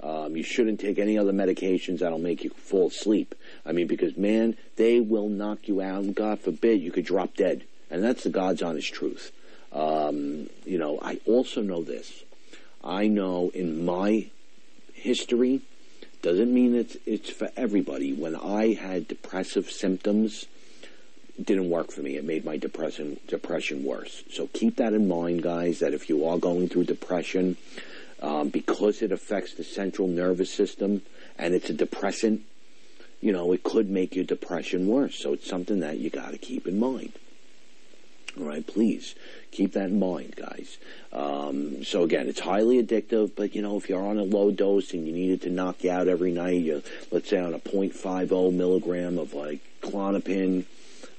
Um, 0.00 0.36
you 0.36 0.42
shouldn't 0.42 0.80
take 0.80 0.98
any 0.98 1.16
other 1.16 1.32
medications 1.32 2.00
that'll 2.00 2.18
make 2.18 2.44
you 2.44 2.50
fall 2.50 2.88
asleep. 2.88 3.34
I 3.64 3.72
mean, 3.72 3.86
because 3.86 4.16
man, 4.16 4.56
they 4.76 5.00
will 5.00 5.28
knock 5.28 5.66
you 5.66 5.80
out, 5.80 6.14
God 6.14 6.40
forbid 6.40 6.82
you 6.82 6.92
could 6.92 7.06
drop 7.06 7.34
dead. 7.34 7.64
And 7.90 8.02
that's 8.02 8.24
the 8.24 8.30
God's 8.30 8.62
honest 8.62 8.92
truth. 8.92 9.32
Um, 9.74 10.48
you 10.64 10.78
know, 10.78 10.98
I 11.02 11.20
also 11.26 11.60
know 11.60 11.82
this. 11.82 12.22
I 12.82 13.08
know 13.08 13.50
in 13.52 13.84
my 13.84 14.28
history, 14.92 15.62
doesn't 16.22 16.54
mean 16.54 16.74
it's 16.74 16.96
it's 17.04 17.28
for 17.28 17.50
everybody. 17.56 18.12
When 18.12 18.34
I 18.34 18.72
had 18.72 19.08
depressive 19.08 19.70
symptoms, 19.70 20.46
didn't 21.42 21.68
work 21.68 21.90
for 21.90 22.00
me. 22.00 22.16
It 22.16 22.24
made 22.24 22.44
my 22.44 22.56
depression 22.56 23.20
depression 23.26 23.84
worse. 23.84 24.22
So 24.30 24.46
keep 24.46 24.76
that 24.76 24.94
in 24.94 25.06
mind, 25.06 25.42
guys. 25.42 25.80
That 25.80 25.92
if 25.92 26.08
you 26.08 26.26
are 26.26 26.38
going 26.38 26.68
through 26.68 26.84
depression, 26.84 27.56
um, 28.22 28.48
because 28.48 29.02
it 29.02 29.12
affects 29.12 29.54
the 29.54 29.64
central 29.64 30.08
nervous 30.08 30.50
system 30.50 31.02
and 31.36 31.52
it's 31.52 31.68
a 31.68 31.74
depressant, 31.74 32.42
you 33.20 33.32
know, 33.32 33.52
it 33.52 33.62
could 33.62 33.90
make 33.90 34.14
your 34.14 34.24
depression 34.24 34.86
worse. 34.86 35.16
So 35.16 35.32
it's 35.32 35.48
something 35.48 35.80
that 35.80 35.98
you 35.98 36.08
got 36.10 36.30
to 36.30 36.38
keep 36.38 36.66
in 36.66 36.78
mind. 36.78 37.12
All 38.36 38.46
right, 38.46 38.66
please 38.66 39.14
keep 39.52 39.74
that 39.74 39.90
in 39.90 40.00
mind, 40.00 40.34
guys. 40.34 40.78
Um, 41.12 41.84
so 41.84 42.02
again, 42.02 42.28
it's 42.28 42.40
highly 42.40 42.82
addictive, 42.82 43.30
but 43.36 43.54
you 43.54 43.62
know, 43.62 43.76
if 43.76 43.88
you're 43.88 44.04
on 44.04 44.18
a 44.18 44.24
low 44.24 44.50
dose 44.50 44.92
and 44.92 45.06
you 45.06 45.12
need 45.12 45.30
it 45.30 45.42
to 45.42 45.50
knock 45.50 45.84
you 45.84 45.92
out 45.92 46.08
every 46.08 46.32
night, 46.32 46.62
you 46.62 46.82
let's 47.12 47.30
say 47.30 47.38
on 47.38 47.54
a 47.54 47.60
0.50 47.60 48.52
milligram 48.52 49.18
of 49.18 49.34
like 49.34 49.60
Klonopin, 49.82 50.64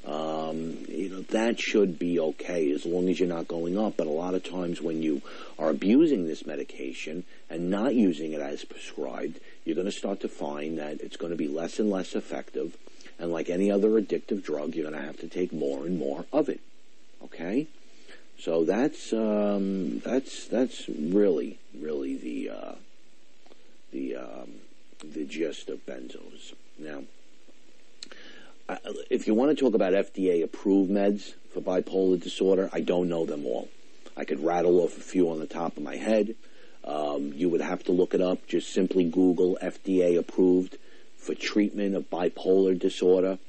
um, 0.06 0.78
you 0.90 1.10
know, 1.10 1.22
that 1.22 1.58
should 1.58 1.98
be 1.98 2.20
okay 2.20 2.70
as 2.72 2.86
long 2.86 3.08
as 3.08 3.18
you're 3.18 3.30
not 3.30 3.48
going 3.48 3.78
up. 3.78 3.96
But 3.96 4.08
a 4.08 4.12
lot 4.12 4.34
of 4.34 4.44
times 4.44 4.82
when 4.82 5.02
you 5.02 5.22
are 5.58 5.70
abusing 5.70 6.28
this 6.28 6.46
medication 6.46 7.24
and 7.50 7.70
not 7.70 7.96
using 7.96 8.34
it 8.34 8.42
as 8.42 8.66
prescribed, 8.66 9.40
you're 9.64 9.76
going 9.76 9.86
to 9.86 9.92
start 9.92 10.20
to 10.20 10.28
find 10.28 10.78
that 10.80 11.00
it's 11.00 11.16
going 11.16 11.32
to 11.32 11.38
be 11.38 11.48
less 11.48 11.80
and 11.80 11.90
less 11.90 12.14
effective. 12.14 12.76
And 13.18 13.32
like 13.32 13.50
any 13.50 13.72
other 13.72 13.92
addictive 13.92 14.44
drug, 14.44 14.76
you're 14.76 14.90
going 14.90 15.02
to 15.02 15.08
have 15.08 15.22
to 15.22 15.30
take 15.30 15.54
more 15.54 15.86
and 15.86 15.98
more 15.98 16.26
of 16.34 16.50
it. 16.50 16.60
Okay? 17.26 17.68
So 18.38 18.64
that's 18.66 19.14
um, 19.14 20.00
that's 20.00 20.48
that's 20.48 20.88
really 20.90 21.58
really 21.80 22.16
the 22.18 22.50
uh, 22.50 22.76
the 23.92 24.16
um, 24.18 24.52
the 25.04 25.26
gist 25.26 25.70
of 25.70 25.86
benzos. 25.86 26.54
Now, 26.78 27.04
if 29.10 29.28
you 29.28 29.34
want 29.34 29.58
to 29.58 29.64
talk 29.64 29.74
about 29.74 29.94
FDA 29.94 30.44
approved 30.44 30.92
meds 30.92 31.34
for 31.54 31.62
bipolar 31.62 32.22
disorder, 32.22 32.70
I 32.74 32.82
don't 32.82 33.10
know 33.10 33.26
them 33.26 33.46
all. 33.46 33.70
I 34.18 34.26
could 34.26 34.44
rattle 34.44 34.82
off 34.82 34.98
a 34.98 35.02
few 35.02 35.30
on 35.30 35.40
the 35.40 35.48
top 35.48 35.78
of 35.78 35.84
my 35.84 35.96
head. 35.96 36.36
Um, 36.84 37.34
you 37.34 37.50
would 37.50 37.62
have 37.62 37.84
to 37.86 37.92
look 37.92 38.14
it 38.14 38.22
up. 38.22 38.48
Just 38.48 38.72
simply 38.72 39.06
Google 39.06 39.58
FDA 39.62 40.18
approved 40.18 40.78
for 41.18 41.34
treatment 41.34 41.96
of 41.96 42.10
bipolar 42.10 42.78
disorder. 42.78 43.40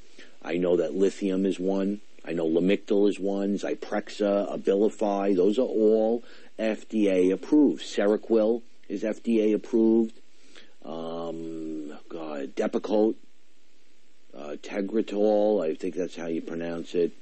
I 0.42 0.56
know 0.56 0.76
that 0.76 0.94
lithium 0.94 1.44
is 1.44 1.58
one. 1.58 2.00
I 2.26 2.32
know 2.32 2.46
Lamictal 2.46 3.08
is 3.08 3.20
one. 3.20 3.56
Zyprexa, 3.56 4.52
Abilify, 4.52 5.36
those 5.36 5.58
are 5.58 5.62
all 5.62 6.24
FDA 6.58 7.32
approved. 7.32 7.82
Seroquel 7.82 8.62
is 8.88 9.02
FDA 9.02 9.54
approved. 9.54 10.18
Um, 10.84 11.96
God, 12.08 12.54
Depakote, 12.56 13.14
uh, 14.36 14.56
Tegretol, 14.62 15.64
I 15.64 15.74
think 15.74 15.94
that's 15.94 16.16
how 16.16 16.26
you 16.26 16.42
pronounce 16.42 16.94
it. 16.94 17.12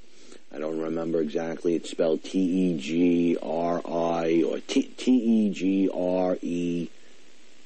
I 0.55 0.59
don't 0.59 0.79
remember 0.79 1.21
exactly. 1.21 1.75
It's 1.75 1.91
spelled 1.91 2.23
T 2.23 2.39
E 2.39 2.79
G 2.79 3.37
R 3.43 3.83
I 3.85 4.45
or 4.47 4.61
T 4.61 4.93
E 5.07 5.51
G 5.51 5.91
R 5.93 6.39
E 6.41 6.89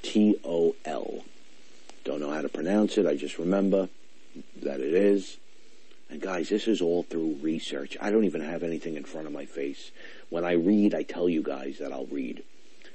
T 0.03 0.37
O 0.45 0.75
L. 0.85 1.25
Don't 2.05 2.21
know 2.21 2.31
how 2.31 2.41
to 2.41 2.49
pronounce 2.49 2.97
it. 2.97 3.07
I 3.07 3.15
just 3.15 3.39
remember 3.39 3.91
that 4.63 4.81
it 4.81 4.95
is. 4.95 5.37
And 6.11 6.21
guys, 6.21 6.49
this 6.49 6.67
is 6.67 6.81
all 6.81 7.03
through 7.03 7.39
research. 7.43 7.97
I 8.01 8.11
don't 8.11 8.25
even 8.25 8.41
have 8.41 8.63
anything 8.63 8.97
in 8.97 9.05
front 9.05 9.27
of 9.27 9.33
my 9.33 9.45
face. 9.45 9.91
When 10.31 10.45
I 10.45 10.53
read, 10.53 10.95
I 10.95 11.03
tell 11.03 11.29
you 11.29 11.43
guys 11.43 11.79
that 11.79 11.93
I'll 11.93 12.07
read. 12.07 12.43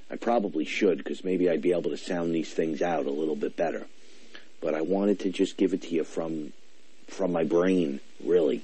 I 0.09 0.15
probably 0.15 0.65
should 0.65 0.97
because 0.97 1.23
maybe 1.23 1.49
I'd 1.49 1.61
be 1.61 1.71
able 1.71 1.91
to 1.91 1.97
sound 1.97 2.33
these 2.33 2.53
things 2.53 2.81
out 2.81 3.05
a 3.05 3.11
little 3.11 3.35
bit 3.35 3.55
better 3.55 3.87
but 4.63 4.73
I 4.73 4.81
wanted 4.81 5.19
to 5.19 5.29
just 5.29 5.57
give 5.57 5.73
it 5.73 5.81
to 5.83 5.89
you 5.89 6.05
from 6.05 6.53
from 7.09 7.33
my 7.33 7.43
brain, 7.43 7.99
really, 8.23 8.63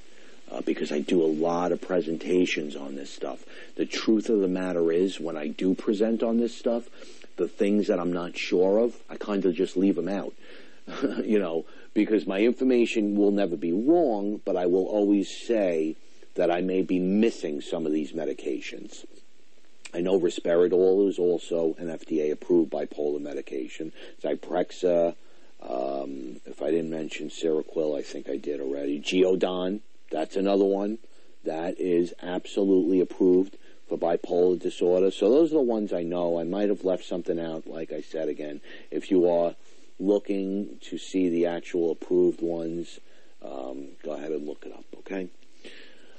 uh, 0.50 0.62
because 0.62 0.90
I 0.90 1.00
do 1.00 1.22
a 1.22 1.28
lot 1.28 1.70
of 1.72 1.80
presentations 1.82 2.74
on 2.74 2.96
this 2.96 3.12
stuff. 3.12 3.44
The 3.76 3.84
truth 3.84 4.30
of 4.30 4.40
the 4.40 4.48
matter 4.48 4.90
is, 4.90 5.20
when 5.20 5.36
I 5.36 5.48
do 5.48 5.74
present 5.74 6.22
on 6.22 6.38
this 6.38 6.56
stuff, 6.56 6.88
the 7.36 7.46
things 7.46 7.86
that 7.88 8.00
I'm 8.00 8.12
not 8.12 8.36
sure 8.36 8.78
of, 8.78 8.96
I 9.10 9.16
kind 9.16 9.44
of 9.44 9.54
just 9.54 9.76
leave 9.76 9.94
them 9.94 10.08
out, 10.08 10.32
you 11.22 11.38
know, 11.38 11.66
because 11.94 12.26
my 12.26 12.40
information 12.40 13.16
will 13.16 13.30
never 13.30 13.56
be 13.56 13.72
wrong, 13.72 14.40
but 14.44 14.56
I 14.56 14.66
will 14.66 14.86
always 14.86 15.28
say 15.28 15.96
that 16.34 16.50
I 16.50 16.60
may 16.60 16.82
be 16.82 16.98
missing 16.98 17.60
some 17.60 17.86
of 17.86 17.92
these 17.92 18.12
medications. 18.12 19.04
I 19.92 20.00
know 20.00 20.18
risperidol 20.18 21.08
is 21.08 21.18
also 21.18 21.74
an 21.78 21.88
FDA-approved 21.88 22.70
bipolar 22.70 23.20
medication. 23.20 23.92
Zyprexa, 24.22 25.16
um, 25.60 26.40
if 26.46 26.62
I 26.62 26.70
didn't 26.70 26.90
mention 26.90 27.28
Seroquel, 27.28 27.98
I 27.98 28.02
think 28.02 28.28
I 28.28 28.36
did 28.36 28.60
already. 28.60 29.00
Geodon, 29.00 29.80
that's 30.10 30.36
another 30.36 30.64
one 30.64 30.98
that 31.44 31.80
is 31.80 32.14
absolutely 32.22 33.00
approved 33.00 33.56
for 33.88 33.98
bipolar 33.98 34.60
disorder. 34.60 35.10
So 35.10 35.28
those 35.28 35.50
are 35.50 35.54
the 35.54 35.60
ones 35.60 35.92
I 35.92 36.04
know. 36.04 36.38
I 36.38 36.44
might 36.44 36.68
have 36.68 36.84
left 36.84 37.04
something 37.04 37.40
out, 37.40 37.66
like 37.66 37.92
I 37.92 38.02
said 38.02 38.28
again. 38.28 38.60
If 38.90 39.10
you 39.10 39.28
are 39.28 39.56
looking 40.00 40.78
to 40.82 40.98
see 40.98 41.28
the 41.28 41.46
actual 41.46 41.90
approved 41.92 42.40
ones, 42.42 42.98
um, 43.44 43.88
go 44.02 44.12
ahead 44.12 44.32
and 44.32 44.46
look 44.46 44.64
it 44.66 44.72
up, 44.72 44.84
okay? 44.98 45.28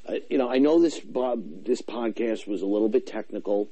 Uh, 0.08 0.16
you 0.30 0.38
know, 0.38 0.50
I 0.50 0.58
know 0.58 0.82
this 0.82 1.00
Bob, 1.00 1.66
this 1.66 1.82
podcast 1.82 2.48
was 2.48 2.62
a 2.62 2.66
little 2.66 2.90
bit 2.90 3.06
technical. 3.06 3.70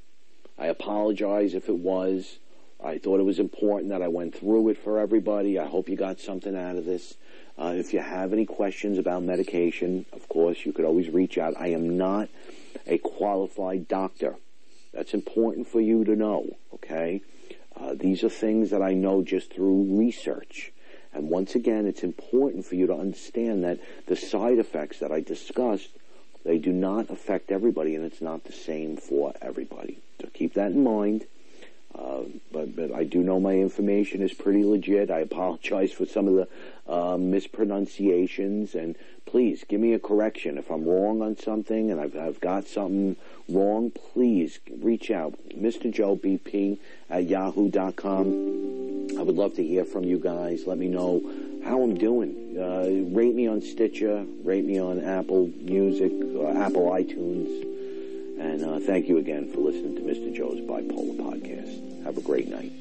I 0.58 0.68
apologize 0.68 1.54
if 1.54 1.70
it 1.70 1.78
was. 1.78 2.38
I 2.84 2.98
thought 2.98 3.20
it 3.20 3.24
was 3.24 3.40
important 3.40 3.90
that 3.90 4.02
I 4.02 4.08
went 4.08 4.36
through 4.36 4.70
it 4.70 4.78
for 4.78 5.00
everybody. 5.00 5.60
I 5.60 5.66
hope 5.66 5.90
you 5.90 5.96
got 5.96 6.20
something 6.20 6.56
out 6.56 6.76
of 6.76 6.86
this. 6.86 7.16
Uh, 7.58 7.74
if 7.76 7.94
you 7.94 8.00
have 8.00 8.32
any 8.32 8.46
questions 8.46 8.98
about 8.98 9.24
medication, 9.24 10.06
of 10.14 10.30
course, 10.30 10.66
you 10.66 10.72
could 10.72 10.86
always 10.86 11.10
reach 11.10 11.38
out. 11.38 11.56
I 11.60 11.68
am 11.68 11.98
not 11.98 12.30
a 12.88 12.98
qualified 13.00 13.88
doctor. 13.88 14.36
That's 14.94 15.14
important 15.14 15.68
for 15.68 15.82
you 15.82 16.06
to 16.06 16.16
know, 16.16 16.56
okay? 16.74 17.22
Uh, 17.80 17.94
these 17.96 18.24
are 18.24 18.30
things 18.30 18.72
that 18.72 18.82
I 18.82 18.94
know 18.94 19.22
just 19.22 19.54
through 19.54 19.98
research. 19.98 20.72
And 21.14 21.30
once 21.30 21.56
again, 21.56 21.86
it's 21.88 22.04
important 22.04 22.66
for 22.66 22.76
you 22.76 22.88
to 22.88 22.96
understand 22.96 23.64
that 23.64 23.80
the 24.06 24.16
side 24.16 24.60
effects 24.60 25.00
that 25.00 25.12
I 25.12 25.22
discussed, 25.22 25.90
they 26.44 26.58
do 26.58 26.72
not 26.72 27.10
affect 27.10 27.52
everybody, 27.52 27.96
and 27.96 28.06
it's 28.06 28.22
not 28.22 28.44
the 28.44 28.54
same 28.54 28.98
for 28.98 29.34
everybody. 29.42 30.00
So 30.22 30.28
keep 30.34 30.54
that 30.54 30.72
in 30.72 30.84
mind. 30.84 31.26
Uh, 31.94 32.22
but 32.52 32.76
but 32.76 32.94
I 32.94 33.04
do 33.04 33.24
know 33.24 33.40
my 33.40 33.54
information 33.54 34.22
is 34.22 34.34
pretty 34.34 34.64
legit. 34.64 35.10
I 35.10 35.20
apologize 35.20 35.92
for 35.92 36.06
some 36.06 36.28
of 36.28 36.36
the 36.36 36.48
uh, 36.92 37.18
mispronunciations, 37.18 38.76
and 38.76 38.96
please 39.26 39.64
give 39.68 39.82
me 39.82 39.94
a 39.94 40.00
correction 40.00 40.58
if 40.58 40.70
I'm 40.70 40.86
wrong 40.86 41.22
on 41.22 41.38
something 41.38 41.92
and 41.92 42.00
I've 42.00 42.16
I've 42.16 42.40
got 42.40 42.68
something 42.68 43.16
wrong. 43.48 43.92
Please 43.92 44.60
reach 44.80 45.10
out, 45.12 45.34
Mr. 45.50 45.92
Joe 45.92 46.16
BP 46.16 46.78
at 47.10 47.26
yahoo.com. 47.26 49.18
I 49.18 49.22
would 49.24 49.36
love 49.36 49.56
to 49.56 49.64
hear 49.64 49.86
from 49.86 50.04
you 50.04 50.20
guys. 50.20 50.68
Let 50.68 50.78
me 50.78 50.88
know 50.88 51.22
how 51.64 51.82
I'm 51.82 51.98
doing. 51.98 52.56
Uh, 52.58 53.16
rate 53.16 53.36
me 53.36 53.48
on 53.48 53.62
Stitcher. 53.62 54.26
Rate 54.44 54.66
me 54.66 54.80
on 54.80 55.04
Apple 55.04 55.48
Music, 55.58 56.12
uh, 56.12 56.50
Apple 56.58 56.92
iTunes. 56.92 57.79
And 58.40 58.64
uh, 58.64 58.80
thank 58.80 59.10
you 59.10 59.18
again 59.18 59.52
for 59.52 59.60
listening 59.60 59.96
to 59.96 60.02
Mr. 60.02 60.34
Joe's 60.34 60.62
Bipolar 60.62 61.18
Podcast. 61.18 62.04
Have 62.06 62.18
a 62.18 62.22
great 62.22 62.48
night. 62.48 62.72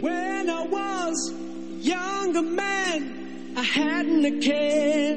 When 0.00 0.50
I 0.50 0.66
was 0.66 1.32
younger 1.78 2.42
man, 2.42 3.54
I 3.56 3.62
hadn't 3.62 4.24
a 4.24 4.40
care. 4.40 5.16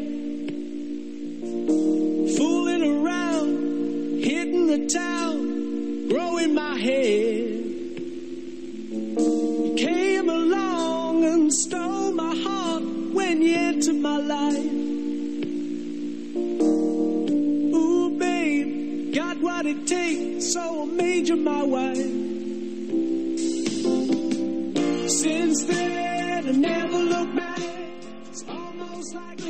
Fooling 2.37 3.03
around, 3.03 4.23
hitting 4.23 4.67
the 4.67 4.87
town, 4.87 6.07
growing 6.07 6.53
my 6.53 6.77
hair. 6.77 7.47
You 9.65 9.75
came 9.75 10.29
along 10.29 11.23
and 11.25 11.51
stole 11.51 12.11
my 12.11 12.35
heart 12.35 12.83
when 12.83 13.41
you 13.41 13.55
entered 13.55 13.95
my 13.95 14.17
life. 14.17 14.88
It 19.69 19.85
takes, 19.85 20.53
so 20.53 20.81
I 20.81 20.85
made 20.85 21.27
you 21.27 21.35
my 21.35 21.63
wife. 21.63 21.97
Since 25.09 25.65
then, 25.65 26.47
I 26.47 26.51
never 26.51 26.97
look 26.97 27.35
back. 27.35 27.59
It's 28.29 28.43
almost 28.47 29.15
like. 29.15 29.48